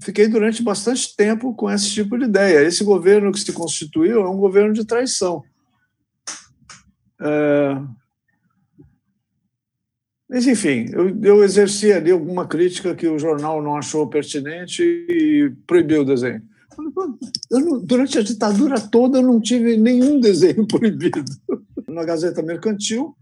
fiquei 0.00 0.28
durante 0.28 0.62
bastante 0.62 1.14
tempo 1.16 1.54
com 1.54 1.70
esse 1.70 1.90
tipo 1.90 2.18
de 2.18 2.24
ideia. 2.24 2.62
Esse 2.62 2.84
governo 2.84 3.32
que 3.32 3.40
se 3.40 3.52
constituiu 3.52 4.22
é 4.22 4.28
um 4.28 4.36
governo 4.36 4.72
de 4.72 4.84
traição. 4.84 5.42
É... 7.20 7.80
Mas, 10.28 10.46
enfim, 10.46 10.86
eu, 10.92 11.16
eu 11.22 11.44
exerci 11.44 11.92
ali 11.92 12.10
alguma 12.10 12.46
crítica 12.46 12.94
que 12.94 13.06
o 13.06 13.18
jornal 13.18 13.62
não 13.62 13.76
achou 13.76 14.06
pertinente 14.08 14.82
e 14.82 15.52
proibiu 15.66 16.02
o 16.02 16.04
desenho. 16.04 16.42
Não, 17.50 17.78
durante 17.78 18.18
a 18.18 18.22
ditadura 18.22 18.80
toda 18.80 19.18
eu 19.18 19.22
não 19.22 19.40
tive 19.40 19.76
nenhum 19.76 20.18
desenho 20.18 20.66
proibido. 20.68 21.24
Na 21.88 22.04
Gazeta 22.04 22.42
Mercantil, 22.42 23.14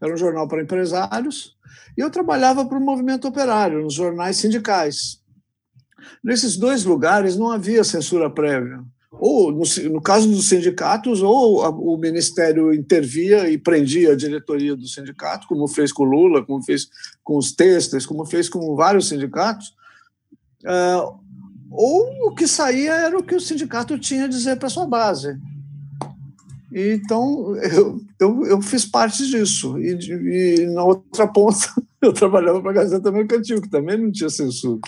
era 0.00 0.12
um 0.12 0.16
jornal 0.16 0.48
para 0.48 0.62
empresários, 0.62 1.56
e 1.96 2.00
eu 2.00 2.10
trabalhava 2.10 2.64
para 2.64 2.78
o 2.78 2.80
movimento 2.80 3.28
operário, 3.28 3.82
nos 3.82 3.94
jornais 3.94 4.36
sindicais. 4.36 5.19
Nesses 6.22 6.56
dois 6.56 6.84
lugares 6.84 7.36
não 7.36 7.50
havia 7.50 7.84
censura 7.84 8.30
prévia. 8.30 8.80
Ou, 9.12 9.50
no, 9.50 9.62
no 9.90 10.00
caso 10.00 10.28
dos 10.28 10.48
sindicatos, 10.48 11.20
ou 11.20 11.62
a, 11.62 11.68
o 11.68 11.96
Ministério 11.96 12.72
intervia 12.72 13.50
e 13.50 13.58
prendia 13.58 14.12
a 14.12 14.16
diretoria 14.16 14.76
do 14.76 14.86
sindicato, 14.86 15.46
como 15.48 15.66
fez 15.66 15.92
com 15.92 16.04
o 16.04 16.06
Lula, 16.06 16.44
como 16.44 16.62
fez 16.62 16.88
com 17.22 17.36
os 17.36 17.52
têxteis, 17.52 18.06
como 18.06 18.24
fez 18.24 18.48
com 18.48 18.74
vários 18.76 19.08
sindicatos, 19.08 19.74
uh, 20.64 21.18
ou 21.70 22.28
o 22.28 22.34
que 22.34 22.46
saía 22.46 22.94
era 22.94 23.18
o 23.18 23.22
que 23.22 23.34
o 23.34 23.40
sindicato 23.40 23.98
tinha 23.98 24.24
a 24.24 24.28
dizer 24.28 24.56
para 24.56 24.68
sua 24.68 24.86
base. 24.86 25.38
Então, 26.72 27.56
eu, 27.56 28.00
eu, 28.18 28.46
eu 28.46 28.62
fiz 28.62 28.84
parte 28.84 29.26
disso. 29.26 29.76
E, 29.78 29.98
e, 30.60 30.66
na 30.66 30.84
outra 30.84 31.26
ponta, 31.26 31.66
eu 32.00 32.12
trabalhava 32.12 32.60
para 32.60 32.70
a 32.70 32.74
Gazeta 32.74 33.10
Mercantil, 33.10 33.60
que 33.60 33.68
também 33.68 33.98
não 33.98 34.10
tinha 34.10 34.30
censura. 34.30 34.80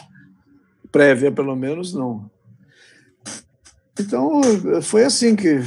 Prévia, 0.93 1.32
pelo 1.32 1.57
menos, 1.57 1.95
não. 1.95 2.30
Então, 3.99 4.43
foi 4.82 5.05
assim 5.05 5.34
que. 5.34 5.61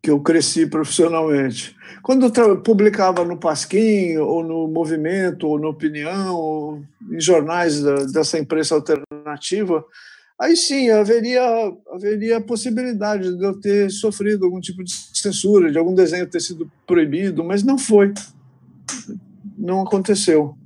que 0.00 0.10
eu 0.10 0.20
cresci 0.20 0.66
profissionalmente. 0.66 1.74
Quando 2.00 2.32
eu 2.38 2.62
publicava 2.62 3.24
no 3.24 3.36
Pasquim, 3.36 4.16
ou 4.18 4.44
no 4.44 4.68
Movimento, 4.68 5.48
ou 5.48 5.58
no 5.58 5.68
Opinião, 5.68 6.36
ou 6.36 6.82
em 7.10 7.20
jornais 7.20 7.82
da, 7.82 8.04
dessa 8.04 8.38
imprensa 8.38 8.76
alternativa, 8.76 9.84
aí 10.40 10.56
sim 10.56 10.88
haveria, 10.88 11.42
haveria 11.90 12.36
a 12.36 12.40
possibilidade 12.40 13.36
de 13.36 13.44
eu 13.44 13.60
ter 13.60 13.90
sofrido 13.90 14.44
algum 14.44 14.60
tipo 14.60 14.84
de 14.84 14.92
censura, 14.92 15.72
de 15.72 15.78
algum 15.78 15.92
desenho 15.92 16.30
ter 16.30 16.40
sido 16.40 16.70
proibido, 16.86 17.42
mas 17.42 17.64
não 17.64 17.76
foi. 17.76 18.14
Não 19.58 19.82
aconteceu. 19.82 20.56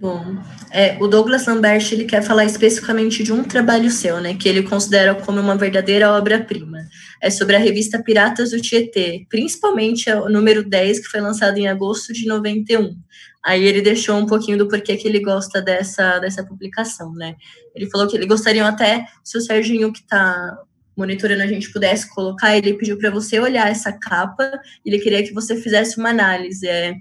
Bom, 0.00 0.36
é, 0.70 0.96
o 1.00 1.08
Douglas 1.08 1.46
Lambert 1.46 1.88
ele 1.90 2.04
quer 2.04 2.22
falar 2.22 2.44
especificamente 2.44 3.24
de 3.24 3.32
um 3.32 3.42
trabalho 3.42 3.90
seu, 3.90 4.20
né, 4.20 4.34
que 4.34 4.48
ele 4.48 4.62
considera 4.62 5.12
como 5.12 5.40
uma 5.40 5.56
verdadeira 5.56 6.12
obra-prima. 6.12 6.78
É 7.20 7.28
sobre 7.30 7.56
a 7.56 7.58
revista 7.58 8.00
Piratas 8.00 8.52
do 8.52 8.60
Tietê, 8.60 9.26
principalmente 9.28 10.08
o 10.08 10.28
número 10.28 10.62
10, 10.62 11.00
que 11.00 11.08
foi 11.08 11.20
lançado 11.20 11.58
em 11.58 11.66
agosto 11.66 12.12
de 12.12 12.28
91. 12.28 12.96
Aí 13.44 13.64
ele 13.64 13.82
deixou 13.82 14.16
um 14.16 14.26
pouquinho 14.26 14.56
do 14.56 14.68
porquê 14.68 14.96
que 14.96 15.08
ele 15.08 15.18
gosta 15.18 15.60
dessa, 15.60 16.20
dessa 16.20 16.46
publicação, 16.46 17.12
né? 17.14 17.34
Ele 17.74 17.90
falou 17.90 18.06
que 18.06 18.16
ele 18.16 18.26
gostaria 18.26 18.64
até, 18.68 19.04
se 19.24 19.36
o 19.36 19.40
Serginho 19.40 19.92
que 19.92 19.98
está 19.98 20.58
monitorando 20.96 21.42
a 21.42 21.46
gente 21.48 21.72
pudesse 21.72 22.08
colocar, 22.08 22.56
ele 22.56 22.74
pediu 22.74 22.96
para 22.98 23.10
você 23.10 23.40
olhar 23.40 23.68
essa 23.68 23.90
capa, 23.92 24.48
ele 24.86 25.00
queria 25.00 25.24
que 25.24 25.34
você 25.34 25.56
fizesse 25.56 25.98
uma 25.98 26.10
análise. 26.10 26.68
É, 26.68 26.94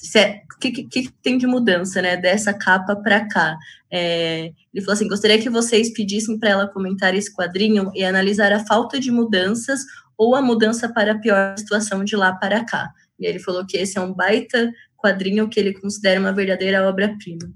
o 0.00 0.58
que, 0.60 0.70
que, 0.70 0.84
que, 0.84 1.12
tem 1.22 1.36
de 1.36 1.46
mudança, 1.46 2.00
né, 2.00 2.16
dessa 2.16 2.54
capa 2.54 2.94
para 2.94 3.28
cá? 3.28 3.56
É, 3.90 4.52
ele 4.72 4.84
falou 4.84 4.94
assim: 4.94 5.08
gostaria 5.08 5.40
que 5.40 5.50
vocês 5.50 5.92
pedissem 5.92 6.38
para 6.38 6.50
ela 6.50 6.68
comentar 6.68 7.14
esse 7.14 7.34
quadrinho 7.34 7.90
e 7.94 8.04
analisar 8.04 8.52
a 8.52 8.64
falta 8.64 9.00
de 9.00 9.10
mudanças 9.10 9.80
ou 10.16 10.34
a 10.34 10.42
mudança 10.42 10.88
para 10.92 11.12
a 11.12 11.18
pior 11.18 11.56
situação 11.58 12.04
de 12.04 12.16
lá 12.16 12.32
para 12.32 12.64
cá. 12.64 12.92
E 13.18 13.26
ele 13.26 13.40
falou 13.40 13.66
que 13.66 13.76
esse 13.76 13.98
é 13.98 14.00
um 14.00 14.14
baita 14.14 14.72
quadrinho 14.96 15.48
que 15.48 15.58
ele 15.58 15.72
considera 15.72 16.20
uma 16.20 16.32
verdadeira 16.32 16.88
obra-prima. 16.88 17.50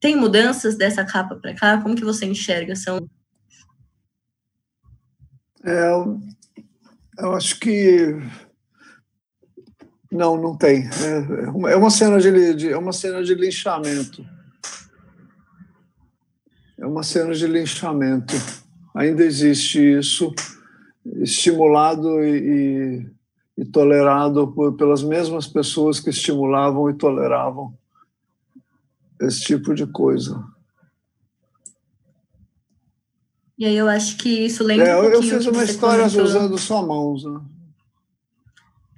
Tem 0.00 0.16
mudanças 0.16 0.76
dessa 0.76 1.04
capa 1.04 1.36
para 1.36 1.54
cá? 1.54 1.80
Como 1.80 1.96
que 1.96 2.04
você 2.04 2.26
enxerga? 2.26 2.74
São 2.76 3.08
é, 5.64 5.90
eu 7.18 7.34
acho 7.34 7.58
que 7.58 8.16
não, 10.10 10.40
não 10.40 10.56
tem. 10.56 10.88
É, 10.88 11.72
é 11.72 11.76
uma 11.76 11.90
cena 11.90 12.18
de, 12.18 12.68
é 12.70 12.76
uma 12.76 12.92
cena 12.92 13.22
de 13.22 13.34
linchamento. 13.34 14.24
É 16.78 16.86
uma 16.86 17.02
cena 17.02 17.34
de 17.34 17.46
linchamento. 17.46 18.34
Ainda 18.94 19.24
existe 19.24 19.78
isso, 19.78 20.34
estimulado 21.16 22.24
e, 22.24 23.06
e, 23.56 23.62
e 23.62 23.64
tolerado 23.66 24.48
por, 24.48 24.76
pelas 24.76 25.02
mesmas 25.02 25.46
pessoas 25.46 26.00
que 26.00 26.10
estimulavam 26.10 26.88
e 26.88 26.94
toleravam 26.94 27.76
esse 29.20 29.42
tipo 29.42 29.74
de 29.74 29.86
coisa. 29.86 30.42
E 33.58 33.66
aí 33.66 33.76
eu 33.76 33.88
acho 33.88 34.16
que 34.16 34.28
isso 34.28 34.62
lembra. 34.62 34.86
É, 34.86 34.96
um 34.96 35.04
eu 35.04 35.20
fiz 35.20 35.44
uma 35.46 35.64
história 35.64 36.04
comentou... 36.04 36.24
usando 36.24 36.56
só 36.56 36.86
mãos. 36.86 37.24
Né? 37.24 37.40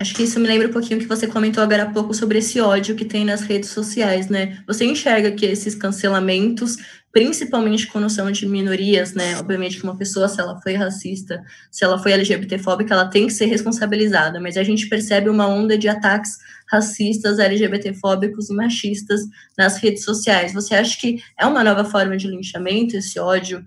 Acho 0.01 0.15
que 0.15 0.23
isso 0.23 0.41
me 0.41 0.47
lembra 0.49 0.67
um 0.67 0.73
pouquinho 0.73 0.99
que 0.99 1.05
você 1.05 1.27
comentou 1.27 1.63
agora 1.63 1.83
há 1.83 1.91
pouco 1.91 2.15
sobre 2.15 2.39
esse 2.39 2.59
ódio 2.59 2.97
que 2.97 3.05
tem 3.05 3.23
nas 3.23 3.43
redes 3.43 3.69
sociais, 3.69 4.31
né? 4.31 4.65
Você 4.67 4.87
enxerga 4.87 5.31
que 5.31 5.45
esses 5.45 5.75
cancelamentos, 5.75 6.79
principalmente 7.13 7.87
com 7.87 8.01
noção 8.01 8.33
de 8.33 8.47
minorias, 8.47 9.13
né? 9.13 9.37
Obviamente 9.37 9.77
que 9.77 9.85
uma 9.85 9.99
pessoa, 9.99 10.27
se 10.27 10.41
ela 10.41 10.59
foi 10.63 10.73
racista, 10.73 11.43
se 11.71 11.85
ela 11.85 11.99
foi 11.99 12.13
LGBTfóbica, 12.13 12.95
ela 12.95 13.11
tem 13.11 13.27
que 13.27 13.35
ser 13.35 13.45
responsabilizada, 13.45 14.41
mas 14.41 14.57
a 14.57 14.63
gente 14.63 14.89
percebe 14.89 15.29
uma 15.29 15.47
onda 15.47 15.77
de 15.77 15.87
ataques 15.87 16.39
racistas, 16.67 17.39
LGBTfóbicos 17.39 18.49
e 18.49 18.55
machistas 18.55 19.21
nas 19.59 19.77
redes 19.77 20.03
sociais. 20.03 20.55
Você 20.55 20.75
acha 20.75 20.99
que 20.99 21.23
é 21.39 21.45
uma 21.45 21.63
nova 21.63 21.85
forma 21.85 22.17
de 22.17 22.27
linchamento, 22.27 22.97
esse 22.97 23.21
ódio 23.21 23.63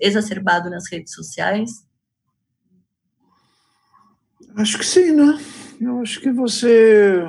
exacerbado 0.00 0.70
nas 0.70 0.90
redes 0.90 1.12
sociais? 1.12 1.84
Acho 4.56 4.78
que 4.78 4.86
sim, 4.86 5.12
né? 5.12 5.38
Eu 5.80 6.00
acho 6.00 6.20
que 6.20 6.30
você. 6.30 7.22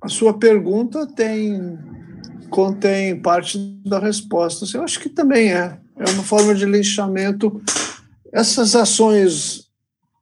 A 0.00 0.08
sua 0.08 0.38
pergunta 0.38 1.06
tem 1.06 1.78
contém 2.50 3.20
parte 3.20 3.58
da 3.86 3.98
resposta. 3.98 4.66
Eu 4.76 4.82
acho 4.82 5.00
que 5.00 5.08
também 5.08 5.52
é. 5.52 5.78
É 5.96 6.10
uma 6.10 6.22
forma 6.22 6.54
de 6.54 6.66
linchamento. 6.66 7.62
Essas 8.32 8.74
ações 8.74 9.68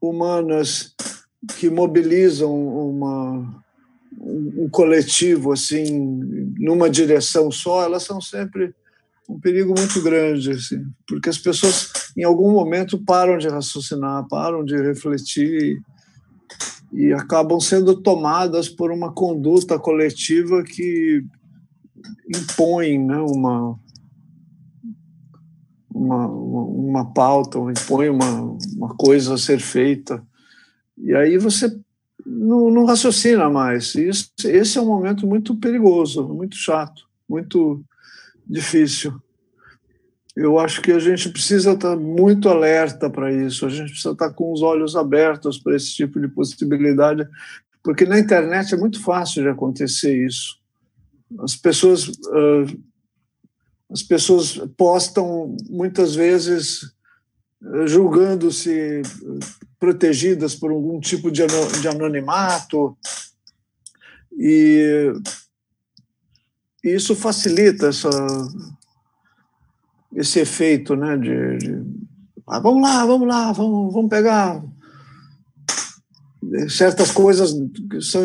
humanas 0.00 0.94
que 1.58 1.68
mobilizam 1.70 2.52
uma, 2.52 3.62
um 4.20 4.68
coletivo 4.70 5.52
assim 5.52 5.84
numa 6.58 6.90
direção 6.90 7.50
só, 7.50 7.82
elas 7.82 8.02
são 8.02 8.20
sempre 8.20 8.74
um 9.30 9.38
perigo 9.38 9.72
muito 9.76 10.02
grande, 10.02 10.50
assim, 10.50 10.82
porque 11.06 11.28
as 11.28 11.38
pessoas 11.38 11.92
em 12.16 12.24
algum 12.24 12.50
momento 12.50 12.98
param 12.98 13.38
de 13.38 13.48
raciocinar, 13.48 14.26
param 14.28 14.64
de 14.64 14.76
refletir 14.76 15.80
e 16.92 17.12
acabam 17.12 17.60
sendo 17.60 17.94
tomadas 18.02 18.68
por 18.68 18.90
uma 18.90 19.12
conduta 19.12 19.78
coletiva 19.78 20.64
que 20.64 21.24
impõe 22.34 22.98
né, 22.98 23.18
uma, 23.18 23.78
uma, 25.94 26.26
uma 26.26 27.12
pauta, 27.12 27.58
impõe 27.58 28.08
uma, 28.08 28.58
uma 28.74 28.96
coisa 28.96 29.34
a 29.34 29.38
ser 29.38 29.60
feita. 29.60 30.20
E 30.98 31.14
aí 31.14 31.38
você 31.38 31.72
não, 32.26 32.68
não 32.68 32.84
raciocina 32.84 33.48
mais. 33.48 33.94
Isso, 33.94 34.32
esse 34.44 34.76
é 34.76 34.80
um 34.80 34.86
momento 34.86 35.24
muito 35.24 35.54
perigoso, 35.54 36.26
muito 36.26 36.56
chato, 36.56 37.04
muito 37.28 37.84
difícil. 38.50 39.14
Eu 40.36 40.58
acho 40.58 40.80
que 40.80 40.92
a 40.92 40.98
gente 40.98 41.28
precisa 41.28 41.72
estar 41.72 41.96
muito 41.96 42.48
alerta 42.48 43.10
para 43.10 43.32
isso, 43.32 43.66
a 43.66 43.68
gente 43.68 43.90
precisa 43.90 44.12
estar 44.12 44.30
com 44.30 44.52
os 44.52 44.62
olhos 44.62 44.96
abertos 44.96 45.58
para 45.58 45.76
esse 45.76 45.92
tipo 45.92 46.20
de 46.20 46.28
possibilidade, 46.28 47.28
porque 47.82 48.04
na 48.04 48.18
internet 48.18 48.74
é 48.74 48.78
muito 48.78 49.02
fácil 49.02 49.42
de 49.42 49.48
acontecer 49.48 50.26
isso. 50.26 50.58
As 51.40 51.56
pessoas, 51.56 52.08
uh, 52.08 52.82
as 53.90 54.02
pessoas 54.02 54.56
postam 54.76 55.56
muitas 55.68 56.14
vezes 56.14 56.92
julgando-se 57.86 59.02
protegidas 59.78 60.54
por 60.54 60.70
algum 60.70 60.98
tipo 60.98 61.30
de, 61.30 61.42
de 61.80 61.88
anonimato 61.88 62.96
e 64.38 65.12
isso 66.82 67.14
facilita 67.14 67.88
essa, 67.88 68.10
esse 70.14 70.40
efeito 70.40 70.96
né, 70.96 71.16
de, 71.16 71.58
de 71.58 71.84
ah, 72.46 72.58
vamos 72.58 72.82
lá, 72.82 73.06
vamos 73.06 73.28
lá, 73.28 73.52
vamos, 73.52 73.92
vamos 73.92 74.10
pegar 74.10 74.62
certas 76.68 77.10
coisas 77.10 77.52
que 77.90 78.00
são 78.00 78.22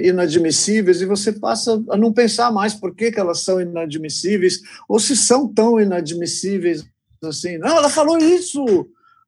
inadmissíveis 0.00 1.00
e 1.00 1.06
você 1.06 1.32
passa 1.32 1.82
a 1.90 1.96
não 1.96 2.12
pensar 2.12 2.52
mais 2.52 2.74
por 2.74 2.94
que, 2.94 3.10
que 3.10 3.18
elas 3.18 3.40
são 3.40 3.60
inadmissíveis 3.60 4.60
ou 4.88 5.00
se 5.00 5.16
são 5.16 5.48
tão 5.48 5.80
inadmissíveis 5.80 6.84
assim. 7.24 7.58
Não, 7.58 7.76
ela 7.76 7.88
falou 7.88 8.18
isso. 8.18 8.64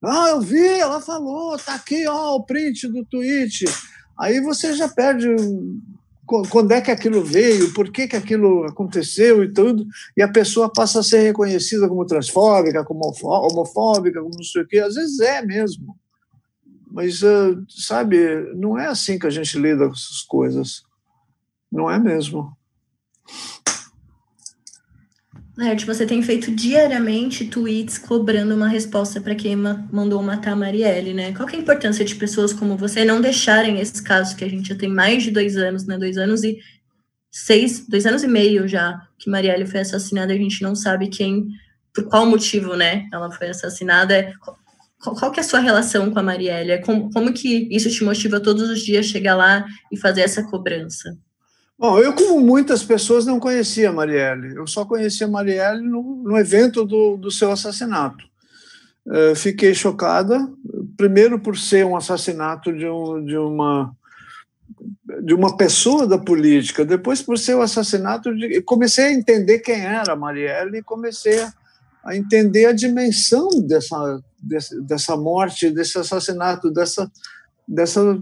Ah, 0.05 0.29
eu 0.29 0.41
vi, 0.41 0.64
ela 0.64 1.01
falou, 1.01 1.57
tá 1.59 1.74
aqui, 1.74 2.07
ó, 2.07 2.37
o 2.37 2.45
print 2.45 2.87
do 2.89 3.05
tweet. 3.05 3.64
Aí 4.18 4.41
você 4.41 4.74
já 4.74 4.89
perde 4.89 5.29
quando 6.27 6.72
é 6.72 6.81
que 6.81 6.91
aquilo 6.91 7.22
veio, 7.22 7.72
por 7.72 7.91
que, 7.91 8.09
que 8.09 8.16
aquilo 8.16 8.64
aconteceu 8.64 9.45
e 9.45 9.53
tudo, 9.53 9.87
e 10.16 10.22
a 10.22 10.29
pessoa 10.29 10.70
passa 10.70 11.01
a 11.01 11.03
ser 11.03 11.20
reconhecida 11.20 11.89
como 11.89 12.05
transfóbica, 12.05 12.85
como 12.85 13.12
homofóbica, 13.22 14.20
como 14.20 14.35
não 14.35 14.43
sei 14.43 14.62
o 14.62 14.66
quê. 14.66 14.79
Às 14.79 14.95
vezes 14.95 15.20
é 15.20 15.43
mesmo. 15.43 15.97
Mas, 16.91 17.22
uh, 17.22 17.64
sabe, 17.68 18.18
não 18.55 18.79
é 18.79 18.87
assim 18.87 19.18
que 19.18 19.27
a 19.27 19.31
gente 19.31 19.59
lida 19.59 19.87
com 19.87 19.93
essas 19.93 20.22
coisas. 20.22 20.83
Não 21.70 21.91
é 21.91 21.99
mesmo. 21.99 22.57
Laerte, 25.57 25.87
você 25.87 26.05
tem 26.05 26.23
feito 26.23 26.51
diariamente 26.51 27.47
tweets 27.47 27.97
cobrando 27.97 28.55
uma 28.55 28.69
resposta 28.69 29.23
para 29.23 29.35
quem 29.35 29.57
ma 29.57 29.89
mandou 29.91 30.23
matar 30.23 30.53
a 30.53 30.57
Marielle, 30.57 31.15
né? 31.15 31.33
Qual 31.33 31.49
é 31.49 31.57
a 31.57 31.59
importância 31.59 32.05
de 32.05 32.15
pessoas 32.15 32.53
como 32.53 32.77
você 32.77 33.07
não 33.07 33.23
deixarem 33.23 33.81
esse 33.81 34.03
caso 34.03 34.37
que 34.37 34.45
a 34.45 34.51
gente 34.51 34.69
já 34.69 34.75
tem 34.75 34.91
mais 34.91 35.23
de 35.23 35.31
dois 35.31 35.57
anos, 35.57 35.87
né? 35.87 35.97
Dois 35.97 36.19
anos 36.19 36.45
e 36.45 36.59
seis, 37.33 37.87
dois 37.89 38.05
anos 38.05 38.23
e 38.23 38.29
meio 38.29 38.69
já 38.69 39.01
que 39.19 39.31
Marielle 39.31 39.67
foi 39.67 39.81
assassinada, 39.81 40.35
a 40.35 40.37
gente 40.37 40.63
não 40.63 40.75
sabe 40.75 41.09
quem, 41.09 41.49
por 41.95 42.05
qual 42.05 42.27
motivo, 42.27 42.77
né? 42.77 43.07
Ela 43.11 43.31
foi 43.33 43.49
assassinada. 43.49 44.31
Qual, 45.03 45.17
qual 45.17 45.33
que 45.33 45.41
é 45.41 45.43
a 45.43 45.47
sua 45.47 45.61
relação 45.61 46.11
com 46.11 46.19
a 46.19 46.23
Marielle? 46.23 46.83
Como, 46.83 47.11
como 47.11 47.33
que 47.33 47.67
isso 47.75 47.91
te 47.91 48.05
motiva 48.05 48.41
todos 48.41 48.69
os 48.69 48.81
dias 48.81 49.07
chegar 49.07 49.35
lá 49.35 49.65
e 49.91 49.97
fazer 49.97 50.21
essa 50.21 50.43
cobrança? 50.43 51.17
Bom, 51.79 51.99
eu, 51.99 52.14
como 52.14 52.41
muitas 52.41 52.83
pessoas, 52.83 53.27
não 53.27 53.39
conhecia 53.39 53.91
a 53.91 53.93
Marielle. 53.93 54.55
Eu 54.55 54.66
só 54.66 54.85
conhecia 54.85 55.27
a 55.27 55.31
Marielle 55.31 55.83
no, 55.83 56.22
no 56.22 56.39
evento 56.39 56.85
do, 56.85 57.16
do 57.16 57.31
seu 57.31 57.53
assassinato. 57.53 58.24
uh, 59.07 59.37
fiquei 59.37 59.74
chocada, 59.74 60.51
primeiro 60.97 61.39
por 61.39 61.57
ser 61.57 61.85
um 61.85 61.97
assassinato 61.97 62.72
de, 62.72 62.87
um, 62.87 63.24
de 63.24 63.37
uma 63.37 63.95
de 65.22 65.35
uma 65.35 65.57
pessoa 65.57 66.07
da 66.07 66.18
política, 66.18 66.85
depois 66.85 67.22
por 67.22 67.39
ser 67.39 67.55
o 67.55 67.62
assassinato 67.62 68.35
de. 68.35 68.61
Comecei 68.62 69.07
a 69.07 69.12
entender 69.12 69.61
quem 69.61 69.81
era 69.81 70.12
a 70.12 70.16
Marielle 70.16 70.79
e 70.79 70.83
comecei 70.83 71.41
a 72.05 72.16
entender 72.16 72.66
a 72.66 72.72
dimensão 72.72 73.49
dessa, 73.66 74.22
dessa 74.83 75.16
morte, 75.16 75.70
desse 75.70 75.99
assassinato, 75.99 76.70
dessa, 76.70 77.11
dessa, 77.66 78.20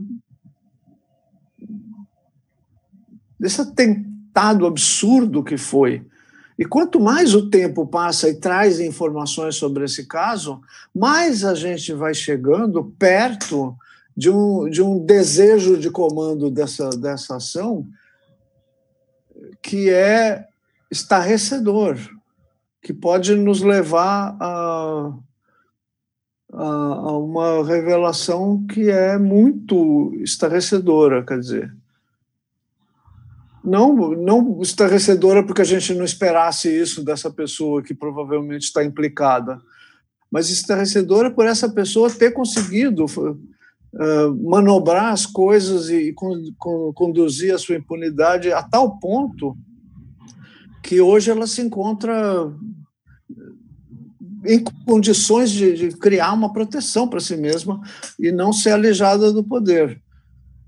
desse 3.39 3.61
atentado 3.61 4.67
absurdo 4.67 5.43
que 5.43 5.57
foi. 5.57 6.05
E 6.59 6.65
quanto 6.65 7.01
mais 7.01 7.35
o 7.35 7.51
tempo 7.51 7.87
passa 7.87 8.29
e 8.29 8.35
traz 8.35 8.79
informações 8.79 9.57
sobre 9.57 9.85
esse 9.85 10.07
caso, 10.07 10.61
mais 10.95 11.45
a 11.45 11.55
gente 11.55 11.93
vai 11.93 12.15
chegando 12.15 12.85
perto 12.99 13.77
de 14.17 14.31
um, 14.31 14.71
de 14.71 14.81
um 14.81 15.05
desejo 15.05 15.77
de 15.77 15.91
comando 15.91 16.51
dessa, 16.51 16.91
dessa 16.91 17.37
ação 17.37 17.87
que 19.61 19.91
é 19.91 20.47
estarrecedor, 20.91 21.97
que 22.81 22.93
pode 22.93 23.35
nos 23.35 23.63
levar 23.63 24.37
a, 24.39 25.13
a, 26.53 27.13
uma 27.17 27.67
revelação 27.67 28.65
que 28.67 28.91
é 28.91 29.19
muito 29.19 30.15
estarrecedora, 30.23 31.25
quer 31.25 31.41
dizer. 31.41 31.75
Não, 33.65 34.11
não 34.11 34.61
estarrecedora 34.61 35.43
porque 35.43 35.63
a 35.63 35.65
gente 35.65 35.95
não 35.95 36.05
esperasse 36.05 36.69
isso 36.69 37.03
dessa 37.03 37.31
pessoa 37.31 37.83
que 37.83 37.95
provavelmente 37.95 38.65
está 38.65 38.85
implicada, 38.85 39.59
mas 40.31 40.51
estarrecedora 40.51 41.31
por 41.31 41.47
essa 41.47 41.69
pessoa 41.69 42.11
ter 42.11 42.33
conseguido 42.33 43.07
manobrar 44.43 45.13
as 45.13 45.25
coisas 45.25 45.89
e 45.89 46.13
conduzir 46.95 47.55
a 47.55 47.59
sua 47.59 47.77
impunidade 47.77 48.53
a 48.53 48.63
tal 48.63 48.99
ponto 48.99 49.57
que 50.83 51.01
hoje 51.01 51.31
ela 51.31 51.47
se 51.47 51.63
encontra 51.63 52.53
em 54.45 54.63
condições 54.85 55.51
de, 55.51 55.73
de 55.75 55.97
criar 55.97 56.33
uma 56.33 56.53
proteção 56.53 57.09
para 57.09 57.21
si 57.21 57.37
mesma 57.37 57.81
e 58.19 58.31
não 58.31 58.53
ser 58.53 58.73
alijada 58.73 59.33
do 59.33 59.43
poder. 59.43 60.03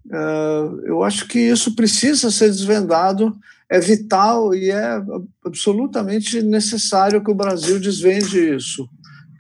Uh, 0.06 0.80
eu 0.84 1.02
acho 1.02 1.26
que 1.26 1.38
isso 1.38 1.74
precisa 1.74 2.30
ser 2.30 2.48
desvendado, 2.48 3.36
é 3.68 3.80
vital 3.80 4.54
e 4.54 4.70
é 4.70 5.02
absolutamente 5.44 6.40
necessário 6.42 7.22
que 7.22 7.30
o 7.30 7.34
Brasil 7.34 7.80
desvende 7.80 8.54
isso, 8.54 8.88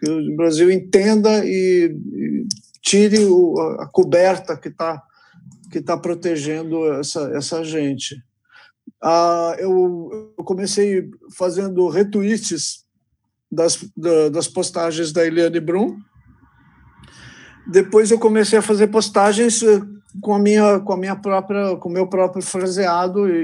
que 0.00 0.10
o 0.10 0.36
Brasil 0.36 0.70
entenda 0.70 1.44
e, 1.44 1.96
e 2.12 2.46
tire 2.82 3.24
o, 3.26 3.58
a 3.80 3.86
coberta 3.86 4.56
que 4.56 4.68
está 4.68 5.02
que 5.70 5.80
tá 5.80 5.96
protegendo 5.96 6.92
essa, 6.94 7.30
essa 7.34 7.64
gente. 7.64 8.22
Ah, 9.02 9.56
eu, 9.58 10.32
eu, 10.38 10.44
comecei 10.44 11.10
fazendo 11.36 11.88
retweets 11.88 12.84
das, 13.50 13.84
das 14.32 14.48
postagens 14.48 15.12
da 15.12 15.26
Eliane 15.26 15.60
Brum. 15.60 15.98
Depois 17.66 18.10
eu 18.10 18.18
comecei 18.18 18.58
a 18.58 18.62
fazer 18.62 18.86
postagens 18.86 19.62
eh, 19.62 19.82
com 20.20 20.34
a 20.34 20.38
minha 20.38 20.80
com 20.80 20.92
a 20.92 20.96
minha 20.96 21.16
própria 21.16 21.76
com 21.76 21.88
meu 21.88 22.06
próprio 22.06 22.42
fraseado 22.42 23.28
e, 23.28 23.42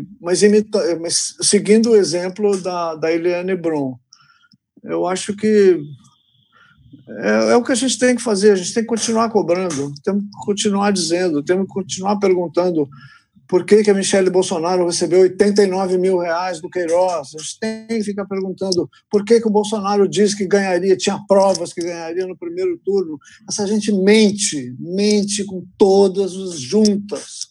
e 0.00 0.04
mas, 0.20 0.42
imita, 0.42 0.78
mas 1.00 1.36
seguindo 1.40 1.90
o 1.90 1.96
exemplo 1.96 2.56
da 2.60 2.94
da 2.94 3.12
Eliane 3.12 3.54
Brum. 3.54 3.94
Eu 4.82 5.06
acho 5.06 5.34
que 5.34 5.80
é, 7.08 7.52
é, 7.52 7.56
o 7.56 7.62
que 7.62 7.72
a 7.72 7.76
gente 7.76 7.98
tem 7.98 8.16
que 8.16 8.22
fazer, 8.22 8.52
a 8.52 8.56
gente 8.56 8.74
tem 8.74 8.82
que 8.82 8.88
continuar 8.88 9.30
cobrando, 9.30 9.92
temos 10.02 10.24
que 10.24 10.44
continuar 10.44 10.90
dizendo, 10.90 11.42
temos 11.42 11.66
que 11.66 11.72
continuar 11.72 12.16
perguntando 12.18 12.88
por 13.48 13.64
que, 13.64 13.82
que 13.82 13.90
a 13.90 13.94
Michelle 13.94 14.30
Bolsonaro 14.30 14.86
recebeu 14.86 15.20
89 15.20 15.98
mil 15.98 16.18
reais 16.18 16.60
do 16.60 16.68
Queiroz. 16.68 17.34
A 17.34 17.38
gente 17.38 17.58
tem 17.60 17.86
que 17.86 18.04
ficar 18.04 18.24
perguntando 18.26 18.88
por 19.10 19.24
que, 19.24 19.40
que 19.40 19.48
o 19.48 19.52
Bolsonaro 19.52 20.08
diz 20.08 20.34
que 20.34 20.46
ganharia, 20.46 20.96
tinha 20.96 21.18
provas 21.28 21.72
que 21.72 21.82
ganharia 21.82 22.26
no 22.26 22.36
primeiro 22.36 22.78
turno. 22.84 23.18
Essa 23.48 23.66
gente 23.66 23.92
mente, 23.92 24.74
mente 24.78 25.44
com 25.44 25.64
todas 25.78 26.34
as 26.34 26.58
juntas, 26.58 27.48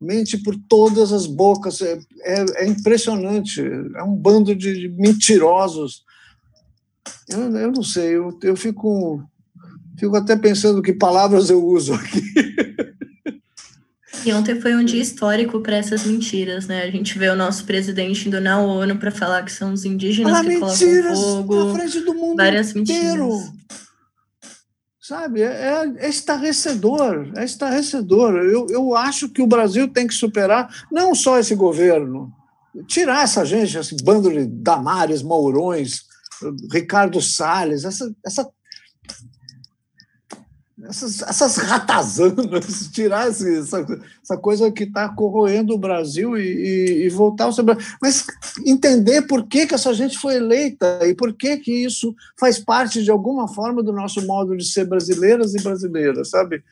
mente 0.00 0.36
por 0.38 0.56
todas 0.68 1.12
as 1.12 1.26
bocas. 1.26 1.80
É, 1.80 1.98
é, 2.24 2.44
é 2.64 2.66
impressionante, 2.66 3.60
é 3.60 4.02
um 4.02 4.14
bando 4.14 4.54
de 4.54 4.88
mentirosos 4.98 6.02
eu, 7.28 7.56
eu 7.56 7.72
não 7.72 7.82
sei, 7.82 8.16
eu, 8.16 8.38
eu 8.42 8.56
fico, 8.56 9.22
fico 9.98 10.16
até 10.16 10.36
pensando 10.36 10.82
que 10.82 10.92
palavras 10.92 11.50
eu 11.50 11.64
uso 11.64 11.94
aqui. 11.94 12.22
E 14.24 14.32
ontem 14.32 14.60
foi 14.60 14.76
um 14.76 14.84
dia 14.84 15.02
histórico 15.02 15.60
para 15.60 15.76
essas 15.76 16.04
mentiras, 16.04 16.66
né? 16.66 16.82
A 16.82 16.90
gente 16.90 17.18
vê 17.18 17.28
o 17.28 17.36
nosso 17.36 17.64
presidente 17.64 18.28
indo 18.28 18.40
na 18.40 18.60
ONU 18.60 18.96
para 18.96 19.10
falar 19.10 19.42
que 19.42 19.50
são 19.50 19.72
os 19.72 19.84
indígenas 19.84 20.32
Fala 20.32 20.44
que 20.44 20.58
mentiras 20.58 21.18
colocam 21.18 21.46
fogo. 21.46 21.64
Na 21.64 21.74
frente 21.74 22.00
do 22.00 22.14
mundo 22.14 22.36
várias 22.36 22.76
inteiro. 22.76 23.28
mentiras. 23.28 23.62
Sabe, 25.00 25.42
é, 25.42 25.84
é 25.96 26.08
estarrecedor, 26.08 27.32
é 27.36 27.44
estarrecedor. 27.44 28.36
Eu, 28.36 28.68
eu 28.70 28.96
acho 28.96 29.28
que 29.28 29.42
o 29.42 29.46
Brasil 29.48 29.88
tem 29.88 30.06
que 30.06 30.14
superar 30.14 30.86
não 30.92 31.12
só 31.12 31.40
esse 31.40 31.56
governo, 31.56 32.32
tirar 32.86 33.24
essa 33.24 33.44
gente, 33.44 33.76
esse 33.76 33.96
bando 34.02 34.30
de 34.30 34.46
Damares, 34.46 35.20
Mourões, 35.20 36.04
Ricardo 36.70 37.20
Salles, 37.20 37.84
essa, 37.84 38.14
essa, 38.24 38.48
essas, 40.88 41.22
essas 41.22 41.56
ratazanas, 41.56 42.88
tirar 42.92 43.28
essa, 43.28 43.86
essa 44.22 44.36
coisa 44.36 44.70
que 44.70 44.84
está 44.84 45.08
corroendo 45.08 45.74
o 45.74 45.78
Brasil 45.78 46.36
e, 46.36 46.42
e, 46.42 47.06
e 47.06 47.08
voltar 47.08 47.44
ao 47.44 47.52
seu 47.52 47.64
Mas 48.00 48.26
entender 48.66 49.22
por 49.22 49.46
que, 49.46 49.66
que 49.66 49.74
essa 49.74 49.92
gente 49.94 50.18
foi 50.18 50.36
eleita 50.36 51.00
e 51.06 51.14
por 51.14 51.32
que, 51.32 51.56
que 51.58 51.84
isso 51.84 52.14
faz 52.38 52.58
parte 52.58 53.02
de 53.02 53.10
alguma 53.10 53.48
forma 53.48 53.82
do 53.82 53.92
nosso 53.92 54.26
modo 54.26 54.56
de 54.56 54.64
ser 54.64 54.86
brasileiras 54.86 55.54
e 55.54 55.62
brasileiras, 55.62 56.30
sabe? 56.30 56.62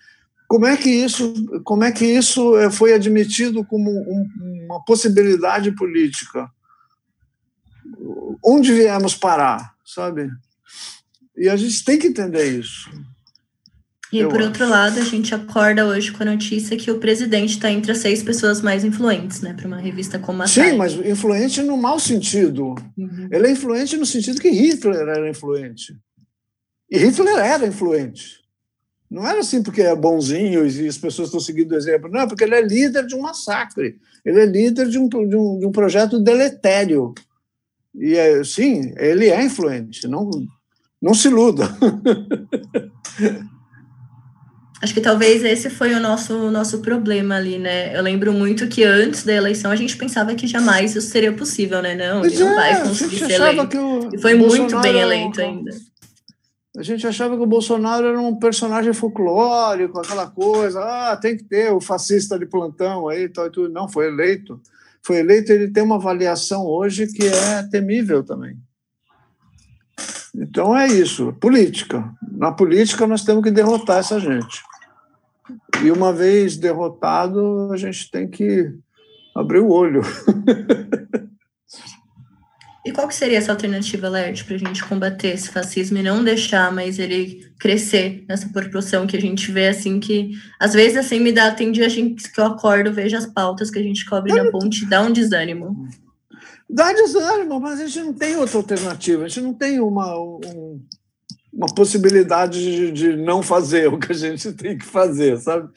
Como 0.49 0.67
é 0.67 0.77
que 0.77 0.91
isso, 0.91 1.33
como 1.63 1.85
é 1.85 1.93
que 1.93 2.05
isso 2.05 2.57
eh, 2.59 2.71
foi 2.71 2.93
admitido 2.93 3.65
como 3.65 3.89
um, 3.91 4.27
uma 4.67 4.85
possibilidade 4.85 5.71
política? 5.77 6.51
onde 8.45 8.73
viemos 8.73 9.15
parar, 9.15 9.75
sabe? 9.85 10.31
E 11.37 11.49
a 11.49 11.57
gente 11.57 11.85
tem 11.85 11.99
que 11.99 12.07
entender 12.07 12.59
isso. 12.59 12.91
E 14.13 14.25
por 14.27 14.41
outro 14.41 14.69
lado, 14.69 14.99
a 14.99 15.05
gente 15.05 15.33
acorda 15.35 15.87
hoje 15.87 16.11
com 16.11 16.23
a 16.25 16.27
notícia 16.27 16.77
que 16.77 16.91
o 16.91 16.99
presidente 16.99 17.51
está 17.51 17.71
entre 17.71 17.93
as 17.93 17.99
seis 17.99 18.23
pessoas 18.23 18.61
mais 18.61 18.83
influentes, 18.85 19.41
né, 19.41 19.55
para 19.55 19.69
uma 19.69 19.79
revista 19.79 20.19
como 20.19 20.43
a 20.43 20.49
Sim, 20.49 20.77
mas 20.77 20.95
influente 20.95 21.63
no 21.63 21.77
mau 21.77 21.99
sentido. 22.01 22.75
Uhum. 22.99 23.29
Ele 23.31 23.47
é 23.47 23.51
influente 23.53 23.97
no 23.97 24.05
sentido 24.05 24.41
que 24.41 24.51
Hitler 24.51 25.09
era 25.09 25.31
influente. 25.31 25.97
E 26.91 26.99
Hitler 26.99 27.39
era 27.39 27.67
influente. 27.67 28.41
Não 29.09 29.27
era 29.27 29.41
assim 29.41 29.63
porque 29.63 29.83
é 29.83 29.95
bonzinho 29.95 30.67
e 30.67 30.89
as 30.89 30.99
pessoas 30.99 31.29
estão 31.29 31.41
seguindo 31.41 31.73
o 31.73 31.77
exemplo. 31.77 32.11
Não, 32.11 32.21
é 32.21 32.27
porque 32.27 32.45
ele 32.45 32.55
é 32.55 32.63
líder 32.63 33.07
de 33.07 33.15
um 33.15 33.21
massacre. 33.21 33.97
Ele 34.25 34.41
é 34.41 34.47
líder 34.47 34.89
de 34.89 34.99
um, 34.99 35.09
de 35.09 35.37
um, 35.37 35.59
de 35.59 35.67
um 35.67 35.73
projeto 35.73 36.19
deletério. 36.19 37.15
E 37.95 38.15
é, 38.15 38.43
sim, 38.43 38.93
ele 38.97 39.29
é 39.29 39.43
influente, 39.43 40.07
não, 40.07 40.31
não 41.01 41.15
se 41.15 41.29
iluda. 41.29 41.69
Acho 44.83 44.95
que 44.95 45.01
talvez 45.01 45.45
esse 45.45 45.69
foi 45.69 45.93
o 45.93 46.01
nosso, 46.01 46.51
nosso 46.51 46.81
problema 46.81 47.37
ali, 47.37 47.59
né? 47.59 47.97
Eu 47.97 48.03
lembro 48.03 48.33
muito 48.33 48.67
que 48.67 48.83
antes 48.83 49.25
da 49.25 49.35
eleição 49.35 49.71
a 49.71 49.77
gente 49.77 49.97
pensava 49.97 50.35
que 50.35 50.47
jamais 50.47 50.97
isso 50.97 51.09
seria 51.09 51.33
possível, 51.33 51.83
né? 51.83 51.95
Não, 51.95 52.25
ele 52.25 52.39
não 52.39 52.53
é, 52.53 52.55
vai 52.55 52.89
conseguir 52.89 53.19
ser 53.19 53.33
eleito. 53.33 53.79
O, 53.79 54.09
e 54.15 54.19
foi 54.19 54.35
muito 54.35 54.81
bem 54.81 54.99
eleito 54.99 55.41
ainda. 55.41 55.71
A 56.77 56.83
gente 56.83 57.07
achava 57.07 57.37
que 57.37 57.43
o 57.43 57.47
Bolsonaro 57.47 58.07
era 58.07 58.21
um 58.21 58.37
personagem 58.37 58.93
folclórico, 58.93 59.99
aquela 59.99 60.29
coisa, 60.29 60.81
ah, 60.81 61.17
tem 61.17 61.37
que 61.37 61.45
ter 61.45 61.71
o 61.73 61.81
fascista 61.81 62.39
de 62.39 62.47
plantão 62.47 63.09
aí, 63.09 63.29
tal 63.29 63.47
e 63.49 63.51
tudo. 63.51 63.69
Não, 63.69 63.89
foi 63.89 64.07
eleito 64.07 64.61
foi 65.03 65.19
eleito, 65.19 65.53
ele 65.53 65.71
tem 65.71 65.83
uma 65.83 65.97
avaliação 65.97 66.67
hoje 66.67 67.07
que 67.07 67.27
é 67.27 67.63
temível 67.71 68.23
também. 68.23 68.57
Então 70.35 70.77
é 70.77 70.87
isso, 70.87 71.33
política. 71.41 72.09
Na 72.31 72.53
política 72.53 73.07
nós 73.07 73.25
temos 73.25 73.43
que 73.43 73.51
derrotar 73.51 73.99
essa 73.99 74.21
gente. 74.21 74.63
E 75.83 75.91
uma 75.91 76.13
vez 76.13 76.57
derrotado, 76.57 77.71
a 77.73 77.77
gente 77.77 78.11
tem 78.11 78.29
que 78.29 78.73
abrir 79.35 79.61
o 79.61 79.71
olho. 79.71 80.03
E 82.85 82.93
qual 82.93 83.07
que 83.07 83.15
seria 83.15 83.37
essa 83.37 83.53
alternativa, 83.53 84.09
Lert, 84.09 84.45
para 84.45 84.57
a 84.57 84.59
gente 84.59 84.83
combater 84.85 85.29
esse 85.29 85.51
fascismo 85.51 85.99
e 85.99 86.03
não 86.03 86.25
deixar 86.25 86.73
mais 86.73 86.99
ele 86.99 87.47
crescer 87.59 88.25
nessa 88.27 88.49
proporção 88.49 89.07
que 89.07 89.17
a 89.17 89.21
gente 89.21 89.53
vê, 89.53 89.69
assim, 89.69 90.01
que 90.01 90.31
às 90.59 90.73
vezes 90.73 90.97
assim 90.97 91.21
me 91.21 91.31
dá, 91.31 91.51
tem 91.51 91.71
dia 91.71 91.91
gente, 91.91 92.33
que 92.33 92.41
eu 92.41 92.47
acordo, 92.47 92.93
vejo 92.93 93.17
as 93.17 93.27
pautas 93.27 93.71
que 93.71 93.79
a 93.79 93.83
gente 93.83 94.07
cobre 94.07 94.33
na 94.33 94.51
ponte, 94.51 94.87
dá 94.87 95.03
um 95.03 95.13
desânimo. 95.13 95.87
Dá 96.69 96.93
desânimo, 96.93 97.61
mas 97.61 97.81
a 97.81 97.87
gente 97.87 98.01
não 98.01 98.13
tem 98.13 98.37
outra 98.37 98.59
alternativa, 98.59 99.25
a 99.25 99.29
gente 99.29 99.41
não 99.41 99.55
tem 99.55 99.81
uma, 99.81 100.19
um, 100.19 100.81
uma 101.53 101.67
possibilidade 101.75 102.61
de, 102.63 102.93
de 102.93 103.17
não 103.17 103.43
fazer 103.43 103.89
o 103.93 103.99
que 103.99 104.13
a 104.13 104.15
gente 104.15 104.53
tem 104.53 104.79
que 104.79 104.85
fazer, 104.85 105.39
sabe? 105.39 105.69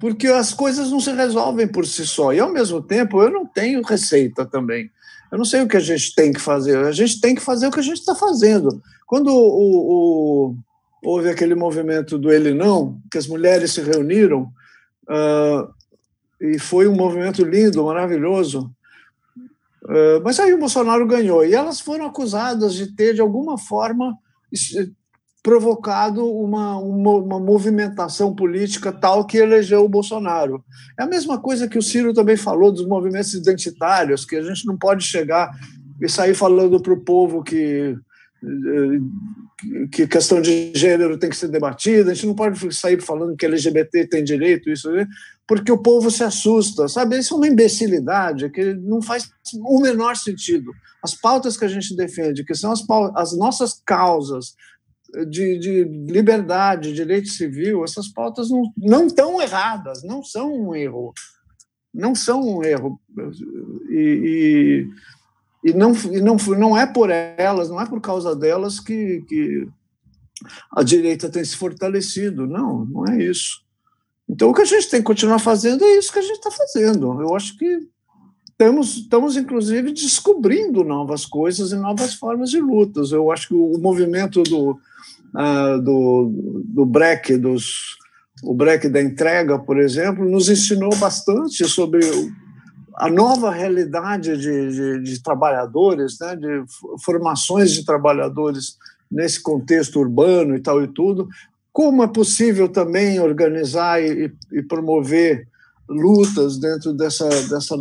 Porque 0.00 0.28
as 0.28 0.54
coisas 0.54 0.90
não 0.90 1.00
se 1.00 1.12
resolvem 1.12 1.66
por 1.66 1.86
si 1.86 2.06
só. 2.06 2.32
E, 2.32 2.40
ao 2.40 2.52
mesmo 2.52 2.80
tempo, 2.80 3.22
eu 3.22 3.30
não 3.30 3.44
tenho 3.44 3.82
receita 3.82 4.46
também. 4.46 4.90
Eu 5.30 5.38
não 5.38 5.44
sei 5.44 5.62
o 5.62 5.68
que 5.68 5.76
a 5.76 5.80
gente 5.80 6.14
tem 6.14 6.32
que 6.32 6.40
fazer. 6.40 6.78
A 6.78 6.92
gente 6.92 7.20
tem 7.20 7.34
que 7.34 7.42
fazer 7.42 7.66
o 7.66 7.70
que 7.70 7.80
a 7.80 7.82
gente 7.82 7.98
está 7.98 8.14
fazendo. 8.14 8.80
Quando 9.06 9.28
o, 9.28 10.52
o, 10.52 10.56
houve 11.02 11.28
aquele 11.28 11.54
movimento 11.54 12.18
do 12.18 12.32
Ele 12.32 12.54
Não, 12.54 13.00
que 13.10 13.18
as 13.18 13.26
mulheres 13.26 13.72
se 13.72 13.80
reuniram, 13.80 14.50
uh, 15.08 15.68
e 16.40 16.58
foi 16.58 16.86
um 16.86 16.94
movimento 16.94 17.44
lindo, 17.44 17.84
maravilhoso, 17.84 18.70
mas 20.22 20.38
aí 20.38 20.52
o 20.52 20.58
Bolsonaro 20.58 21.06
ganhou. 21.06 21.44
E 21.44 21.54
elas 21.54 21.80
foram 21.80 22.06
acusadas 22.06 22.74
de 22.74 22.94
ter, 22.94 23.14
de 23.14 23.20
alguma 23.20 23.56
forma, 23.56 24.16
provocado 25.42 26.30
uma, 26.30 26.76
uma, 26.78 27.10
uma, 27.14 27.40
movimentação 27.40 28.34
política 28.34 28.92
tal 28.92 29.24
que 29.24 29.38
elegeu 29.38 29.84
o 29.84 29.88
Bolsonaro. 29.88 30.62
É 30.98 31.04
a 31.04 31.06
mesma 31.06 31.38
coisa 31.38 31.68
que 31.68 31.78
o 31.78 31.82
Ciro 31.82 32.12
também 32.12 32.36
falou 32.36 32.70
dos 32.70 32.86
movimentos 32.86 33.32
identitários, 33.34 34.24
que 34.24 34.36
a 34.36 34.42
gente 34.42 34.66
não 34.66 34.76
pode 34.76 35.04
chegar 35.04 35.50
e 36.00 36.08
sair 36.08 36.34
falando 36.34 36.80
para 36.80 36.92
o 36.92 37.00
povo 37.00 37.42
que, 37.42 37.96
que 39.90 40.06
questão 40.06 40.40
de 40.40 40.72
gênero 40.74 41.18
tem 41.18 41.30
que 41.30 41.36
ser 41.36 41.48
debatida, 41.48 42.10
a 42.10 42.14
gente 42.14 42.26
não 42.26 42.34
pode 42.34 42.74
sair 42.74 43.00
falando 43.00 43.36
que 43.36 43.46
LGBT 43.46 44.06
tem 44.06 44.22
direito, 44.22 44.70
isso, 44.70 44.88
porque 45.46 45.72
o 45.72 45.82
povo 45.82 46.10
se 46.10 46.22
assusta, 46.22 46.86
sabe? 46.88 47.18
Isso 47.18 47.34
é 47.34 47.36
uma 47.36 47.48
imbecilidade 47.48 48.50
que 48.50 48.74
não 48.74 49.02
faz 49.02 49.28
o 49.54 49.80
menor 49.80 50.16
sentido. 50.16 50.72
As 51.02 51.14
pautas 51.14 51.56
que 51.56 51.64
a 51.64 51.68
gente 51.68 51.96
defende, 51.96 52.44
que 52.44 52.54
são 52.54 52.70
as, 52.70 52.84
as 53.16 53.36
nossas 53.36 53.80
causas, 53.84 54.54
de, 55.28 55.58
de 55.58 55.84
liberdade, 55.84 56.92
direito 56.92 57.28
civil, 57.28 57.82
essas 57.82 58.08
pautas 58.08 58.50
não, 58.50 58.62
não 58.76 59.06
estão 59.06 59.40
erradas, 59.40 60.02
não 60.02 60.22
são 60.22 60.52
um 60.52 60.74
erro. 60.74 61.12
Não 61.94 62.14
são 62.14 62.42
um 62.42 62.62
erro. 62.62 63.00
E, 63.88 64.86
e, 64.86 64.88
e, 65.64 65.72
não, 65.72 65.92
e 65.92 66.20
não, 66.20 66.36
não 66.56 66.76
é 66.76 66.86
por 66.86 67.10
elas, 67.10 67.68
não 67.68 67.80
é 67.80 67.86
por 67.86 68.00
causa 68.00 68.34
delas 68.34 68.78
que, 68.78 69.24
que 69.28 69.68
a 70.72 70.82
direita 70.82 71.28
tem 71.28 71.44
se 71.44 71.56
fortalecido. 71.56 72.46
Não, 72.46 72.84
não 72.84 73.06
é 73.06 73.22
isso. 73.22 73.62
Então, 74.28 74.50
o 74.50 74.54
que 74.54 74.62
a 74.62 74.66
gente 74.66 74.88
tem 74.88 75.00
que 75.00 75.06
continuar 75.06 75.38
fazendo 75.38 75.84
é 75.84 75.96
isso 75.96 76.12
que 76.12 76.18
a 76.18 76.22
gente 76.22 76.36
está 76.36 76.50
fazendo. 76.50 77.20
Eu 77.20 77.34
acho 77.34 77.56
que 77.56 77.88
estamos, 78.50 78.96
estamos, 78.98 79.36
inclusive, 79.36 79.92
descobrindo 79.92 80.84
novas 80.84 81.24
coisas 81.24 81.72
e 81.72 81.76
novas 81.76 82.14
formas 82.14 82.50
de 82.50 82.60
lutas. 82.60 83.10
Eu 83.10 83.32
acho 83.32 83.48
que 83.48 83.54
o 83.54 83.78
movimento 83.78 84.42
do, 84.42 84.72
uh, 84.72 85.82
do, 85.82 86.62
do 86.64 86.84
break, 86.84 87.36
dos, 87.38 87.96
o 88.42 88.54
break 88.54 88.88
da 88.88 89.00
entrega, 89.00 89.58
por 89.58 89.78
exemplo, 89.78 90.28
nos 90.28 90.48
ensinou 90.48 90.94
bastante 90.96 91.64
sobre 91.66 92.00
a 92.98 93.08
nova 93.08 93.52
realidade 93.52 94.36
de, 94.36 94.72
de, 94.72 95.02
de 95.02 95.22
trabalhadores, 95.22 96.18
né, 96.18 96.34
de 96.34 96.64
formações 97.04 97.72
de 97.72 97.84
trabalhadores 97.84 98.76
nesse 99.08 99.40
contexto 99.40 100.00
urbano 100.00 100.56
e 100.56 100.60
tal 100.60 100.82
e 100.82 100.88
tudo, 100.88 101.28
como 101.72 102.02
é 102.02 102.08
possível 102.08 102.68
também 102.68 103.20
organizar 103.20 104.02
e, 104.02 104.32
e 104.52 104.62
promover 104.62 105.46
lutas 105.88 106.58
dentro 106.58 106.92
dessa, 106.92 107.28
dessa 107.48 107.76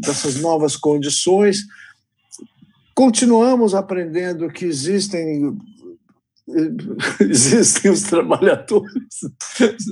dessas 0.00 0.40
novas 0.40 0.76
condições. 0.76 1.60
Continuamos 2.92 3.72
aprendendo 3.72 4.48
que 4.48 4.64
existem 4.64 5.56
existem 7.20 7.90
os 7.90 8.02
trabalhadores. 8.02 9.20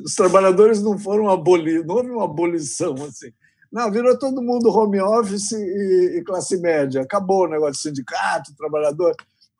Os 0.04 0.14
trabalhadores 0.14 0.82
não 0.82 0.98
foram 0.98 1.30
abolidos, 1.30 1.86
não 1.86 1.94
houve 1.94 2.10
uma 2.10 2.24
abolição 2.24 2.94
assim. 2.94 3.30
Não, 3.74 3.90
virou 3.90 4.16
todo 4.16 4.40
mundo 4.40 4.70
home 4.70 5.00
office 5.00 5.50
e, 5.50 6.18
e 6.18 6.22
classe 6.22 6.56
média. 6.58 7.02
Acabou 7.02 7.42
o 7.42 7.48
negócio 7.48 7.72
de 7.72 7.80
sindicato, 7.80 8.54
trabalhador. 8.56 9.16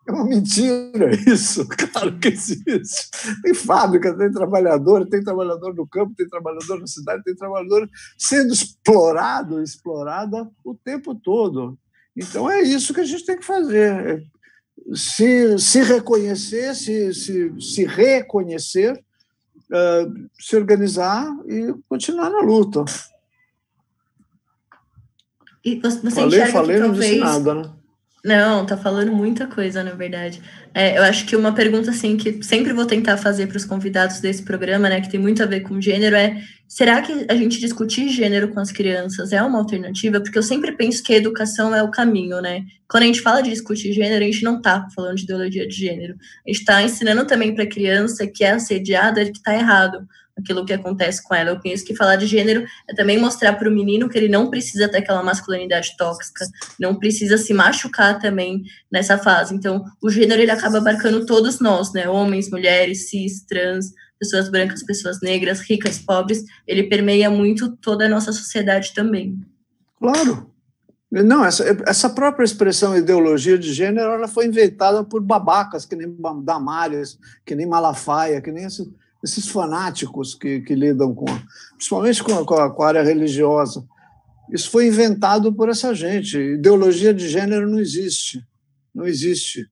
É 0.06 0.12
uma 0.12 0.24
mentira 0.24 1.10
isso, 1.26 1.66
claro 1.90 2.16
que 2.20 2.28
existe. 2.28 3.10
Tem 3.42 3.52
fábrica, 3.52 4.16
tem 4.16 4.30
trabalhador, 4.30 5.04
tem 5.08 5.20
trabalhador 5.20 5.74
no 5.74 5.84
campo, 5.84 6.14
tem 6.16 6.28
trabalhador 6.28 6.78
na 6.78 6.86
cidade, 6.86 7.24
tem 7.24 7.34
trabalhador 7.34 7.90
sendo 8.16 8.52
explorado, 8.52 9.60
explorada 9.60 10.48
o 10.64 10.76
tempo 10.76 11.12
todo. 11.16 11.76
Então 12.16 12.48
é 12.48 12.62
isso 12.62 12.94
que 12.94 13.00
a 13.00 13.04
gente 13.04 13.26
tem 13.26 13.36
que 13.36 13.44
fazer, 13.44 14.22
se, 14.94 15.58
se 15.58 15.82
reconhecer, 15.82 16.72
se, 16.76 17.12
se, 17.12 17.52
se 17.60 17.84
reconhecer, 17.84 18.92
uh, 18.92 20.28
se 20.38 20.54
organizar 20.54 21.26
e 21.48 21.74
continuar 21.88 22.30
na 22.30 22.42
luta. 22.42 22.84
E 25.64 25.76
você 25.76 26.10
falei, 26.10 26.46
falei, 26.46 26.78
não 26.78 26.88
talvez... 26.88 27.10
disse 27.10 27.20
nada, 27.20 27.54
né? 27.54 27.70
Não, 28.24 28.64
tá 28.64 28.74
falando 28.74 29.12
muita 29.12 29.46
coisa, 29.46 29.84
na 29.84 29.92
verdade. 29.92 30.40
É, 30.72 30.96
eu 30.96 31.02
acho 31.02 31.26
que 31.26 31.36
uma 31.36 31.52
pergunta 31.54 31.90
assim 31.90 32.16
que 32.16 32.42
sempre 32.42 32.72
vou 32.72 32.86
tentar 32.86 33.18
fazer 33.18 33.46
para 33.46 33.58
os 33.58 33.66
convidados 33.66 34.18
desse 34.18 34.42
programa, 34.42 34.88
né, 34.88 35.02
que 35.02 35.10
tem 35.10 35.20
muito 35.20 35.42
a 35.42 35.46
ver 35.46 35.60
com 35.60 35.78
gênero, 35.78 36.16
é: 36.16 36.42
será 36.66 37.02
que 37.02 37.26
a 37.28 37.34
gente 37.34 37.60
discutir 37.60 38.08
gênero 38.08 38.48
com 38.48 38.60
as 38.60 38.72
crianças 38.72 39.30
é 39.30 39.42
uma 39.42 39.58
alternativa? 39.58 40.22
Porque 40.22 40.38
eu 40.38 40.42
sempre 40.42 40.72
penso 40.72 41.02
que 41.02 41.12
a 41.12 41.18
educação 41.18 41.74
é 41.74 41.82
o 41.82 41.90
caminho, 41.90 42.40
né? 42.40 42.64
Quando 42.88 43.02
a 43.02 43.06
gente 43.06 43.20
fala 43.20 43.42
de 43.42 43.50
discutir 43.50 43.92
gênero, 43.92 44.24
a 44.24 44.26
gente 44.26 44.42
não 44.42 44.58
tá 44.58 44.86
falando 44.94 45.16
de 45.16 45.24
ideologia 45.24 45.68
de 45.68 45.74
gênero. 45.74 46.14
A 46.46 46.50
gente 46.50 46.60
está 46.60 46.82
ensinando 46.82 47.26
também 47.26 47.54
para 47.54 47.64
a 47.64 47.68
criança 47.68 48.26
que 48.26 48.42
é 48.42 48.52
assediada 48.52 49.22
que 49.26 49.36
está 49.36 49.54
errado 49.54 49.98
aquilo 50.36 50.64
que 50.64 50.72
acontece 50.72 51.22
com 51.22 51.34
ela. 51.34 51.50
Eu 51.50 51.60
penso 51.60 51.84
que 51.84 51.94
falar 51.94 52.16
de 52.16 52.26
gênero 52.26 52.64
é 52.88 52.94
também 52.94 53.18
mostrar 53.18 53.54
para 53.54 53.68
o 53.68 53.72
menino 53.72 54.08
que 54.08 54.18
ele 54.18 54.28
não 54.28 54.50
precisa 54.50 54.88
ter 54.88 54.98
aquela 54.98 55.22
masculinidade 55.22 55.96
tóxica, 55.96 56.44
não 56.78 56.96
precisa 56.96 57.38
se 57.38 57.54
machucar 57.54 58.18
também 58.18 58.62
nessa 58.90 59.16
fase. 59.16 59.54
Então, 59.54 59.84
o 60.02 60.10
gênero 60.10 60.42
ele 60.42 60.50
acaba 60.50 60.78
abarcando 60.78 61.24
todos 61.24 61.60
nós, 61.60 61.92
né? 61.92 62.08
Homens, 62.08 62.50
mulheres, 62.50 63.08
cis, 63.08 63.44
trans, 63.46 63.92
pessoas 64.18 64.48
brancas, 64.48 64.82
pessoas 64.82 65.20
negras, 65.20 65.60
ricas, 65.60 65.98
pobres. 65.98 66.44
Ele 66.66 66.84
permeia 66.84 67.30
muito 67.30 67.76
toda 67.76 68.06
a 68.06 68.08
nossa 68.08 68.32
sociedade 68.32 68.92
também. 68.94 69.38
Claro. 69.98 70.50
Não, 71.10 71.44
essa, 71.44 71.64
essa 71.86 72.10
própria 72.10 72.44
expressão 72.44 72.96
ideologia 72.96 73.56
de 73.56 73.72
gênero 73.72 74.10
ela 74.10 74.26
foi 74.26 74.46
inventada 74.46 75.04
por 75.04 75.22
babacas, 75.22 75.86
que 75.86 75.94
nem 75.94 76.12
Damares, 76.42 77.16
que 77.46 77.54
nem 77.54 77.66
Malafaia, 77.66 78.40
que 78.40 78.50
nem 78.50 78.64
esse, 78.64 78.92
esses 79.24 79.48
fanáticos 79.48 80.34
que, 80.34 80.60
que 80.60 80.74
lidam 80.74 81.14
com, 81.14 81.24
principalmente 81.76 82.22
com 82.22 82.34
a, 82.34 82.70
com 82.70 82.82
a 82.82 82.86
área 82.86 83.02
religiosa. 83.02 83.82
Isso 84.52 84.70
foi 84.70 84.86
inventado 84.86 85.50
por 85.50 85.70
essa 85.70 85.94
gente. 85.94 86.38
Ideologia 86.38 87.14
de 87.14 87.26
gênero 87.26 87.66
não 87.68 87.80
existe. 87.80 88.44
Não 88.94 89.06
existe. 89.06 89.66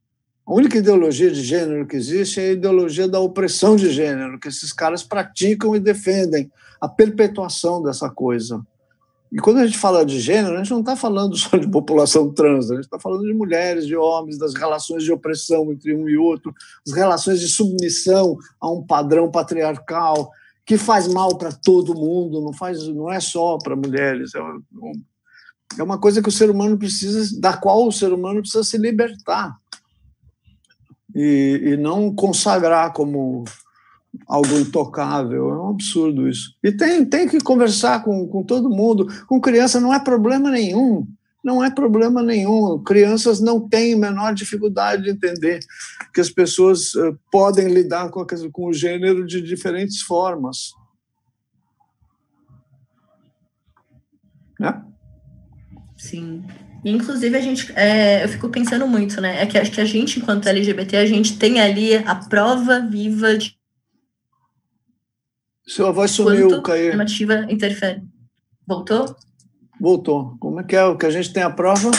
A 0.47 0.55
única 0.55 0.79
ideologia 0.79 1.31
de 1.31 1.43
gênero 1.43 1.87
que 1.87 1.95
existe 1.95 2.41
é 2.41 2.49
a 2.49 2.53
ideologia 2.53 3.07
da 3.07 3.21
opressão 3.21 3.77
de 3.77 3.91
gênero, 3.91 4.41
que 4.41 4.49
esses 4.49 4.73
caras 4.73 5.03
praticam 5.03 5.77
e 5.77 5.81
defendem 5.81 6.51
a 6.81 6.89
perpetuação 6.89 7.83
dessa 7.83 8.09
coisa. 8.09 8.61
E 9.33 9.39
quando 9.39 9.59
a 9.59 9.67
gente 9.67 9.79
fala 9.79 10.05
de 10.05 10.21
gênero, 10.21 10.55
a 10.55 10.59
gente 10.59 10.71
não 10.71 10.81
está 10.81 10.95
falando 10.95 11.35
só 11.39 11.57
de 11.57 11.67
população 11.67 12.31
trans, 12.31 12.71
a 12.71 12.75
gente 12.75 12.85
está 12.85 13.01
falando 13.01 13.27
de 13.27 13.33
mulheres, 13.33 13.87
de 13.87 13.97
homens, 13.97 14.37
das 14.37 14.53
relações 14.53 15.03
de 15.03 15.11
opressão 15.11 15.73
entre 15.73 15.95
um 15.95 16.07
e 16.07 16.19
outro, 16.19 16.53
as 16.87 16.93
relações 16.93 17.41
de 17.41 17.49
submissão 17.49 18.37
a 18.61 18.71
um 18.71 18.85
padrão 18.85 19.31
patriarcal 19.31 20.31
que 20.67 20.77
faz 20.77 21.09
mal 21.09 21.39
para 21.39 21.51
todo 21.51 21.95
mundo, 21.95 22.43
não 22.43 22.53
faz, 22.53 22.87
não 22.89 23.11
é 23.11 23.21
só 23.21 23.57
para 23.57 23.75
mulheres, 23.75 24.33
é, 24.35 24.41
é 25.79 25.83
uma 25.83 25.99
coisa 25.99 26.23
que 26.23 26.29
o 26.29 26.33
ser 26.33 26.51
humano 26.51 26.77
precisa, 26.79 27.41
da 27.41 27.57
qual 27.57 27.89
o 27.89 27.93
ser 27.93 28.13
humano 28.13 28.41
precisa 28.41 28.63
se 28.63 28.77
libertar. 28.77 29.57
E, 31.15 31.61
e 31.65 31.77
não 31.77 32.15
consagrar 32.15 32.93
como 32.93 33.45
algo 34.27 34.59
intocável. 34.59 35.51
É 35.51 35.59
um 35.59 35.71
absurdo 35.71 36.29
isso. 36.29 36.55
E 36.63 36.73
tem, 36.73 37.05
tem 37.05 37.29
que 37.29 37.41
conversar 37.41 38.03
com, 38.05 38.27
com 38.29 38.43
todo 38.43 38.71
mundo. 38.71 39.07
Com 39.27 39.41
criança 39.41 39.81
não 39.81 39.93
é 39.93 39.99
problema 39.99 40.51
nenhum. 40.51 41.07
Não 41.43 41.63
é 41.63 41.71
problema 41.71 42.23
nenhum. 42.23 42.79
Crianças 42.83 43.41
não 43.41 43.69
têm 43.69 43.97
menor 43.97 44.33
dificuldade 44.33 45.05
de 45.05 45.11
entender 45.11 45.61
que 46.15 46.21
as 46.21 46.31
pessoas 46.31 46.95
uh, 46.95 47.19
podem 47.33 47.69
lidar 47.69 48.11
com, 48.11 48.21
a, 48.21 48.27
com 48.53 48.67
o 48.67 48.73
gênero 48.73 49.27
de 49.27 49.41
diferentes 49.41 50.01
formas. 50.03 50.73
Né? 54.61 54.83
Sim. 55.97 56.45
Inclusive, 56.85 57.37
a 57.37 57.41
gente, 57.41 57.73
é, 57.77 58.25
eu 58.25 58.29
fico 58.29 58.49
pensando 58.49 58.87
muito, 58.87 59.21
né? 59.21 59.43
É 59.43 59.47
que 59.47 59.59
acho 59.59 59.71
que 59.71 59.81
a 59.81 59.85
gente, 59.85 60.19
enquanto 60.19 60.49
LGBT, 60.49 60.97
a 60.97 61.07
gente 61.07 61.39
tem 61.39 61.61
ali 61.61 61.97
a 61.97 62.15
prova 62.15 62.81
viva 62.81 63.37
de 63.37 63.57
sua 65.67 65.93
voz 65.93 66.11
sumiu, 66.11 66.63
Caí. 66.63 66.87
A 66.87 66.89
normativa 66.91 67.47
interfere. 67.49 68.03
Voltou? 68.67 69.17
Voltou. 69.81 70.37
Como 70.39 70.61
é 70.61 70.65
que 70.65 70.77
é? 70.77 70.85
O 70.85 70.97
que 70.97 71.07
a 71.07 71.11
gente 71.11 71.33
tem 71.33 71.43
a 71.43 71.51
prova? 71.51 71.91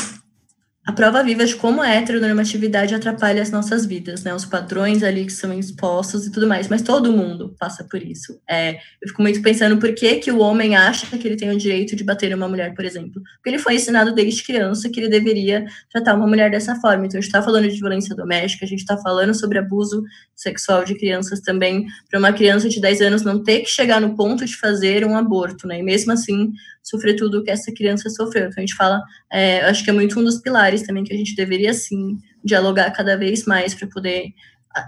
A 0.85 0.91
prova 0.91 1.23
viva 1.23 1.45
de 1.45 1.55
como 1.55 1.81
a 1.81 1.87
heteronormatividade 1.87 2.93
atrapalha 2.93 3.41
as 3.41 3.49
nossas 3.49 3.85
vidas, 3.85 4.23
né? 4.23 4.35
Os 4.35 4.43
padrões 4.43 5.01
ali 5.01 5.25
que 5.25 5.31
são 5.31 5.57
expostos 5.57 6.27
e 6.27 6.31
tudo 6.31 6.45
mais, 6.45 6.67
mas 6.67 6.81
todo 6.81 7.13
mundo 7.13 7.55
passa 7.57 7.85
por 7.85 8.01
isso. 8.01 8.37
É, 8.49 8.75
eu 9.01 9.07
fico 9.07 9.21
muito 9.21 9.41
pensando 9.41 9.77
por 9.77 9.95
que, 9.95 10.15
que 10.15 10.29
o 10.29 10.39
homem 10.39 10.75
acha 10.75 11.17
que 11.17 11.25
ele 11.25 11.37
tem 11.37 11.49
o 11.51 11.57
direito 11.57 11.95
de 11.95 12.03
bater 12.03 12.35
uma 12.35 12.49
mulher, 12.49 12.73
por 12.75 12.83
exemplo. 12.83 13.21
Porque 13.35 13.49
ele 13.49 13.59
foi 13.59 13.75
ensinado 13.75 14.13
desde 14.13 14.43
criança 14.43 14.89
que 14.89 14.99
ele 14.99 15.07
deveria 15.07 15.65
tratar 15.89 16.15
uma 16.15 16.27
mulher 16.27 16.51
dessa 16.51 16.75
forma. 16.75 17.05
Então, 17.05 17.17
a 17.17 17.21
gente 17.21 17.29
está 17.29 17.41
falando 17.41 17.69
de 17.69 17.79
violência 17.79 18.13
doméstica, 18.13 18.65
a 18.65 18.67
gente 18.67 18.81
está 18.81 18.97
falando 18.97 19.33
sobre 19.33 19.59
abuso 19.59 20.03
sexual 20.35 20.83
de 20.83 20.95
crianças 20.95 21.39
também, 21.39 21.85
para 22.09 22.19
uma 22.19 22.33
criança 22.33 22.67
de 22.67 22.81
10 22.81 23.01
anos 23.01 23.21
não 23.21 23.41
ter 23.41 23.61
que 23.61 23.69
chegar 23.69 24.01
no 24.01 24.17
ponto 24.17 24.43
de 24.43 24.57
fazer 24.57 25.05
um 25.05 25.15
aborto, 25.15 25.65
né? 25.65 25.79
E 25.79 25.83
mesmo 25.83 26.11
assim, 26.11 26.51
sofrer 26.83 27.15
tudo 27.15 27.39
o 27.39 27.43
que 27.43 27.49
essa 27.49 27.71
criança 27.71 28.09
sofreu. 28.09 28.43
Então, 28.43 28.55
a 28.57 28.61
gente 28.61 28.75
fala, 28.75 29.01
é, 29.31 29.61
acho 29.61 29.83
que 29.83 29.89
é 29.89 29.93
muito 29.93 30.19
um 30.19 30.23
dos 30.23 30.39
pilares 30.39 30.83
também 30.83 31.03
que 31.03 31.13
a 31.13 31.17
gente 31.17 31.35
deveria, 31.35 31.73
sim, 31.73 32.17
dialogar 32.43 32.91
cada 32.91 33.15
vez 33.15 33.45
mais 33.45 33.73
para 33.73 33.87
poder. 33.87 34.33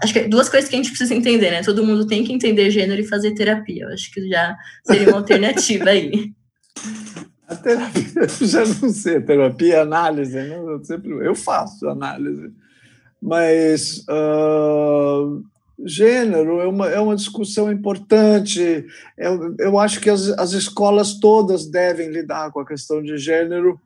Acho 0.02 0.12
que 0.12 0.18
é 0.20 0.28
duas 0.28 0.48
coisas 0.48 0.68
que 0.68 0.76
a 0.76 0.78
gente 0.78 0.90
precisa 0.90 1.14
entender, 1.14 1.50
né? 1.50 1.62
Todo 1.62 1.86
mundo 1.86 2.06
tem 2.06 2.22
que 2.22 2.32
entender 2.32 2.70
gênero 2.70 3.00
e 3.00 3.06
fazer 3.06 3.34
terapia. 3.34 3.84
Eu 3.84 3.92
acho 3.92 4.12
que 4.12 4.28
já 4.28 4.54
seria 4.84 5.08
uma 5.08 5.18
alternativa 5.18 5.90
aí. 5.90 6.32
A 7.48 7.54
terapia, 7.54 8.26
já 8.42 8.64
não 8.64 8.90
sei, 8.90 9.20
terapia, 9.20 9.82
análise, 9.82 10.34
né? 10.34 10.56
eu, 10.56 10.82
sempre, 10.82 11.10
eu 11.12 11.32
faço 11.32 11.88
análise, 11.88 12.52
mas 13.22 14.04
uh, 14.08 15.44
gênero 15.84 16.60
é 16.60 16.66
uma, 16.66 16.88
é 16.88 17.00
uma 17.00 17.16
discussão 17.16 17.70
importante. 17.70 18.86
Eu, 19.16 19.54
eu 19.58 19.78
acho 19.78 20.00
que 20.00 20.08
as, 20.08 20.28
as 20.30 20.52
escolas 20.52 21.14
todas 21.18 21.66
devem 21.66 22.10
lidar 22.10 22.50
com 22.50 22.60
a 22.60 22.66
questão 22.66 23.02
de 23.02 23.18
gênero, 23.18 23.80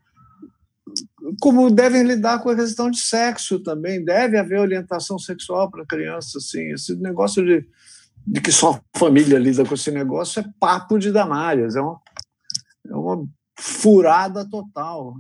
como 1.41 1.71
devem 1.71 2.03
lidar 2.03 2.41
com 2.41 2.51
a 2.51 2.57
questão 2.57 2.91
de 2.91 2.99
sexo 2.99 3.59
também. 3.61 4.05
Deve 4.05 4.39
haver 4.39 4.61
orientação 4.61 5.19
sexual 5.19 5.71
para 5.71 5.87
criança. 5.87 6.39
Assim. 6.39 6.73
Esse 6.73 6.95
negócio 6.97 7.45
de, 7.45 7.67
de 8.27 8.41
que 8.41 8.53
só 8.53 8.81
a 8.95 8.99
família 8.99 9.39
lida 9.39 9.65
com 9.65 9.75
esse 9.75 9.91
negócio 9.91 10.41
é 10.41 10.45
papo 10.61 10.99
de 10.99 11.11
Damárias, 11.11 11.75
é 11.75 11.81
uma, 11.81 12.01
é 12.89 12.95
uma 12.95 13.29
furada 13.59 14.49
total. 14.49 15.15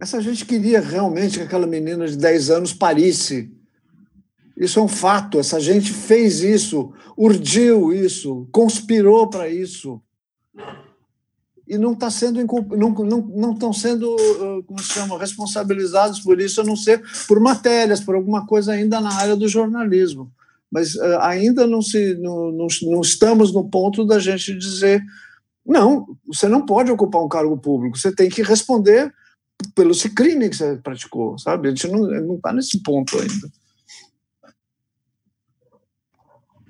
Essa 0.00 0.20
gente 0.20 0.44
queria 0.44 0.80
realmente 0.80 1.38
que 1.38 1.44
aquela 1.44 1.66
menina 1.66 2.06
de 2.06 2.16
10 2.16 2.50
anos 2.50 2.72
parisse 2.72 3.56
isso 4.56 4.78
é 4.78 4.82
um 4.82 4.88
fato. 4.88 5.38
Essa 5.38 5.58
gente 5.60 5.92
fez 5.92 6.40
isso, 6.40 6.92
urdiu 7.16 7.92
isso, 7.92 8.48
conspirou 8.52 9.28
para 9.28 9.48
isso. 9.48 10.00
E 11.66 11.78
não 11.78 11.92
está 11.92 12.10
sendo 12.10 12.44
não 12.76 12.90
não 12.90 13.20
não 13.20 13.52
estão 13.52 13.72
sendo 13.72 14.14
como 14.66 14.78
se 14.80 14.92
chama 14.92 15.18
responsabilizados 15.18 16.20
por 16.20 16.40
isso, 16.40 16.60
a 16.60 16.64
não 16.64 16.76
ser 16.76 17.02
por 17.26 17.40
matérias, 17.40 18.00
por 18.00 18.14
alguma 18.14 18.46
coisa 18.46 18.72
ainda 18.72 19.00
na 19.00 19.14
área 19.14 19.36
do 19.36 19.48
jornalismo. 19.48 20.30
Mas 20.70 20.98
ainda 21.20 21.66
não 21.66 21.80
se 21.80 22.14
não, 22.16 22.50
não, 22.50 22.66
não 22.82 23.00
estamos 23.00 23.52
no 23.52 23.68
ponto 23.68 24.04
da 24.04 24.18
gente 24.18 24.56
dizer 24.56 25.02
não, 25.64 26.16
você 26.26 26.48
não 26.48 26.66
pode 26.66 26.90
ocupar 26.90 27.22
um 27.22 27.28
cargo 27.28 27.56
público, 27.56 27.96
você 27.96 28.12
tem 28.12 28.28
que 28.28 28.42
responder 28.42 29.12
pelo 29.74 29.94
crime 30.14 30.48
que 30.48 30.56
você 30.56 30.76
praticou, 30.76 31.38
sabe? 31.38 31.68
A 31.68 31.70
gente 31.70 31.86
não 31.88 32.34
está 32.34 32.52
nesse 32.52 32.82
ponto 32.82 33.16
ainda. 33.16 33.61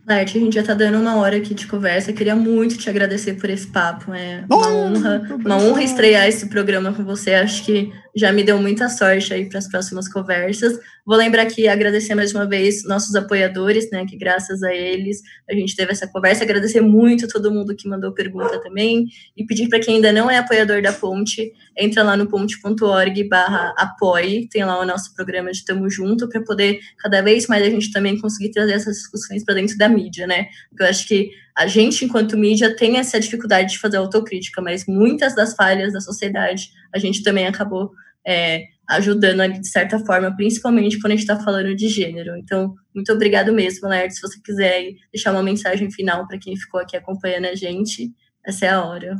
Lert, 0.06 0.36
a 0.36 0.40
gente 0.40 0.54
já 0.54 0.62
está 0.62 0.74
dando 0.74 0.98
uma 0.98 1.16
hora 1.16 1.36
aqui 1.36 1.54
de 1.54 1.66
conversa. 1.66 2.12
Queria 2.12 2.34
muito 2.34 2.76
te 2.76 2.90
agradecer 2.90 3.34
por 3.34 3.48
esse 3.48 3.68
papo. 3.68 4.12
É 4.12 4.44
uma 4.50 4.68
oh, 4.68 4.86
honra, 4.86 5.22
uma 5.44 5.56
honra 5.56 5.84
estrear 5.84 6.26
esse 6.26 6.48
programa 6.48 6.92
com 6.92 7.04
você. 7.04 7.34
Acho 7.34 7.64
que 7.64 7.92
já 8.14 8.32
me 8.32 8.42
deu 8.42 8.58
muita 8.58 8.88
sorte 8.88 9.32
aí 9.32 9.48
para 9.48 9.58
as 9.58 9.68
próximas 9.68 10.08
conversas. 10.08 10.78
Vou 11.04 11.16
lembrar 11.16 11.42
aqui, 11.42 11.66
agradecer 11.66 12.14
mais 12.14 12.34
uma 12.34 12.46
vez 12.46 12.84
nossos 12.84 13.14
apoiadores, 13.14 13.90
né, 13.90 14.04
que 14.06 14.16
graças 14.16 14.62
a 14.62 14.72
eles 14.72 15.20
a 15.50 15.54
gente 15.54 15.74
teve 15.74 15.92
essa 15.92 16.06
conversa. 16.06 16.44
Agradecer 16.44 16.80
muito 16.80 17.26
todo 17.26 17.50
mundo 17.50 17.74
que 17.74 17.88
mandou 17.88 18.12
pergunta 18.12 18.60
também 18.60 19.06
e 19.36 19.44
pedir 19.44 19.68
para 19.68 19.80
quem 19.80 19.96
ainda 19.96 20.12
não 20.12 20.30
é 20.30 20.38
apoiador 20.38 20.82
da 20.82 20.92
Ponte, 20.92 21.52
entra 21.76 22.02
lá 22.02 22.16
no 22.16 22.28
ponte.org 22.28 23.28
barra 23.28 23.74
apoie, 23.78 24.48
tem 24.48 24.64
lá 24.64 24.80
o 24.80 24.86
nosso 24.86 25.14
programa 25.14 25.50
de 25.50 25.64
Tamo 25.64 25.88
Junto, 25.88 26.28
para 26.28 26.42
poder 26.42 26.78
cada 26.98 27.22
vez 27.22 27.46
mais 27.46 27.62
a 27.62 27.70
gente 27.70 27.90
também 27.90 28.18
conseguir 28.18 28.50
trazer 28.50 28.72
essas 28.72 28.96
discussões 28.96 29.44
para 29.44 29.54
dentro 29.54 29.76
da 29.76 29.88
mídia, 29.92 30.26
né? 30.26 30.46
Eu 30.78 30.86
acho 30.86 31.06
que 31.06 31.30
a 31.56 31.66
gente, 31.66 32.04
enquanto 32.04 32.36
mídia, 32.36 32.74
tem 32.74 32.96
essa 32.98 33.20
dificuldade 33.20 33.72
de 33.72 33.78
fazer 33.78 33.98
autocrítica, 33.98 34.62
mas 34.62 34.86
muitas 34.86 35.34
das 35.34 35.54
falhas 35.54 35.92
da 35.92 36.00
sociedade 36.00 36.70
a 36.94 36.98
gente 36.98 37.22
também 37.22 37.46
acabou 37.46 37.90
é, 38.26 38.64
ajudando 38.88 39.40
ali 39.40 39.60
de 39.60 39.68
certa 39.68 39.98
forma, 39.98 40.34
principalmente 40.34 40.98
quando 41.00 41.12
a 41.12 41.16
gente 41.16 41.28
está 41.28 41.38
falando 41.38 41.74
de 41.74 41.88
gênero. 41.88 42.36
Então, 42.36 42.74
muito 42.94 43.12
obrigado 43.12 43.52
mesmo, 43.52 43.88
Laerte. 43.88 44.14
Se 44.14 44.22
você 44.22 44.40
quiser 44.40 44.92
deixar 45.12 45.32
uma 45.32 45.42
mensagem 45.42 45.90
final 45.90 46.26
para 46.26 46.38
quem 46.38 46.56
ficou 46.56 46.80
aqui 46.80 46.96
acompanhando 46.96 47.46
a 47.46 47.54
gente, 47.54 48.12
essa 48.44 48.66
é 48.66 48.70
a 48.70 48.84
hora. 48.84 49.16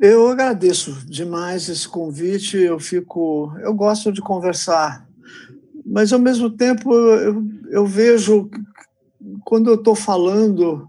Eu 0.00 0.26
agradeço 0.28 1.06
demais 1.06 1.68
esse 1.68 1.88
convite. 1.88 2.56
Eu 2.56 2.80
fico, 2.80 3.54
eu 3.60 3.72
gosto 3.72 4.10
de 4.10 4.20
conversar, 4.20 5.06
mas 5.86 6.12
ao 6.12 6.18
mesmo 6.18 6.50
tempo 6.50 6.92
eu, 6.92 7.44
eu 7.70 7.86
vejo 7.86 8.50
quando 9.44 9.70
eu 9.70 9.74
estou 9.74 9.94
falando, 9.94 10.88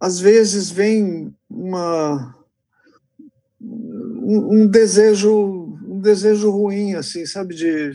às 0.00 0.18
vezes 0.18 0.70
vem 0.70 1.34
uma 1.48 2.34
um, 3.60 4.62
um 4.62 4.66
desejo 4.66 5.66
um 5.88 6.00
desejo 6.00 6.50
ruim, 6.50 6.94
assim, 6.94 7.24
sabe, 7.24 7.54
de 7.54 7.92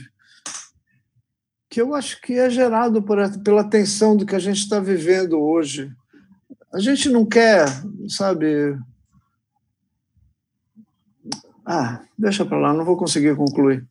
que 1.70 1.82
eu 1.82 1.95
acho 1.95 2.20
que 2.22 2.34
é 2.34 2.49
gerado 2.49 3.01
por, 3.01 3.18
pela 3.43 3.64
tensão 3.64 4.18
do 4.18 4.26
que 4.26 4.36
a 4.36 4.39
gente 4.39 4.57
está 4.57 4.78
vivendo 4.80 5.39
hoje. 5.39 5.89
A 6.74 6.80
gente 6.80 7.07
não 7.07 7.26
quer, 7.26 7.66
sabe. 8.09 8.78
Ah, 11.66 12.01
deixa 12.18 12.45
para 12.45 12.57
lá, 12.57 12.74
não 12.74 12.84
vou 12.84 12.97
conseguir 12.97 13.38
concluir. 13.38 13.88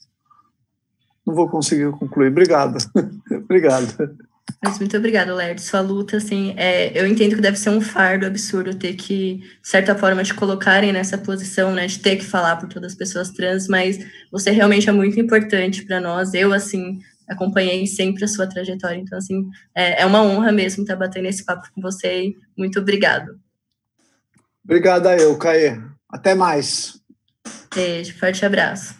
Não 1.27 1.35
vou 1.35 1.49
conseguir 1.49 1.91
concluir. 1.93 2.29
Obrigado. 2.29 2.77
Obrigado. 3.33 4.15
Mas 4.63 4.79
muito 4.79 4.97
obrigada, 4.97 5.35
Lerdo. 5.35 5.61
Sua 5.61 5.81
luta, 5.81 6.17
assim, 6.17 6.55
é, 6.57 6.99
eu 6.99 7.07
entendo 7.07 7.37
que 7.37 7.43
deve 7.43 7.59
ser 7.59 7.71
um 7.71 7.81
fardo 7.81 8.27
absurdo 8.27 8.75
ter 8.75 8.95
que, 8.95 9.39
de 9.39 9.69
certa 9.69 9.95
forma, 9.95 10.23
te 10.23 10.35
colocarem 10.35 10.93
nessa 10.93 11.17
posição, 11.17 11.73
né, 11.73 11.87
de 11.87 11.99
ter 11.99 12.17
que 12.17 12.25
falar 12.25 12.57
por 12.57 12.69
todas 12.69 12.93
as 12.93 12.99
pessoas 12.99 13.31
trans, 13.31 13.69
mas 13.69 13.99
você 14.31 14.51
realmente 14.51 14.89
é 14.89 14.93
muito 14.93 15.19
importante 15.19 15.85
para 15.85 16.01
nós. 16.01 16.35
Eu, 16.35 16.53
assim, 16.53 17.01
acompanhei 17.29 17.87
sempre 17.87 18.25
a 18.25 18.29
sua 18.29 18.47
trajetória, 18.47 18.99
então, 18.99 19.19
assim, 19.19 19.49
é, 19.75 20.03
é 20.03 20.07
uma 20.07 20.23
honra 20.23 20.53
mesmo 20.53 20.83
estar 20.83 20.97
batendo 20.97 21.27
esse 21.27 21.45
papo 21.45 21.69
com 21.75 21.81
você 21.81 22.25
e 22.25 22.37
muito 22.57 22.79
obrigado. 22.81 23.39
Obrigada 24.65 25.17
eu, 25.17 25.37
Caê. 25.39 25.81
Até 26.09 26.35
mais. 26.35 27.01
Beijo, 27.75 28.19
forte 28.19 28.45
abraço. 28.45 29.00